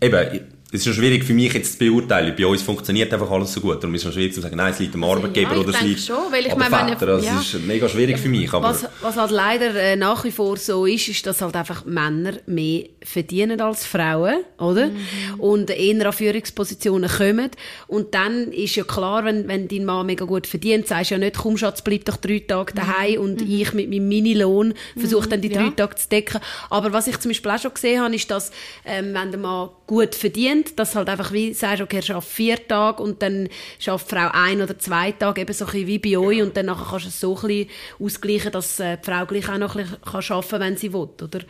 eben, 0.00 0.40
es 0.70 0.80
ist 0.80 0.84
schon 0.84 0.94
schwierig 0.94 1.24
für 1.24 1.32
mich 1.32 1.54
jetzt 1.54 1.72
zu 1.72 1.78
beurteilen. 1.78 2.34
Bei 2.36 2.46
uns 2.46 2.60
funktioniert 2.60 3.10
einfach 3.10 3.30
alles 3.30 3.54
so 3.54 3.60
gut. 3.62 3.82
Darum 3.82 3.94
ist 3.94 4.00
es 4.00 4.04
schon 4.04 4.12
schwierig 4.12 4.34
zu 4.34 4.42
sagen, 4.42 4.56
nein, 4.56 4.72
es 4.72 4.78
liegt 4.78 4.94
am 4.94 5.02
Arbeitgeber 5.02 5.54
ja, 5.54 5.60
oder 5.60 5.70
es 5.70 5.80
liegt 5.80 6.00
schon, 6.00 6.30
weil 6.30 6.44
ich 6.44 6.54
meine, 6.56 6.70
Vater. 6.70 7.06
Das 7.06 7.24
ja. 7.24 7.40
ist 7.40 7.66
mega 7.66 7.88
schwierig 7.88 8.18
für 8.18 8.28
mich. 8.28 8.52
Aber 8.52 8.68
was, 8.68 8.86
was 9.00 9.16
halt 9.16 9.30
leider 9.30 9.74
äh, 9.74 9.96
nach 9.96 10.24
wie 10.24 10.30
vor 10.30 10.58
so 10.58 10.84
ist, 10.84 11.08
ist, 11.08 11.24
dass 11.24 11.40
halt 11.40 11.56
einfach 11.56 11.86
Männer 11.86 12.34
mehr 12.44 12.84
verdienen 13.02 13.62
als 13.62 13.86
Frauen, 13.86 14.44
oder? 14.58 14.88
Mhm. 14.88 15.40
Und 15.40 15.70
eher 15.70 16.06
an 16.06 16.12
Führungspositionen 16.12 17.08
kommen. 17.08 17.50
Und 17.86 18.12
dann 18.12 18.52
ist 18.52 18.76
ja 18.76 18.84
klar, 18.84 19.24
wenn, 19.24 19.48
wenn 19.48 19.68
dein 19.68 19.86
Mann 19.86 20.04
mega 20.04 20.26
gut 20.26 20.46
verdient, 20.46 20.86
sagst 20.86 21.12
du 21.12 21.14
ja 21.14 21.18
nicht, 21.18 21.38
komm 21.38 21.56
Schatz, 21.56 21.80
bleib 21.80 22.04
doch 22.04 22.18
drei 22.18 22.40
Tage 22.40 22.74
daheim 22.74 23.14
mhm. 23.14 23.20
und 23.20 23.40
mhm. 23.40 23.50
ich 23.50 23.72
mit 23.72 23.88
meinem 23.88 24.06
Minilohn 24.06 24.74
versuche 24.98 25.24
mhm. 25.24 25.30
dann 25.30 25.40
die 25.40 25.48
drei 25.48 25.64
ja. 25.64 25.70
Tage 25.70 25.94
zu 25.94 26.10
decken. 26.10 26.42
Aber 26.68 26.92
was 26.92 27.06
ich 27.06 27.18
zum 27.20 27.30
Beispiel 27.30 27.52
auch 27.52 27.58
schon 27.58 27.72
gesehen 27.72 28.02
habe, 28.02 28.14
ist, 28.14 28.30
dass 28.30 28.50
ähm, 28.84 29.14
wenn 29.14 29.30
der 29.30 29.40
Mann 29.40 29.70
gut 29.88 30.14
verdient, 30.14 30.78
dass 30.78 30.94
halt 30.94 31.08
einfach 31.08 31.32
wie 31.32 31.52
sagst, 31.54 31.82
okay, 31.82 32.00
schafft 32.02 32.28
vier 32.28 32.68
Tage 32.68 33.02
und 33.02 33.22
dann 33.22 33.48
schafft 33.80 34.10
Frau 34.10 34.28
ein 34.32 34.62
oder 34.62 34.78
zwei 34.78 35.12
Tage, 35.12 35.40
eben 35.40 35.52
so 35.52 35.64
ein 35.64 35.72
bisschen 35.72 35.86
wie 35.88 35.98
bei 35.98 36.18
euch 36.18 36.42
und 36.42 36.56
dann 36.56 36.66
nachher 36.66 36.86
kannst 36.88 37.06
du 37.06 37.08
es 37.08 37.20
so 37.20 37.34
ein 37.34 37.48
bisschen 37.48 37.70
ausgleichen, 37.98 38.52
dass 38.52 38.78
äh, 38.78 38.98
die 38.98 39.10
Frau 39.10 39.26
gleich 39.26 39.48
auch 39.48 39.58
noch 39.58 39.74
ein 39.74 39.82
bisschen 39.82 40.02
kann 40.02 40.22
arbeiten 40.22 40.50
kann, 40.50 40.60
wenn 40.60 40.76
sie 40.76 40.92
will, 40.92 41.08
oder? 41.20 41.40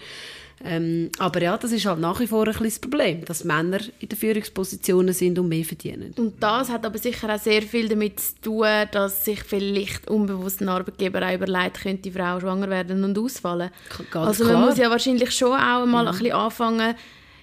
Ähm, 0.65 1.11
aber 1.19 1.41
ja, 1.41 1.57
das 1.57 1.71
ist 1.71 1.87
halt 1.87 2.01
nach 2.01 2.19
wie 2.19 2.27
vor 2.27 2.41
ein 2.41 2.47
bisschen 2.47 2.67
das 2.67 2.79
Problem, 2.79 3.25
dass 3.25 3.45
Männer 3.45 3.79
in 4.01 4.09
den 4.09 4.19
Führungspositionen 4.19 5.15
sind 5.15 5.39
und 5.39 5.49
mehr 5.49 5.65
verdienen. 5.65 6.13
Und 6.17 6.43
das 6.43 6.69
hat 6.69 6.85
aber 6.85 6.99
sicher 6.99 7.33
auch 7.33 7.39
sehr 7.39 7.63
viel 7.63 7.89
damit 7.89 8.19
zu 8.19 8.41
tun, 8.43 8.67
dass 8.91 9.25
sich 9.25 9.43
vielleicht 9.45 10.09
unbewusst 10.09 10.61
ein 10.61 10.69
Arbeitgeber 10.69 11.23
auch 11.25 11.35
überlegt, 11.35 11.83
könnte 11.83 12.03
die 12.03 12.11
Frau 12.11 12.41
schwanger 12.41 12.71
werden 12.71 13.05
und 13.05 13.17
ausfallen. 13.17 13.71
Ganz 14.11 14.27
also 14.27 14.45
man 14.45 14.55
klar. 14.55 14.67
muss 14.67 14.79
ja 14.79 14.91
wahrscheinlich 14.91 15.31
schon 15.31 15.53
auch 15.53 15.87
mal 15.87 16.03
mhm. 16.03 16.09
ein 16.09 16.19
bisschen 16.19 16.33
anfangen, 16.33 16.95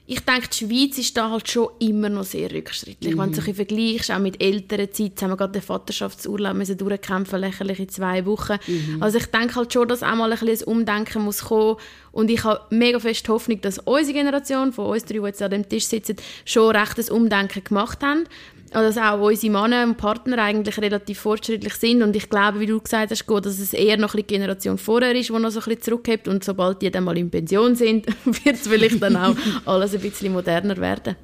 ich 0.07 0.19
denke, 0.19 0.49
die 0.49 0.65
Schweiz 0.65 0.97
ist 0.99 1.17
da 1.17 1.31
halt 1.31 1.49
schon 1.49 1.69
immer 1.79 2.09
noch 2.09 2.23
sehr 2.23 2.51
rückschrittlich. 2.51 3.15
Mhm. 3.15 3.19
Wenn 3.19 3.31
du 3.31 3.41
dich 3.41 3.55
vergleichst, 3.55 4.11
auch 4.11 4.19
mit 4.19 4.41
älteren 4.41 4.91
Zeiten, 4.91 5.21
haben 5.21 5.31
wir 5.31 5.37
gerade 5.37 5.53
den 5.53 5.61
Vaterschaftsurlaub 5.63 6.55
müssen 6.55 6.77
durchkämpfen, 6.77 7.39
lächerlich 7.39 7.79
in 7.79 7.89
zwei 7.89 8.25
Wochen. 8.25 8.57
Mhm. 8.67 9.01
Also 9.01 9.17
ich 9.17 9.25
denke 9.25 9.55
halt 9.55 9.73
schon, 9.73 9.87
dass 9.87 10.03
auch 10.03 10.15
mal 10.15 10.31
ein 10.31 10.37
bisschen 10.37 10.67
ein 10.67 10.73
Umdenken 10.77 11.23
muss 11.23 11.45
kommen. 11.45 11.77
Und 12.11 12.29
ich 12.29 12.43
habe 12.43 12.61
mega 12.69 12.99
fest 12.99 13.27
Hoffnung, 13.29 13.61
dass 13.61 13.79
unsere 13.79 14.13
Generation, 14.13 14.73
von 14.73 14.85
uns 14.85 15.05
drei, 15.05 15.17
die 15.17 15.25
jetzt 15.25 15.41
an 15.41 15.51
dem 15.51 15.67
Tisch 15.67 15.87
sitzen, 15.87 16.17
schon 16.45 16.75
recht 16.75 16.99
ein 16.99 17.09
Umdenken 17.09 17.63
gemacht 17.63 18.03
haben 18.03 18.25
dass 18.71 18.97
auch 18.97 19.21
unsere 19.21 19.54
Männer 19.54 19.84
und 19.84 19.97
Partner 19.97 20.39
eigentlich 20.39 20.78
relativ 20.80 21.19
fortschrittlich 21.19 21.75
sind 21.75 22.01
und 22.01 22.15
ich 22.15 22.30
glaube, 22.30 22.60
wie 22.60 22.65
du 22.65 22.80
gesagt 22.80 23.12
hast, 23.12 23.25
dass 23.28 23.60
es 23.60 23.73
eher 23.73 23.97
noch 23.97 24.13
eine 24.13 24.23
Generation 24.23 24.78
vorher 24.78 25.15
ist, 25.15 25.30
die 25.30 25.34
noch 25.34 25.49
so 25.49 25.60
ein 25.60 25.65
bisschen 25.65 25.82
zurückhebt 25.82 26.28
und 26.28 26.43
sobald 26.43 26.82
die 26.82 26.91
dann 26.91 27.04
mal 27.04 27.17
in 27.17 27.30
Pension 27.30 27.75
sind, 27.75 28.08
wird 28.25 28.56
es 28.56 28.67
vielleicht 28.67 29.01
dann 29.01 29.15
auch 29.15 29.36
alles 29.65 29.93
ein 29.93 30.01
bisschen 30.01 30.34
moderner 30.34 30.78
werden. 30.78 31.15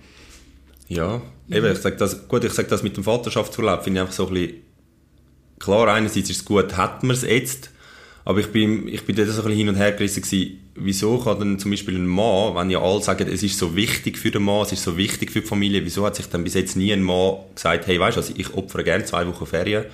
Ja, 0.88 1.22
eben, 1.50 1.72
ich 1.72 1.80
sage 1.80 1.96
das, 1.96 2.28
gut, 2.28 2.44
ich 2.44 2.54
sage 2.54 2.68
das 2.68 2.84
mit 2.84 2.98
dem 2.98 3.04
Vaterschaftsurlaub, 3.04 3.84
finde 3.84 4.00
ich 4.00 4.02
einfach 4.02 4.14
so 4.14 4.28
ein 4.28 4.34
bisschen, 4.34 4.56
klar, 5.60 5.88
einerseits 5.88 6.30
ist 6.30 6.38
es 6.38 6.46
gut, 6.46 6.76
hat 6.78 7.04
man 7.04 7.16
es 7.16 7.24
jetzt, 7.24 7.72
aber 8.26 8.40
ich 8.40 8.48
bin, 8.48 8.88
ich 8.88 9.06
bin 9.06 9.16
dort 9.16 9.28
so 9.30 9.34
ein 9.34 9.44
bisschen 9.44 9.58
hin 9.58 9.70
und 9.70 9.76
her 9.76 9.92
gerissen 9.92 10.22
gewesen, 10.22 10.60
wieso 10.76 11.18
kann 11.18 11.40
dann 11.40 11.60
zum 11.60 11.72
Beispiel 11.72 11.96
ein 11.96 12.08
Mann, 12.08 12.56
wenn 12.56 12.70
ja 12.70 12.82
alle 12.82 13.02
sagen, 13.02 13.28
es 13.28 13.44
ist 13.44 13.58
so 13.58 13.76
wichtig 13.76 14.18
für 14.18 14.32
den 14.32 14.44
Mann, 14.44 14.62
es 14.62 14.72
ist 14.72 14.84
so 14.84 14.98
wichtig 14.98 15.32
für 15.32 15.42
die 15.42 15.48
Familie, 15.48 15.84
wieso 15.84 16.06
hat 16.06 16.16
sich 16.16 16.28
dann 16.28 16.44
bis 16.44 16.54
jetzt 16.54 16.76
nie 16.76 16.94
ein 16.94 17.04
Mann 17.04 17.38
gesagt, 17.56 17.88
hey, 17.88 18.00
weißt 18.00 18.18
du, 18.18 18.22
also 18.22 18.34
ich 18.38 18.54
opfere 18.54 18.84
gerne 18.84 19.06
zwei 19.06 19.28
Wochen 19.28 19.46
Ferien 19.46 19.86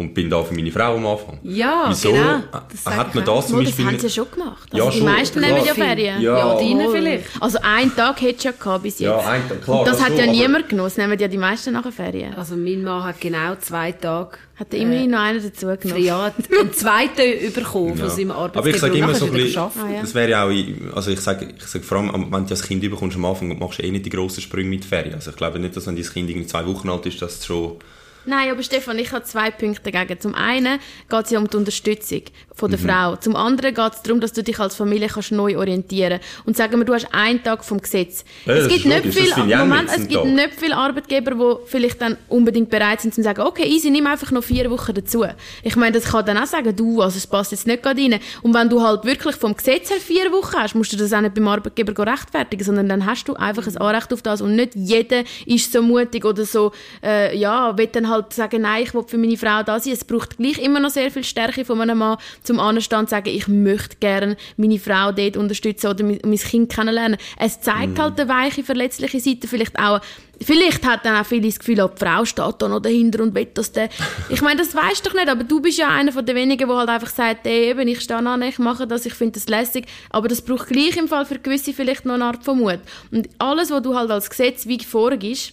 und 0.00 0.14
bin 0.14 0.30
da 0.30 0.42
für 0.42 0.54
meine 0.54 0.72
Frau 0.72 0.96
am 0.96 1.06
Anfang. 1.06 1.38
Ja, 1.42 1.84
Wieso 1.90 2.12
genau. 2.12 2.40
Das 2.52 2.96
hat 2.96 3.14
man 3.14 3.22
das 3.22 3.48
zum 3.48 3.58
Beispiel... 3.58 3.84
Das 3.84 3.92
haben 3.92 3.98
sie 3.98 4.06
ja 4.06 4.10
schon 4.10 4.30
gemacht. 4.30 4.68
Also 4.72 4.84
ja, 4.84 4.90
die 4.90 4.96
schon, 4.96 5.06
meisten 5.06 5.38
klar. 5.40 5.52
nehmen 5.52 5.66
ja 5.66 5.74
Ferien. 5.74 6.22
Ja, 6.22 6.38
ja 6.38 6.54
deine 6.54 6.90
vielleicht. 6.90 7.24
Also 7.38 7.58
einen 7.62 7.94
Tag 7.94 8.22
hättest 8.22 8.44
du 8.44 8.48
ja 8.48 8.54
gehabt 8.58 8.82
bis 8.82 8.98
jetzt. 8.98 9.08
Ja, 9.08 9.18
einen 9.18 9.46
Tag, 9.46 9.62
klar. 9.62 9.80
Und 9.80 9.86
das, 9.86 9.98
das 9.98 10.06
hat 10.06 10.16
schon, 10.16 10.24
ja 10.24 10.32
niemand 10.32 10.70
genommen. 10.70 10.86
Das 10.86 10.96
nehmen 10.96 11.18
ja 11.18 11.28
die 11.28 11.36
meisten 11.36 11.74
nachher 11.74 11.92
Ferien. 11.92 12.32
Also 12.34 12.56
mein 12.56 12.82
Mann 12.82 13.04
hat 13.04 13.20
genau 13.20 13.56
zwei 13.60 13.92
Tage... 13.92 14.38
Hat 14.56 14.74
er 14.74 14.80
immerhin 14.80 15.10
äh, 15.10 15.16
noch 15.16 15.20
einen 15.20 15.42
dazu 15.42 15.66
genommen. 15.66 16.04
Ja, 16.04 16.34
einen 16.58 16.72
zweiten 16.74 17.52
bekommen 17.54 17.96
ja. 17.96 18.04
von 18.04 18.10
seinem 18.10 18.30
Arbeitgeber. 18.30 18.58
Aber 18.58 18.68
ich 18.68 18.76
sage 18.76 18.98
immer 18.98 19.14
so 19.14 19.24
ein 19.26 19.32
bisschen, 19.32 19.62
ah, 19.62 19.70
ja. 19.90 20.00
das 20.02 20.14
wäre 20.14 20.30
ja 20.30 20.44
auch, 20.44 20.96
also 20.96 21.10
ich 21.10 21.20
sage, 21.20 21.48
ich 21.56 21.64
sage 21.64 21.82
vor 21.82 21.96
allem, 21.96 22.30
wenn 22.30 22.42
du 22.44 22.48
das 22.50 22.62
Kind 22.62 22.84
überkommst 22.84 23.16
am 23.16 23.24
Anfang, 23.24 23.58
machst 23.58 23.78
du 23.78 23.82
eh 23.82 23.90
nicht 23.90 24.04
die 24.04 24.10
grossen 24.10 24.42
Sprünge 24.42 24.68
mit 24.68 24.84
Ferien. 24.84 25.14
Also 25.14 25.30
ich 25.30 25.36
glaube 25.36 25.58
nicht, 25.60 25.76
dass 25.76 25.86
wenn 25.86 25.96
dein 25.96 26.04
Kind 26.04 26.28
in 26.28 26.46
zwei 26.46 26.66
Wochen 26.66 26.90
alt 26.90 27.06
ist, 27.06 27.22
dass 27.22 27.40
du 27.40 27.46
schon 27.46 27.76
Nein, 28.26 28.50
aber 28.50 28.62
Stefan, 28.62 28.98
ich 28.98 29.12
habe 29.12 29.24
zwei 29.24 29.50
Punkte 29.50 29.90
dagegen. 29.90 30.20
Zum 30.20 30.34
einen 30.34 30.78
geht 31.08 31.24
es 31.24 31.30
ja 31.30 31.38
um 31.38 31.48
die 31.48 31.56
Unterstützung 31.56 32.22
von 32.52 32.70
der 32.70 32.78
mhm. 32.78 32.88
Frau. 32.88 33.16
Zum 33.16 33.34
anderen 33.34 33.74
geht 33.74 33.92
es 33.92 34.02
darum, 34.02 34.20
dass 34.20 34.32
du 34.32 34.42
dich 34.42 34.58
als 34.58 34.76
Familie 34.76 35.08
kannst 35.08 35.32
neu 35.32 35.56
orientieren 35.56 36.20
Und 36.44 36.56
sagen 36.56 36.78
wir, 36.78 36.84
du 36.84 36.92
hast 36.92 37.08
einen 37.12 37.42
Tag 37.42 37.64
vom 37.64 37.80
Gesetz. 37.80 38.24
Ja, 38.44 38.54
es 38.54 38.68
gibt, 38.68 38.84
nicht 38.84 39.06
viel, 39.06 39.34
Moment, 39.56 39.88
es 39.88 40.06
gibt 40.06 40.24
nicht 40.24 40.50
viele 40.58 40.76
Arbeitgeber, 40.76 41.32
die 41.32 41.68
vielleicht 41.70 42.02
dann 42.02 42.18
unbedingt 42.28 42.68
bereit 42.68 43.00
sind, 43.00 43.14
zu 43.14 43.22
sagen, 43.22 43.40
okay, 43.40 43.66
easy, 43.66 43.90
nimm 43.90 44.06
einfach 44.06 44.30
noch 44.30 44.44
vier 44.44 44.70
Wochen 44.70 44.92
dazu. 44.92 45.24
Ich 45.62 45.76
meine, 45.76 45.92
das 45.92 46.04
kann 46.10 46.26
dann 46.26 46.36
auch 46.36 46.46
sagen, 46.46 46.76
du, 46.76 47.00
also 47.00 47.16
es 47.16 47.26
passt 47.26 47.52
jetzt 47.52 47.66
nicht 47.66 47.82
gerade 47.82 48.00
rein. 48.00 48.20
Und 48.42 48.52
wenn 48.52 48.68
du 48.68 48.82
halt 48.82 49.04
wirklich 49.04 49.36
vom 49.36 49.56
Gesetz 49.56 49.90
her 49.90 49.98
vier 49.98 50.30
Wochen 50.30 50.56
hast, 50.56 50.74
musst 50.74 50.92
du 50.92 50.96
das 50.98 51.12
auch 51.14 51.22
nicht 51.22 51.34
beim 51.34 51.48
Arbeitgeber 51.48 52.06
rechtfertigen, 52.06 52.64
sondern 52.64 52.88
dann 52.88 53.06
hast 53.06 53.26
du 53.26 53.34
einfach 53.34 53.66
ein 53.66 53.76
Anrecht 53.78 54.12
auf 54.12 54.20
das 54.20 54.42
und 54.42 54.54
nicht 54.56 54.74
jeder 54.74 55.24
ist 55.46 55.72
so 55.72 55.82
mutig 55.82 56.24
oder 56.24 56.44
so, 56.44 56.72
äh, 57.02 57.36
ja, 57.36 57.76
will 57.78 57.86
dann 57.86 58.09
halt 58.10 58.32
sagen, 58.32 58.62
nein, 58.62 58.82
ich 58.82 58.94
will 58.94 59.04
für 59.06 59.18
meine 59.18 59.36
Frau 59.36 59.62
da 59.62 59.80
sein. 59.80 59.92
Es 59.92 60.04
braucht 60.04 60.36
gleich 60.36 60.58
immer 60.58 60.80
noch 60.80 60.90
sehr 60.90 61.10
viel 61.10 61.24
Stärke 61.24 61.64
von 61.64 61.80
einem 61.80 61.98
Mann, 61.98 62.18
zum 62.42 62.60
Anstand 62.60 63.08
zu 63.08 63.14
sagen, 63.14 63.30
ich 63.30 63.48
möchte 63.48 63.96
gerne 63.98 64.36
meine 64.56 64.78
Frau 64.78 65.12
dort 65.12 65.36
unterstützen 65.36 65.86
oder 65.88 66.04
mein, 66.04 66.36
Kind 66.40 66.72
kennenlernen. 66.72 67.18
Es 67.38 67.60
zeigt 67.60 67.98
mm. 67.98 68.00
halt 68.00 68.20
eine 68.20 68.28
weiche, 68.28 68.64
verletzliche 68.64 69.20
Seite, 69.20 69.46
vielleicht 69.46 69.78
auch 69.78 70.00
Vielleicht 70.42 70.86
hat 70.86 71.04
dann 71.04 71.20
auch 71.20 71.26
viele 71.26 71.48
das 71.48 71.58
Gefühl, 71.58 71.82
oh, 71.82 71.88
die 71.88 72.02
Frau 72.02 72.24
steht 72.24 72.54
da 72.58 72.68
noch 72.68 72.80
dahinter 72.80 73.22
und 73.22 73.34
will 73.34 73.48
das 73.52 73.72
der. 73.72 73.90
Ich 74.30 74.40
meine, 74.40 74.60
das 74.60 74.74
weißt 74.74 75.04
du 75.04 75.10
doch 75.10 75.16
nicht, 75.16 75.28
aber 75.28 75.44
du 75.44 75.60
bist 75.60 75.78
ja 75.78 75.88
einer 75.88 76.12
von 76.12 76.24
den 76.24 76.34
wenigen, 76.34 76.66
der 76.66 76.76
halt 76.76 76.88
einfach 76.88 77.10
sagt, 77.10 77.46
ey, 77.46 77.70
eben, 77.70 77.86
ich 77.88 78.00
stehe 78.00 78.18
an, 78.18 78.42
ich 78.42 78.58
mache 78.58 78.86
das, 78.86 79.04
ich 79.04 79.12
finde 79.12 79.32
das 79.32 79.48
lässig. 79.48 79.86
Aber 80.08 80.28
das 80.28 80.40
braucht 80.40 80.68
gleich 80.68 80.96
im 80.96 81.08
Fall 81.08 81.26
für 81.26 81.38
gewisse 81.38 81.74
vielleicht 81.74 82.06
noch 82.06 82.14
eine 82.14 82.24
Art 82.24 82.42
von 82.42 82.58
Mut. 82.58 82.78
Und 83.10 83.28
alles, 83.38 83.70
was 83.70 83.82
du 83.82 83.94
halt 83.94 84.10
als 84.10 84.30
Gesetz 84.30 84.66
wie 84.66 84.82
vorgibst, 84.82 85.52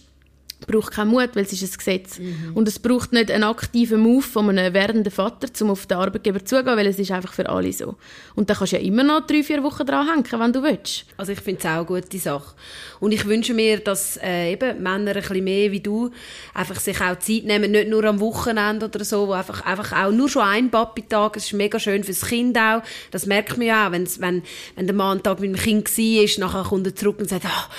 braucht 0.66 0.92
keinen 0.92 1.08
Mut, 1.08 1.30
weil 1.34 1.44
es 1.44 1.52
ist 1.52 1.62
ein 1.62 1.76
Gesetz. 1.78 2.18
Mhm. 2.18 2.52
Und 2.54 2.68
es 2.68 2.78
braucht 2.78 3.12
nicht 3.12 3.30
einen 3.30 3.44
aktiven 3.44 4.00
Move 4.00 4.22
von 4.22 4.48
einem 4.48 4.74
werdenden 4.74 5.12
Vater, 5.12 5.48
um 5.62 5.70
auf 5.70 5.86
den 5.86 5.98
Arbeitgeber 5.98 6.44
zugehen, 6.44 6.76
weil 6.76 6.86
es 6.86 6.98
ist 6.98 7.10
einfach 7.10 7.32
für 7.32 7.48
alle 7.48 7.72
so. 7.72 7.96
Und 8.34 8.50
da 8.50 8.54
kannst 8.54 8.72
du 8.72 8.76
ja 8.76 8.82
immer 8.82 9.04
noch 9.04 9.26
drei, 9.26 9.42
vier 9.42 9.62
Wochen 9.62 9.86
dran 9.86 10.08
hängen, 10.08 10.40
wenn 10.40 10.52
du 10.52 10.62
willst. 10.62 11.06
Also 11.16 11.32
ich 11.32 11.40
finde 11.40 11.60
es 11.60 11.66
auch 11.66 11.70
eine 11.70 11.84
gute 11.84 12.18
Sache. 12.18 12.54
Und 13.00 13.12
ich 13.12 13.24
wünsche 13.26 13.54
mir, 13.54 13.78
dass 13.78 14.18
äh, 14.22 14.52
eben 14.52 14.82
Männer 14.82 15.12
ein 15.12 15.20
bisschen 15.20 15.44
mehr 15.44 15.70
wie 15.70 15.80
du 15.80 16.10
einfach 16.54 16.80
sich 16.80 17.00
auch 17.00 17.18
Zeit 17.18 17.44
nehmen, 17.44 17.70
nicht 17.70 17.88
nur 17.88 18.04
am 18.04 18.20
Wochenende 18.20 18.86
oder 18.86 19.04
so, 19.04 19.28
wo 19.28 19.32
einfach, 19.32 19.64
einfach 19.64 19.92
auch 19.92 20.10
nur 20.10 20.28
schon 20.28 20.42
ein 20.42 20.70
Papi-Tag, 20.70 21.36
es 21.36 21.46
ist 21.46 21.52
mega 21.52 21.78
schön 21.78 22.04
fürs 22.04 22.26
Kind 22.26 22.58
auch. 22.58 22.82
Das 23.10 23.26
merkt 23.26 23.56
man 23.56 23.66
ja 23.66 23.86
auch, 23.86 23.92
wenn's, 23.92 24.20
wenn, 24.20 24.42
wenn 24.76 24.86
der 24.86 24.96
Mann 24.96 25.12
einen 25.12 25.22
Tag 25.22 25.40
mit 25.40 25.50
dem 25.50 25.56
Kind 25.56 25.88
war, 25.88 26.48
nachher 26.48 26.68
kommt 26.68 26.86
er 26.86 26.94
zurück 26.94 27.18
und 27.20 27.28
sagt, 27.28 27.44
oh, 27.46 27.74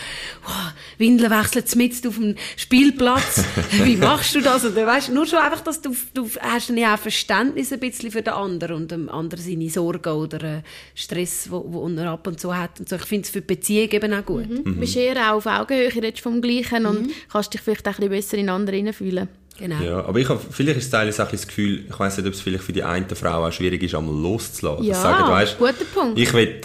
oh, 0.47 0.71
Windeln 0.97 1.31
wechselt 1.31 1.75
mit 1.75 2.07
auf 2.07 2.15
dem 2.15 2.35
Spielplatz. 2.69 3.43
Wie 3.83 3.95
machst 3.95 4.35
du 4.35 4.41
das? 4.41 4.63
Oder 4.63 4.85
weißt, 4.85 5.09
nur 5.09 5.25
schon 5.25 5.39
einfach, 5.39 5.61
dass 5.61 5.81
du, 5.81 5.95
du 6.13 6.29
hast 6.39 6.69
ja 6.69 6.93
auch 6.93 6.99
Verständnis 6.99 7.73
ein 7.73 7.79
bisschen 7.79 8.11
für 8.11 8.21
den 8.21 8.33
anderen 8.33 8.75
und 8.75 8.91
dem 8.91 9.09
anderen 9.09 9.43
seine 9.43 9.71
Sorgen 9.71 10.13
oder 10.13 10.61
Stress, 10.93 11.47
wo, 11.49 11.65
wo 11.67 11.87
er 11.87 12.11
ab 12.11 12.27
und 12.27 12.39
zu 12.39 12.55
hat. 12.55 12.79
Und 12.79 12.87
so. 12.87 12.97
Ich 12.97 13.05
finde 13.05 13.25
es 13.25 13.31
für 13.31 13.41
die 13.41 13.47
Beziehung 13.47 13.89
eben 13.89 14.13
auch 14.13 14.23
gut. 14.23 14.47
Mhm. 14.47 14.71
Mhm. 14.71 14.79
Bist 14.81 14.95
eher 14.95 15.31
auch 15.31 15.37
auf 15.37 15.47
Augenhöhe 15.47 15.91
redest 15.95 16.21
vom 16.21 16.43
Gleichen 16.43 16.83
mhm. 16.83 16.89
und 16.89 17.11
kannst 17.31 17.55
dich 17.55 17.61
vielleicht 17.61 17.87
auch 17.87 17.93
ein 17.93 18.07
bisschen 18.07 18.11
besser 18.11 18.37
in 18.37 18.49
andere 18.49 18.75
hineinfühlen. 18.75 19.29
Genau. 19.57 19.81
Ja, 19.81 20.05
aber 20.05 20.19
ich 20.19 20.29
habe, 20.29 20.39
vielleicht 20.51 20.77
ist 20.77 20.93
es 20.93 21.19
auch 21.19 21.31
das 21.31 21.47
Gefühl, 21.47 21.85
ich 21.89 21.99
weiß 21.99 22.17
nicht, 22.17 22.27
ob 22.27 22.33
es 22.33 22.41
vielleicht 22.41 22.63
für 22.63 22.71
die 22.71 22.83
eine 22.83 23.07
Frau 23.15 23.47
auch 23.47 23.51
schwierig 23.51 23.81
ist, 23.81 23.95
einmal 23.95 24.15
loszulassen. 24.15 24.85
Ja, 24.85 24.93
sagen, 24.93 25.27
weißt, 25.27 25.57
guter 25.57 25.85
Punkt. 25.91 26.19
Ich 26.19 26.31
will 26.33 26.61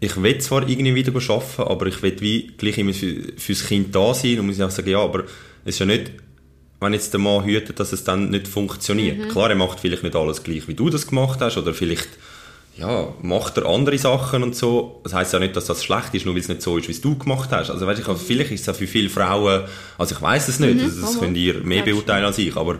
ich 0.00 0.22
will 0.22 0.38
zwar 0.38 0.68
irgendwie 0.68 0.94
wieder 0.94 1.12
arbeiten, 1.12 1.62
aber 1.62 1.86
ich 1.86 2.02
will 2.02 2.20
wie 2.20 2.48
gleich 2.56 2.78
immer 2.78 2.92
für, 2.92 3.32
fürs 3.36 3.66
Kind 3.66 3.94
da 3.94 4.12
sein 4.14 4.38
und 4.38 4.46
muss 4.46 4.60
auch 4.60 4.70
sagen, 4.70 4.90
ja, 4.90 5.00
aber 5.00 5.24
es 5.64 5.74
ist 5.74 5.78
ja 5.78 5.86
nicht, 5.86 6.12
wenn 6.80 6.92
jetzt 6.92 7.12
der 7.12 7.20
Mann 7.20 7.44
hütet, 7.44 7.80
dass 7.80 7.92
es 7.92 8.04
dann 8.04 8.30
nicht 8.30 8.46
funktioniert. 8.46 9.18
Mhm. 9.18 9.28
Klar, 9.28 9.50
er 9.50 9.56
macht 9.56 9.80
vielleicht 9.80 10.02
nicht 10.02 10.14
alles 10.14 10.42
gleich, 10.42 10.68
wie 10.68 10.74
du 10.74 10.90
das 10.90 11.06
gemacht 11.06 11.40
hast, 11.40 11.56
oder 11.56 11.72
vielleicht 11.72 12.08
ja, 12.76 13.08
macht 13.22 13.56
er 13.56 13.66
andere 13.66 13.96
Sachen 13.96 14.42
und 14.42 14.54
so. 14.54 15.00
Das 15.02 15.14
heißt 15.14 15.32
ja 15.32 15.38
nicht, 15.38 15.56
dass 15.56 15.64
das 15.64 15.82
schlecht 15.82 16.14
ist, 16.14 16.26
nur 16.26 16.34
weil 16.34 16.42
es 16.42 16.48
nicht 16.48 16.60
so 16.60 16.76
ist, 16.76 16.88
wie 16.88 16.92
es 16.92 17.00
du 17.00 17.16
gemacht 17.16 17.48
hast. 17.50 17.70
Also 17.70 17.86
weißt, 17.86 18.00
ich, 18.00 18.18
vielleicht 18.18 18.50
ist 18.50 18.60
es 18.60 18.66
ja 18.66 18.74
für 18.74 18.86
viele 18.86 19.08
Frauen, 19.08 19.64
also 19.96 20.14
ich 20.14 20.20
weiß 20.20 20.48
es 20.48 20.60
nicht, 20.60 20.74
mhm. 20.74 20.80
das, 20.80 21.00
das 21.00 21.18
könnt 21.18 21.38
ihr 21.38 21.62
mehr 21.62 21.82
beurteilen 21.82 22.26
als 22.26 22.36
ich, 22.36 22.54
aber 22.54 22.78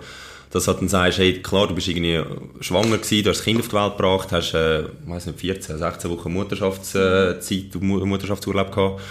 dass 0.50 0.68
halt 0.68 0.80
dann 0.80 0.88
sagst, 0.88 1.18
hey, 1.18 1.42
klar, 1.42 1.66
du 1.66 1.74
bist 1.74 1.88
irgendwie 1.88 2.22
schwanger 2.60 2.98
gewesen, 2.98 3.24
du 3.24 3.30
hast 3.30 3.38
das 3.38 3.44
Kind 3.44 3.60
auf 3.60 3.68
die 3.68 3.74
Welt 3.74 3.96
gebracht, 3.96 4.32
hast, 4.32 4.54
äh, 4.54 4.84
weiß 5.06 5.26
nicht, 5.26 5.40
14, 5.40 5.78
16 5.78 6.10
Wochen 6.10 6.32
Mutterschaftszeit, 6.32 7.74
Mutterschaftsurlaub 7.80 8.72
gehabt, 8.72 9.02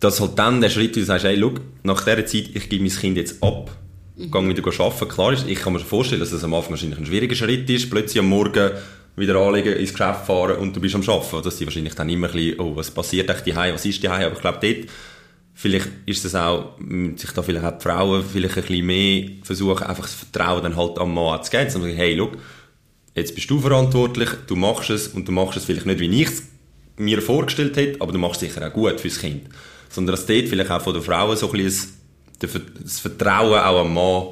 dass 0.00 0.20
halt 0.20 0.38
dann 0.38 0.60
der 0.60 0.70
Schritt, 0.70 0.96
wo 0.96 1.00
du 1.00 1.06
sagst, 1.06 1.24
hey, 1.24 1.38
schau, 1.40 1.54
nach 1.82 2.04
dieser 2.04 2.26
Zeit, 2.26 2.50
ich 2.54 2.68
gebe 2.68 2.84
mein 2.84 2.92
Kind 2.92 3.16
jetzt 3.16 3.42
ab, 3.42 3.70
mhm. 4.16 4.30
gehe 4.30 4.48
wieder 4.48 4.80
arbeiten. 4.80 5.08
Klar 5.08 5.32
ist, 5.32 5.48
ich 5.48 5.58
kann 5.58 5.72
mir 5.72 5.80
vorstellen, 5.80 6.20
dass 6.20 6.30
das 6.30 6.44
am 6.44 6.54
Anfang 6.54 6.72
wahrscheinlich 6.72 6.98
ein 6.98 7.06
schwieriger 7.06 7.34
Schritt 7.34 7.68
ist, 7.70 7.90
plötzlich 7.90 8.18
am 8.18 8.28
Morgen 8.28 8.70
wieder 9.16 9.36
anlegen, 9.36 9.74
ins 9.74 9.92
Geschäft 9.92 10.26
fahren 10.26 10.58
und 10.58 10.76
du 10.76 10.80
bist 10.80 10.94
am 10.94 11.02
Arbeiten. 11.08 11.42
Dass 11.42 11.56
die 11.56 11.64
wahrscheinlich 11.64 11.94
dann 11.94 12.08
immer 12.08 12.28
ein 12.28 12.32
bisschen, 12.34 12.60
oh, 12.60 12.76
was 12.76 12.90
passiert 12.90 13.30
eigentlich 13.30 13.54
daheim, 13.54 13.74
was 13.74 13.86
ist 13.86 14.04
daheim, 14.04 14.26
aber 14.26 14.34
ich 14.34 14.40
glaube, 14.40 14.58
dort 14.60 14.90
vielleicht 15.56 15.88
ist 16.04 16.24
es 16.24 16.34
auch, 16.34 16.74
sich 17.16 17.30
da 17.32 17.42
vielleicht 17.42 17.64
auch 17.64 17.78
die 17.78 17.82
Frauen 17.82 18.24
vielleicht 18.24 18.58
ein 18.58 18.62
bisschen 18.62 18.86
mehr 18.86 19.28
versuchen, 19.42 19.84
einfach 19.84 20.04
das 20.04 20.14
Vertrauen 20.14 20.62
dann 20.62 20.76
halt 20.76 20.98
am 20.98 21.14
Mann 21.14 21.42
zu 21.42 21.50
geben. 21.50 21.70
Sondern, 21.70 21.96
hey, 21.96 22.14
look, 22.14 22.36
jetzt 23.14 23.34
bist 23.34 23.50
du 23.50 23.58
verantwortlich, 23.58 24.28
du 24.46 24.54
machst 24.54 24.90
es 24.90 25.08
und 25.08 25.26
du 25.26 25.32
machst 25.32 25.56
es 25.56 25.64
vielleicht 25.64 25.86
nicht, 25.86 25.98
wie 25.98 26.22
ich 26.22 26.28
es 26.28 26.42
mir 26.98 27.22
vorgestellt 27.22 27.76
hätte, 27.76 28.00
aber 28.00 28.12
du 28.12 28.18
machst 28.18 28.42
es 28.42 28.52
sicher 28.52 28.68
auch 28.68 28.72
gut 28.72 29.00
fürs 29.00 29.18
Kind. 29.18 29.48
Sondern 29.88 30.14
dass 30.14 30.26
dort 30.26 30.46
vielleicht 30.46 30.70
auch 30.70 30.82
von 30.82 30.92
den 30.92 31.02
Frauen 31.02 31.36
so 31.36 31.50
ein 31.50 31.52
bisschen 31.52 31.94
das 32.38 33.00
Vertrauen 33.00 33.58
auch 33.58 33.80
am 33.80 33.94
Mann 33.94 34.26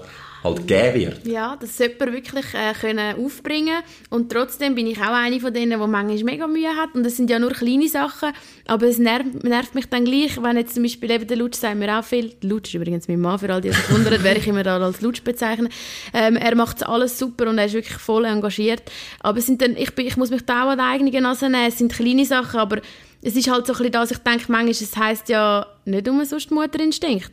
halt 0.45 0.67
geben 0.69 0.95
wird. 0.95 1.27
Ja, 1.27 1.57
das 1.59 1.77
sollte 1.77 2.05
man 2.05 2.15
wirklich 2.15 2.45
äh, 2.53 2.75
können 2.79 3.17
aufbringen 3.17 3.83
und 4.11 4.31
trotzdem 4.31 4.75
bin 4.75 4.87
ich 4.87 4.99
auch 4.99 5.13
eine 5.13 5.41
von 5.41 5.53
denen, 5.53 5.81
die 5.81 5.87
manchmal 5.87 6.23
mega 6.23 6.47
Mühe 6.47 6.69
hat 6.77 6.95
und 6.95 7.03
das 7.03 7.17
sind 7.17 7.31
ja 7.31 7.39
nur 7.39 7.53
kleine 7.53 7.89
Sachen, 7.89 8.33
aber 8.67 8.87
es 8.87 8.99
nervt, 8.99 9.43
nervt 9.43 9.75
mich 9.75 9.87
dann 9.87 10.05
gleich, 10.05 10.41
wenn 10.43 10.57
jetzt 10.57 10.75
zum 10.75 10.83
Beispiel 10.83 11.11
eben 11.11 11.27
der 11.27 11.37
Lutsch 11.39 11.57
sagt 11.57 11.79
mir 11.79 11.99
auch 11.99 12.05
viel, 12.05 12.35
Lutsch 12.43 12.69
ist 12.69 12.75
übrigens 12.75 13.09
mein 13.09 13.21
Mann, 13.21 13.39
für 13.39 13.53
all 13.53 13.61
die, 13.61 13.71
die 13.71 13.75
sich 13.75 13.91
wundern, 13.91 14.19
wer 14.21 14.37
ich 14.37 14.47
immer 14.47 14.63
da 14.63 14.79
als 14.79 15.01
Lutsch 15.01 15.23
bezeichne, 15.25 15.69
ähm, 16.13 16.37
er 16.37 16.55
macht 16.55 16.87
alles 16.87 17.19
super 17.19 17.49
und 17.49 17.59
er 17.59 17.67
ist 17.67 17.75
wirklich 17.75 17.99
voll 17.99 18.27
engagiert, 18.27 18.83
aber 19.21 19.39
es 19.39 19.47
sind 19.47 19.63
dann, 19.63 19.77
ich, 19.77 19.95
bin, 19.95 20.07
ich 20.07 20.17
muss 20.17 20.31
mich 20.31 20.45
da 20.45 20.65
auch 20.65 20.71
an 20.71 20.79
die 20.79 20.85
eigenen 20.85 21.23
Nase 21.23 21.49
nehmen, 21.49 21.69
es 21.69 21.79
sind 21.79 21.93
kleine 21.93 22.27
Sachen, 22.27 22.61
aber 22.61 22.81
es 23.23 23.35
ist 23.35 23.51
halt 23.51 23.67
so 23.67 23.73
ein 23.73 23.79
bisschen 23.79 23.93
das, 23.93 24.11
ich 24.11 24.19
denke 24.19 24.53
manchmal, 24.53 24.69
es 24.69 24.97
heisst 24.97 25.31
ja 25.31 25.67
nicht 25.87 26.07
umsonst 26.07 26.51
Mutterinstinkt. 26.51 27.33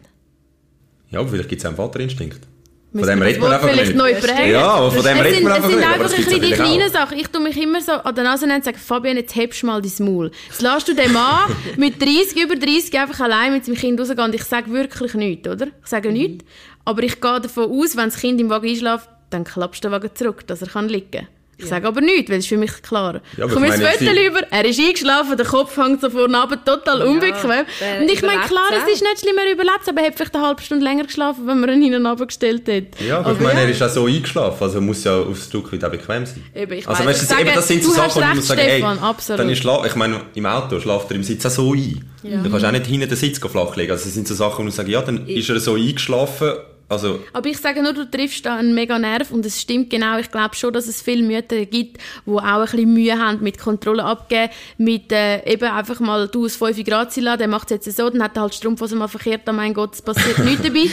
Ja, 1.10 1.20
aber 1.20 1.30
vielleicht 1.30 1.50
gibt 1.50 1.60
es 1.60 1.66
auch 1.66 1.72
einen 1.72 1.78
Vaterinstinkt. 1.78 2.51
Von 2.94 3.04
dem 3.04 3.22
redet 3.22 3.42
man 3.42 3.54
einfach 3.54 3.70
vielleicht 3.70 3.96
nicht. 3.96 3.98
neu 3.98 4.14
prägen. 4.16 4.52
Ja, 4.52 4.90
von 4.90 5.04
dem 5.04 5.20
redet 5.20 5.44
man 5.44 5.54
einfach 5.54 5.70
nicht. 5.70 5.78
Es 5.78 6.12
sind 6.12 6.28
einfach 6.28 6.34
ein 6.34 6.42
die 6.42 6.52
kleinen 6.52 6.92
Sachen. 6.92 7.20
Ich 7.20 7.28
tue 7.28 7.42
mich 7.42 7.62
immer 7.62 7.80
so 7.80 7.94
an 7.94 8.14
der 8.14 8.26
Nase 8.26 8.46
und 8.46 8.64
sage, 8.66 8.78
Fabian, 8.78 9.16
jetzt 9.16 9.34
hebst 9.34 9.64
du 9.64 9.68
mal 9.68 9.82
dein 9.82 10.06
Maul. 10.06 10.32
Jetzt 10.50 10.62
lässt 10.62 10.88
du 10.90 10.94
den 10.94 11.14
Mann 11.14 11.56
mit 11.78 12.02
30, 12.02 12.36
über 12.44 12.56
30 12.56 13.00
einfach 13.00 13.22
allein 13.22 13.54
mit 13.54 13.64
seinem 13.64 13.76
Kind 13.76 13.98
rausgehen 13.98 14.20
und 14.20 14.36
ich 14.36 14.44
sage 14.44 14.72
wirklich 14.72 15.14
nichts, 15.14 15.48
oder? 15.48 15.68
Ich 15.68 15.88
sage 15.88 16.10
mhm. 16.10 16.16
nichts. 16.16 16.46
Aber 16.84 17.02
ich 17.04 17.22
gehe 17.22 17.40
davon 17.40 17.72
aus, 17.72 17.96
wenn 17.96 18.06
das 18.06 18.18
Kind 18.18 18.42
im 18.42 18.50
Wagen 18.50 18.68
einschläft, 18.68 19.08
dann 19.30 19.46
klappst 19.46 19.84
du 19.84 19.88
den 19.88 19.94
Wagen 19.94 20.10
zurück, 20.14 20.46
dass 20.48 20.62
er 20.62 20.82
liegen 20.82 21.12
kann. 21.12 21.28
Ich 21.62 21.70
sage 21.70 21.88
aber 21.88 22.02
nichts, 22.02 22.30
weil 22.30 22.38
es 22.38 22.46
ist 22.46 22.50
für 22.50 22.58
mich 22.58 22.82
klar. 22.82 23.22
Ja, 23.38 23.48
Komm 23.48 23.64
ins 23.64 23.76
Foto 23.76 24.12
über, 24.12 24.42
er 24.50 24.66
ist 24.66 24.80
eingeschlafen, 24.80 25.38
der 25.38 25.46
Kopf 25.46 25.78
hängt 25.78 26.02
so 26.02 26.10
vorne 26.10 26.40
runter, 26.40 26.64
total 26.64 27.02
unbequem. 27.04 27.50
Ja, 27.52 28.02
und 28.02 28.10
ich 28.10 28.22
meine, 28.22 28.42
klar, 28.42 28.70
es 28.72 28.94
ist 28.94 29.02
nicht 29.02 29.20
schlimm, 29.20 29.38
er 29.38 29.52
überlebt 29.52 29.88
aber 29.88 30.02
er 30.02 30.08
hat 30.08 30.16
vielleicht 30.16 30.36
eine 30.36 30.46
halbe 30.46 30.62
Stunde 30.62 30.84
länger 30.84 31.04
geschlafen, 31.04 31.48
wenn 31.48 31.60
man 31.60 31.70
ihn 31.70 31.82
hinten 31.84 32.06
runtergestellt 32.06 32.68
hat. 32.68 33.02
Ja, 33.06 33.20
aber, 33.20 33.34
ich 33.34 33.40
meine, 33.40 33.62
er 33.62 33.70
ist 33.70 33.82
auch 33.82 33.90
so 33.90 34.06
eingeschlafen, 34.06 34.64
also 34.64 34.82
muss 34.82 35.04
ja 35.04 35.20
aufs 35.20 35.46
Stück 35.46 35.72
wieder 35.72 35.90
bequem 35.90 36.26
sein. 36.26 36.44
Eben, 36.56 36.74
ich 36.74 36.88
also, 36.88 37.06
weißt, 37.06 37.22
das, 37.22 37.30
sage, 37.30 37.42
eben, 37.42 37.56
das 37.56 37.68
sind 37.68 37.84
so 37.84 37.92
Sachen, 37.92 38.22
wo 38.22 38.28
ich 38.28 38.36
muss 38.36 38.48
sagen, 38.48 38.62
Stefan, 38.62 38.98
ey, 38.98 39.04
absolut. 39.04 39.40
dann 39.40 39.50
ist 39.50 39.62
ich 39.62 39.96
meine, 39.96 40.22
im 40.34 40.46
Auto 40.46 40.80
schläft 40.80 41.12
er 41.12 41.16
im 41.16 41.24
Sitz 41.24 41.46
auch 41.46 41.52
so 41.52 41.74
ein. 41.74 42.06
Ja. 42.24 42.42
Du 42.42 42.50
kannst 42.50 42.66
auch 42.66 42.72
nicht 42.72 42.86
hinten 42.86 43.10
den 43.10 43.18
Sitz 43.18 43.40
flachlegen. 43.40 43.92
Also, 43.92 44.06
das 44.06 44.14
sind 44.14 44.28
so 44.28 44.36
Sachen, 44.36 44.66
wo 44.66 44.70
ich 44.70 44.76
sage, 44.76 44.92
ja, 44.92 45.02
dann 45.02 45.28
ich. 45.28 45.38
ist 45.38 45.50
er 45.50 45.60
so 45.60 45.76
eingeschlafen 45.76 46.52
also, 46.92 47.22
aber 47.32 47.48
ich 47.48 47.58
sage 47.58 47.82
nur, 47.82 47.94
du 47.94 48.04
triffst 48.04 48.46
da 48.46 48.58
einen 48.58 48.74
mega 48.74 49.00
Nerv 49.00 49.32
und 49.32 49.46
es 49.46 49.62
stimmt 49.62 49.90
genau. 49.90 50.20
Ich 50.20 50.30
glaube 50.30 50.56
schon, 50.56 50.74
dass 50.74 50.88
es 50.88 51.02
viele 51.02 51.24
Mütter 51.24 51.66
gibt, 51.66 52.02
die 52.26 52.32
auch 52.32 52.44
ein 52.44 52.62
bisschen 52.64 52.94
Mühe 52.94 53.18
haben 53.18 53.42
mit 53.42 53.58
Kontrolle 53.58 54.04
abgeben, 54.04 54.52
mit 54.78 55.10
äh, 55.14 55.42
eben 55.50 55.72
einfach 55.72 56.02
mal, 56.02 56.28
du 56.28 56.44
aus 56.44 56.58
5 56.58 56.84
Grad 56.84 57.16
lassen, 57.16 57.40
der 57.40 57.48
macht 57.48 57.72
es 57.72 57.86
jetzt 57.86 57.98
so, 57.98 58.10
dann 58.10 58.22
hat 58.22 58.36
er 58.36 58.42
halt 58.42 58.56
Strumpfhose 58.56 58.98
mal 58.98 59.08
verkehrt, 59.08 59.44
oh 59.48 59.54
mein 59.54 59.74
Gott, 59.74 59.94
es 59.94 60.02
passiert 60.02 60.40
nichts 60.44 60.64
dabei. 60.64 60.90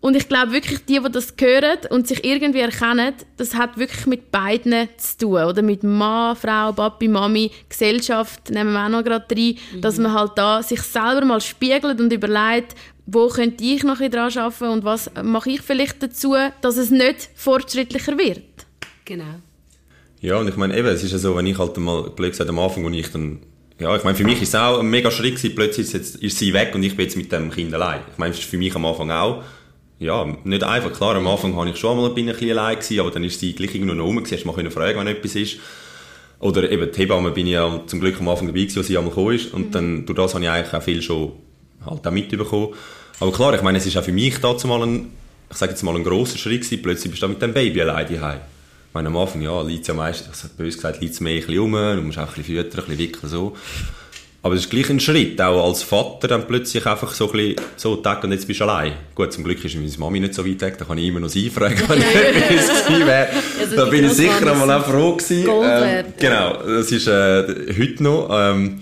Und 0.00 0.16
ich 0.16 0.28
glaube 0.28 0.52
wirklich, 0.52 0.84
die, 0.84 1.00
die 1.00 1.12
das 1.12 1.32
hören 1.40 1.78
und 1.90 2.08
sich 2.08 2.24
irgendwie 2.24 2.60
erkennen, 2.60 3.14
das 3.36 3.54
hat 3.54 3.78
wirklich 3.78 4.04
mit 4.06 4.30
beiden 4.30 4.88
zu 4.98 5.16
tun. 5.16 5.44
Oder 5.44 5.62
mit 5.62 5.82
Mann, 5.82 6.36
Frau, 6.36 6.72
Papi, 6.72 7.08
Mami, 7.08 7.50
Gesellschaft, 7.70 8.50
nehmen 8.50 8.72
wir 8.72 8.84
auch 8.84 8.90
noch 8.90 9.02
gerade 9.02 9.24
rein, 9.30 9.56
mhm. 9.72 9.80
dass 9.80 9.96
man 9.96 10.12
halt 10.12 10.32
da 10.34 10.62
sich 10.62 10.82
selber 10.82 11.24
mal 11.24 11.40
spiegelt 11.40 12.00
und 12.00 12.12
überlegt, 12.12 12.74
wo 13.06 13.28
könnte 13.28 13.62
ich 13.64 13.84
noch 13.84 13.98
dran 13.98 14.36
arbeiten 14.36 14.68
und 14.68 14.84
was 14.84 15.10
mache 15.22 15.50
ich 15.50 15.60
vielleicht 15.60 16.02
dazu, 16.02 16.34
dass 16.60 16.76
es 16.76 16.90
nicht 16.90 17.28
fortschrittlicher 17.34 18.16
wird. 18.18 18.42
Genau. 19.04 19.40
Ja, 20.20 20.38
und 20.38 20.48
ich 20.48 20.56
meine 20.56 20.76
eben, 20.76 20.88
es 20.88 21.02
ist 21.02 21.12
ja 21.12 21.18
so, 21.18 21.36
wenn 21.36 21.46
ich 21.46 21.58
halt 21.58 21.76
mal, 21.76 22.10
blöd 22.10 22.30
gesagt, 22.30 22.48
am 22.48 22.58
Anfang, 22.58 22.84
wo 22.84 22.88
ich 22.88 23.10
dann, 23.10 23.40
ja, 23.78 23.94
ich 23.94 24.04
meine, 24.04 24.16
für 24.16 24.24
mich 24.24 24.40
ist 24.40 24.48
es 24.48 24.54
auch 24.54 24.80
ein 24.80 24.88
mega 24.88 25.10
Schritt 25.10 25.36
gewesen, 25.36 25.54
plötzlich 25.54 25.86
ist, 25.86 25.92
jetzt, 25.92 26.16
ist 26.16 26.38
sie 26.38 26.54
weg 26.54 26.74
und 26.74 26.82
ich 26.82 26.96
bin 26.96 27.04
jetzt 27.04 27.16
mit 27.16 27.30
dem 27.30 27.50
Kind 27.50 27.74
allein. 27.74 28.00
Ich 28.10 28.18
meine, 28.18 28.32
es 28.32 28.38
ist 28.38 28.48
für 28.48 28.56
mich 28.56 28.74
am 28.74 28.86
Anfang 28.86 29.10
auch 29.10 29.42
ja, 29.98 30.36
nicht 30.44 30.62
einfach. 30.62 30.92
Klar, 30.92 31.16
am 31.16 31.26
Anfang 31.26 31.54
habe 31.56 31.70
ich 31.70 31.76
schon 31.76 31.96
mal 31.96 32.08
ein 32.08 32.14
bisschen 32.14 32.58
allein 32.58 32.76
gewesen, 32.76 33.00
aber 33.00 33.10
dann 33.10 33.24
ist 33.24 33.40
sie 33.40 33.52
gleich 33.52 33.74
irgendwo 33.74 33.94
noch 33.94 34.04
rum 34.04 34.22
hast 34.22 34.44
mal 34.44 34.70
fragen, 34.70 34.98
wenn 34.98 35.06
etwas 35.06 35.34
ist. 35.34 35.58
Oder 36.40 36.70
eben 36.70 36.90
die 36.90 36.98
Hebamme 36.98 37.30
bin 37.30 37.46
ich 37.46 37.52
ja 37.52 37.80
zum 37.86 38.00
Glück 38.00 38.20
am 38.20 38.28
Anfang 38.28 38.48
dabei 38.48 38.60
gewesen, 38.60 38.78
als 38.78 38.88
sie 38.88 38.98
einmal 38.98 39.10
gekommen 39.10 39.34
ist. 39.34 39.54
Und 39.54 39.68
mhm. 39.68 39.70
dann, 39.70 40.06
durch 40.06 40.16
das 40.16 40.34
habe 40.34 40.44
ich 40.44 40.50
eigentlich 40.50 40.74
auch 40.74 40.82
viel 40.82 41.00
schon 41.00 41.32
halt 41.86 42.06
auch 42.06 42.10
mitbekommen. 42.10 42.68
Aber 43.20 43.32
klar, 43.32 43.54
ich 43.54 43.62
meine, 43.62 43.78
es 43.78 43.86
ist 43.86 43.96
auch 43.96 44.04
für 44.04 44.12
mich 44.12 44.38
dazu 44.40 44.66
mal 44.66 44.82
ein, 44.82 45.12
ich 45.50 45.56
sage 45.56 45.72
jetzt 45.72 45.82
mal 45.82 45.94
ein 45.94 46.04
grosser 46.04 46.38
Schritt 46.38 46.62
gewesen, 46.62 46.82
plötzlich 46.82 47.10
bist 47.10 47.22
du 47.22 47.28
mit 47.28 47.40
dem 47.40 47.52
Baby 47.52 47.82
allein 47.82 48.12
daheim. 48.12 48.38
Ich 48.88 48.94
meine, 48.94 49.08
am 49.08 49.16
Anfang, 49.16 49.42
ja, 49.42 49.60
liegt 49.62 49.82
es 49.82 49.88
ja 49.88 49.94
meistens, 49.94 50.48
böse 50.56 50.76
gesagt, 50.76 51.00
liegt 51.00 51.14
es 51.14 51.20
mehr 51.20 51.34
ein 51.34 51.46
bisschen 51.46 51.58
rum, 51.58 51.72
du 51.72 52.02
musst 52.02 52.18
auch 52.18 52.22
ein 52.22 52.34
bisschen 52.34 52.44
füttern, 52.44 52.80
ein 52.84 52.86
bisschen 52.86 52.98
wickeln, 52.98 53.28
so. 53.28 53.56
Aber 54.44 54.56
es 54.56 54.60
ist 54.60 54.70
gleich 54.70 54.90
ein 54.90 55.00
Schritt, 55.00 55.40
auch 55.40 55.66
als 55.66 55.82
Vater 55.82 56.28
dann 56.28 56.46
plötzlich 56.46 56.84
einfach 56.84 57.14
so 57.14 57.30
ein 57.30 57.32
bisschen, 57.32 57.56
so, 57.76 57.96
Tag 57.96 58.22
und 58.24 58.32
jetzt 58.32 58.46
bist 58.46 58.60
du 58.60 58.64
allein. 58.64 58.92
Gut, 59.14 59.32
zum 59.32 59.42
Glück 59.42 59.64
ist 59.64 59.74
meine 59.74 59.90
Mami 59.96 60.20
nicht 60.20 60.34
so 60.34 60.46
weit 60.46 60.60
weg, 60.60 60.76
da 60.76 60.84
kann 60.84 60.98
ich 60.98 61.06
immer 61.06 61.20
noch 61.20 61.30
sie 61.30 61.48
fragen, 61.48 61.82
wenn 61.88 61.98
ich 61.98 62.04
gewesen 62.04 63.06
wäre. 63.06 63.28
Also 63.58 63.76
da 63.76 63.84
bin 63.86 64.04
ich 64.04 64.12
sicher 64.12 64.52
einmal 64.52 64.70
auch 64.70 64.84
froh 64.84 65.16
gewesen. 65.16 65.48
Ähm, 65.48 66.04
genau, 66.18 66.58
das 66.62 66.92
ist 66.92 67.06
äh, 67.06 67.72
heute 67.78 68.02
noch, 68.02 68.28
ähm, 68.30 68.80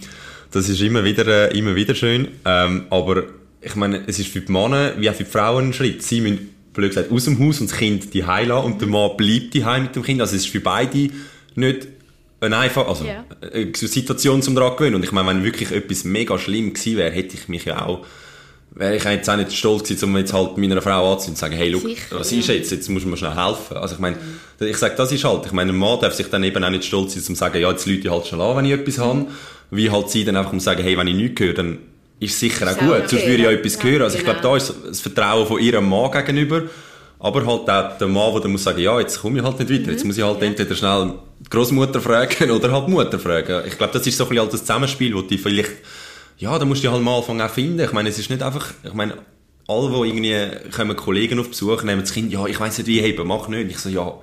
das 0.53 0.69
ist 0.69 0.81
immer 0.81 1.05
wieder, 1.05 1.27
äh, 1.27 1.59
immer 1.59 1.75
wieder 1.75 1.95
schön. 1.95 2.29
Ähm, 2.45 2.87
aber 2.91 3.25
ich 3.61 3.75
meine, 3.75 4.03
es 4.07 4.19
ist 4.19 4.29
für 4.29 4.41
die 4.41 4.53
Männer 4.53 4.93
wie 4.99 5.09
auch 5.09 5.15
für 5.15 5.25
die 5.25 5.31
Frauen 5.31 5.69
ein 5.69 5.73
Schritt. 5.73 6.03
Sie 6.03 6.21
müssen, 6.21 6.51
blöd 6.73 6.91
gesagt, 6.91 7.11
aus 7.11 7.25
dem 7.25 7.39
Haus 7.39 7.61
und 7.61 7.71
das 7.71 7.79
Kind 7.79 8.15
die 8.15 8.21
lassen 8.21 8.53
und 8.53 8.81
der 8.81 8.89
Mann 8.89 9.17
bleibt 9.17 9.55
die 9.55 9.61
mit 9.61 9.95
dem 9.95 10.03
Kind. 10.03 10.21
Also 10.21 10.37
es 10.37 10.45
ist 10.45 10.51
für 10.51 10.61
beide 10.61 11.11
nicht 11.55 11.89
eine 12.41 12.57
einfach, 12.57 12.89
also 12.89 13.05
yeah. 13.05 13.25
eine 13.53 13.73
Situation 13.75 14.43
zum 14.43 14.55
dran 14.57 14.77
gewöhnen. 14.77 14.97
Und 14.97 15.05
ich 15.05 15.13
meine, 15.13 15.29
wenn 15.29 15.45
wirklich 15.45 15.71
etwas 15.71 16.05
mega 16.05 16.39
schlimm 16.39 16.75
gewesen 16.75 16.97
wäre, 16.97 17.13
hätte 17.13 17.37
ich 17.37 17.49
mich 17.49 17.65
ja 17.67 17.87
auch, 17.87 18.05
wäre 18.75 18.97
ich 18.97 19.05
jetzt 19.05 19.31
auch 19.31 19.37
nicht 19.37 19.53
stolz 19.53 19.85
gewesen, 19.85 20.07
um 20.07 20.17
jetzt 20.17 20.33
halt 20.33 20.57
meiner 20.59 20.83
Frau 20.83 21.13
anzuziehen 21.13 21.33
und 21.33 21.37
zu 21.37 21.41
sagen, 21.41 21.55
hey, 21.55 21.69
look, 21.69 21.83
Sicher, 21.83 22.19
was 22.19 22.33
ist 22.33 22.49
jetzt? 22.49 22.73
Jetzt 22.73 22.89
muss 22.89 23.05
man 23.05 23.17
schnell 23.17 23.35
helfen. 23.37 23.77
Also 23.77 23.95
ich 23.95 24.01
meine, 24.01 24.17
ich 24.59 24.77
sage, 24.77 24.95
das 24.97 25.13
ist 25.13 25.23
halt, 25.23 25.47
ich 25.47 25.53
meine, 25.53 25.73
ein 25.73 25.79
Mann 25.79 26.01
darf 26.01 26.15
sich 26.15 26.27
dann 26.29 26.43
eben 26.43 26.65
auch 26.65 26.71
nicht 26.71 26.85
stolz 26.85 27.15
sein, 27.15 27.21
um 27.21 27.27
zu 27.27 27.35
sagen, 27.35 27.61
ja, 27.61 27.71
jetzt 27.71 27.87
Leute 27.87 28.11
halt 28.11 28.27
schon 28.27 28.41
an, 28.41 28.57
wenn 28.57 28.65
ich 28.65 28.73
etwas 28.73 28.97
mhm. 28.97 29.03
habe. 29.03 29.27
Wie 29.73 29.91
halt 29.91 30.11
sie 30.11 30.25
dann 30.25 30.37
einfach 30.37 30.59
sagen, 30.61 30.83
hey, 30.83 30.97
wenn 30.97 31.09
ich 31.09 31.17
nichts 31.17 31.41
höre, 31.41 31.55
dann 31.55 31.79
ist 32.21 32.35
es 32.35 32.41
sicher 32.41 32.71
auch 32.71 32.79
gut. 32.79 32.91
Okay. 32.91 33.09
Sonst 33.09 33.27
würde 33.27 33.37
ich 33.37 33.43
ja 33.43 33.51
etwas 33.51 33.77
ja, 33.77 33.83
hören. 33.83 34.03
Also 34.03 34.19
genau. 34.19 34.31
ich 34.31 34.41
glaube, 34.41 34.49
da 34.49 34.57
ist 34.57 34.75
das 34.87 35.01
Vertrauen 35.01 35.47
von 35.47 35.61
ihrem 35.61 35.89
Mann 35.89 36.13
gegenüber 36.13 36.63
aber 37.23 37.47
halt 37.47 37.71
auch 37.71 37.99
der 37.99 38.09
Mann, 38.09 38.41
der 38.41 38.51
muss 38.51 38.65
sagen, 38.65 38.81
ja, 38.81 38.99
jetzt 38.99 39.21
komme 39.21 39.39
ich 39.39 39.45
halt 39.45 39.57
nicht 39.61 39.71
weiter. 39.71 39.93
Jetzt 39.93 40.03
mhm. 40.03 40.09
muss 40.09 40.19
ich 40.19 40.25
halt 40.25 40.41
ja. 40.41 40.47
entweder 40.49 40.75
schnell 40.75 41.15
die 41.39 41.51
Großmutter 41.51 42.01
fragen 42.01 42.51
oder 42.51 42.73
halt 42.73 42.89
Mutter 42.89 43.17
fragen. 43.21 43.63
Ich 43.65 43.79
glaube, 43.79 43.93
das 43.93 44.05
ist 44.05 44.19
so 44.19 44.25
ein 44.25 44.31
bisschen 44.31 44.43
halt 44.43 44.53
das 44.53 44.61
Zusammenspiel, 44.63 45.15
wo 45.15 45.23
die 45.23 45.39
vielleicht, 45.39 45.71
ja, 46.39 46.59
da 46.59 46.65
musst 46.65 46.83
du 46.83 46.91
halt 46.91 47.01
mal 47.01 47.19
anfangen 47.19 47.41
auch 47.41 47.49
finden. 47.49 47.79
Ich 47.79 47.93
meine, 47.93 48.09
es 48.09 48.19
ist 48.19 48.29
nicht 48.29 48.43
einfach, 48.43 48.67
ich 48.83 48.93
meine, 48.93 49.19
alle, 49.69 49.89
die 49.89 50.09
irgendwie 50.09 50.71
kommen 50.73 50.97
Kollegen 50.97 51.39
auf 51.39 51.49
Besuch, 51.49 51.85
nehmen 51.85 52.01
das 52.01 52.13
Kind, 52.13 52.33
ja, 52.33 52.45
ich 52.47 52.59
weiß 52.59 52.79
nicht 52.79 52.89
wie 52.89 53.01
heben, 53.01 53.29
mach 53.29 53.47
nicht. 53.47 53.71
Ich 53.71 53.79
so, 53.79 53.89
ja, 53.89 54.15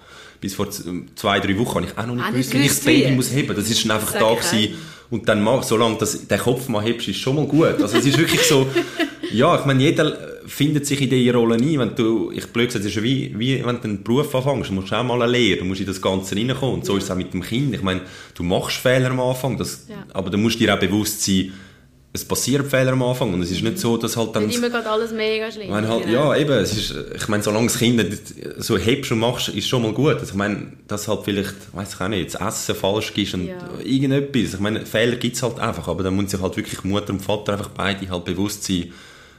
bis 0.41 0.53
vor 0.53 0.69
zwei, 0.69 1.39
drei 1.39 1.57
Wochen 1.57 1.75
habe 1.75 1.85
ich 1.85 1.97
auch 1.97 2.05
noch 2.05 2.15
nicht 2.15 2.25
auch 2.25 2.31
gewusst, 2.31 2.53
wie 2.53 2.57
ich 2.57 2.67
das 2.67 2.79
Baby 2.81 3.11
muss 3.11 3.33
heben. 3.33 3.55
Das 3.55 3.69
ist 3.69 3.79
schon 3.79 3.91
einfach 3.91 4.13
da 4.13 4.33
gewesen. 4.33 4.75
Und 5.09 5.27
dann 5.27 5.41
mach, 5.41 5.63
solange 5.63 5.97
das, 5.97 6.27
der 6.27 6.37
Kopf 6.37 6.67
mal 6.69 6.83
hebst, 6.83 7.07
ist 7.07 7.17
schon 7.17 7.35
mal 7.35 7.45
gut. 7.45 7.81
Also 7.81 7.97
es 7.97 8.05
ist 8.05 8.17
wirklich 8.17 8.41
so, 8.41 8.67
ja, 9.31 9.59
ich 9.59 9.65
meine, 9.65 9.81
jeder 9.81 10.17
findet 10.45 10.85
sich 10.85 11.01
in 11.01 11.09
diese 11.09 11.33
Rolle 11.33 11.55
ein. 11.55 11.79
Wenn 11.79 11.95
du, 11.95 12.31
ich 12.31 12.45
blöd 12.47 12.67
gesagt, 12.67 12.85
es 12.85 12.95
ist 12.95 13.03
wie, 13.03 13.33
wie 13.37 13.65
wenn 13.65 13.77
du 13.77 13.83
einen 13.83 14.03
Beruf 14.03 14.33
anfängst, 14.35 14.69
du 14.69 14.73
musst 14.73 14.93
auch 14.93 15.03
mal 15.03 15.21
eine 15.21 15.31
Lehre, 15.31 15.59
du 15.59 15.65
musst 15.65 15.81
in 15.81 15.87
das 15.87 16.01
Ganze 16.01 16.35
reinkommen. 16.35 16.75
Und 16.75 16.85
so 16.85 16.95
ist 16.95 17.05
es 17.05 17.11
auch 17.11 17.15
mit 17.15 17.33
dem 17.33 17.41
Kind. 17.41 17.73
Ich 17.73 17.81
meine, 17.81 18.01
du 18.35 18.43
machst 18.43 18.77
Fehler 18.77 19.09
am 19.09 19.19
Anfang, 19.19 19.57
das, 19.57 19.85
ja. 19.89 19.95
aber 20.13 20.29
du 20.29 20.37
musst 20.37 20.59
dir 20.59 20.73
auch 20.73 20.79
bewusst 20.79 21.23
sein, 21.23 21.53
es 22.11 22.25
passieren 22.25 22.67
Fehler 22.67 22.93
am 22.93 23.03
Anfang 23.03 23.33
und 23.33 23.41
es 23.43 23.51
ist 23.51 23.61
nicht 23.61 23.77
so, 23.77 23.95
dass 23.95 24.17
halt 24.17 24.35
dann... 24.35 24.47
Nicht 24.47 24.57
immer 24.57 24.69
gerade 24.69 24.89
alles 24.89 25.11
mega 25.11 25.51
schlimm. 25.51 25.69
Meine, 25.69 25.87
halt, 25.87 26.05
genau. 26.05 26.33
Ja, 26.33 26.41
eben, 26.41 26.53
es 26.53 26.75
ist, 26.75 26.95
ich 27.15 27.27
meine, 27.27 27.43
solange 27.43 27.67
das 27.67 27.77
Kind 27.77 28.03
so 28.57 28.79
hebst 28.79 29.11
und 29.11 29.19
machst, 29.19 29.49
ist 29.49 29.67
schon 29.67 29.83
mal 29.83 29.93
gut. 29.93 30.15
Also 30.15 30.25
ich 30.25 30.33
meine, 30.33 30.73
dass 30.87 31.07
halt 31.07 31.19
vielleicht, 31.23 31.53
weiß 31.71 31.93
ich 31.93 32.01
auch 32.01 32.07
nicht, 32.07 32.33
das 32.33 32.41
Essen 32.41 32.75
falsch 32.75 33.11
ist 33.15 33.35
und 33.35 33.47
ja. 33.47 33.57
irgendetwas. 33.83 34.55
Ich 34.55 34.59
meine, 34.59 34.87
Fehler 34.87 35.17
gibt 35.17 35.35
es 35.35 35.43
halt 35.43 35.59
einfach, 35.59 35.87
aber 35.87 36.03
dann 36.03 36.15
muss 36.15 36.31
sich 36.31 36.41
halt 36.41 36.57
wirklich 36.57 36.83
Mutter 36.83 37.13
und 37.13 37.19
Vater 37.19 37.53
einfach 37.53 37.69
beide 37.69 38.09
halt 38.09 38.25
bewusst 38.25 38.63
sein, 38.63 38.91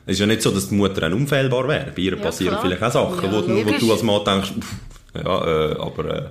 es 0.06 0.14
ist 0.14 0.20
ja 0.20 0.26
nicht 0.26 0.42
so, 0.42 0.50
dass 0.50 0.68
die 0.68 0.74
Mutter 0.74 1.00
dann 1.00 1.12
unfehlbar 1.12 1.66
wäre. 1.68 1.92
Bei 1.94 2.02
ihr 2.02 2.16
ja, 2.16 2.22
passieren 2.22 2.54
klar. 2.54 2.62
vielleicht 2.62 2.83
auch 2.83 2.92
Sachen, 2.92 3.24
ja, 3.24 3.33
wo, 3.33 3.66
wo, 3.66 3.78
du 3.78 3.92
als 3.92 4.02
Mann 4.02 4.24
denkst, 4.24 4.52
ja, 5.14 5.70
äh, 5.72 5.76
aber... 5.76 6.14
Äh, 6.14 6.22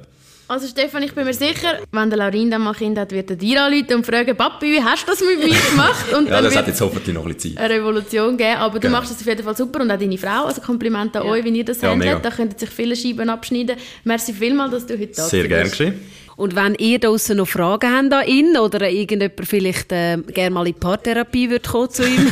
also 0.49 0.65
Stefan, 0.65 1.03
ich 1.03 1.13
bin 1.13 1.25
mir 1.25 1.33
sicher, 1.33 1.79
wenn 1.91 2.09
der 2.09 2.17
Laurin 2.17 2.49
dann 2.49 2.63
mal 2.63 2.73
Kind 2.73 2.97
hat, 2.97 3.11
wird 3.11 3.29
er 3.29 3.35
dir 3.35 3.63
anrufen 3.63 3.93
und 3.93 4.05
fragen, 4.05 4.35
Papi, 4.35 4.71
wie 4.71 4.83
hast 4.83 5.03
du 5.03 5.11
das 5.11 5.21
mit 5.21 5.37
mir 5.37 5.55
gemacht? 5.69 6.11
Und 6.11 6.27
ja, 6.27 6.41
das 6.41 6.55
hat 6.55 6.65
jetzt 6.65 6.81
hoffentlich 6.81 7.13
noch 7.13 7.23
ein 7.23 7.35
bisschen 7.35 7.55
Zeit. 7.55 7.63
Eine 7.63 7.75
Revolution 7.75 8.35
geben, 8.35 8.57
aber 8.57 8.79
genau. 8.79 8.95
du 8.95 8.99
machst 8.99 9.11
das 9.11 9.21
auf 9.21 9.27
jeden 9.27 9.43
Fall 9.43 9.55
super 9.55 9.81
und 9.81 9.91
auch 9.91 9.99
deine 9.99 10.17
Frau, 10.17 10.45
also 10.45 10.59
Kompliment 10.61 11.15
an 11.15 11.23
ja. 11.23 11.31
euch, 11.31 11.45
wenn 11.45 11.53
ihr 11.53 11.65
das 11.65 11.81
ja, 11.81 11.91
handelt, 11.91 12.25
da 12.25 12.31
könnten 12.31 12.57
sich 12.57 12.69
viele 12.69 12.95
Scheiben 12.95 13.29
abschneiden. 13.29 13.75
Merci 14.03 14.33
vielmals, 14.33 14.71
dass 14.71 14.87
du 14.87 14.93
heute 14.93 15.13
da 15.13 15.21
bist. 15.21 15.29
Sehr 15.29 15.47
gerne 15.47 15.69
geschehen. 15.69 15.99
Und 16.35 16.55
wenn 16.55 16.73
ihr 16.75 16.97
draussen 16.97 17.37
noch 17.37 17.47
Fragen 17.47 17.95
habt 17.95 18.13
an 18.13 18.25
ihn 18.25 18.57
oder 18.57 18.89
irgendjemand 18.89 19.47
vielleicht 19.47 19.91
äh, 19.91 20.17
gerne 20.17 20.49
mal 20.49 20.67
in 20.67 20.73
Paartherapie 20.73 21.51
wird 21.51 21.67
kommen 21.67 21.91
zu 21.91 22.03
ihm, 22.07 22.31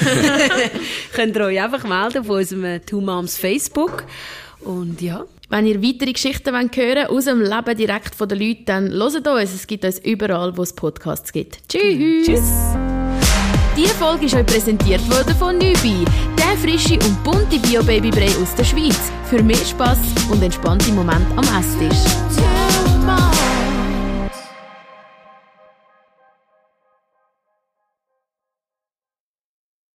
könnt 1.14 1.36
ihr 1.36 1.44
euch 1.44 1.62
einfach 1.62 1.84
melden 1.84 2.20
auf 2.20 2.30
unserem 2.30 2.84
Two 2.84 3.02
Moms 3.02 3.38
Facebook. 3.38 4.06
Und 4.62 5.02
ja. 5.02 5.24
Wenn 5.50 5.66
ihr 5.66 5.82
weitere 5.82 6.12
Geschichten 6.12 6.54
hören 6.54 6.70
wollt, 6.76 7.10
aus 7.10 7.26
dem 7.26 7.42
Leben 7.42 7.78
direkt 7.78 8.14
von 8.14 8.28
den 8.28 8.40
Leuten, 8.40 8.66
dann 8.66 8.92
hört 8.92 9.28
uns. 9.28 9.54
Es 9.54 9.66
gibt 9.66 9.86
uns 9.86 10.00
überall, 10.00 10.58
wo 10.58 10.64
es 10.64 10.74
Podcasts 10.74 11.32
gibt. 11.32 11.60
Tschüss! 11.70 12.26
Tschüss! 12.26 12.52
Diese 13.78 13.94
Folge 13.94 14.26
ist 14.26 14.36
euch 14.36 14.46
präsentiert 14.46 15.08
worden 15.10 15.36
von 15.36 15.58
Nübi, 15.58 16.04
der 16.38 16.58
frische 16.58 16.96
und 16.96 17.24
bunte 17.24 17.60
Bio-Baby-Brei 17.60 18.32
aus 18.42 18.56
der 18.56 18.66
Schweiz. 18.66 19.00
Für 19.30 19.42
mehr 19.42 19.56
Spass 19.56 20.00
und 20.30 20.44
entspannte 20.44 20.92
Momente 20.92 21.32
am 21.38 21.46
Esstisch. 21.58 22.67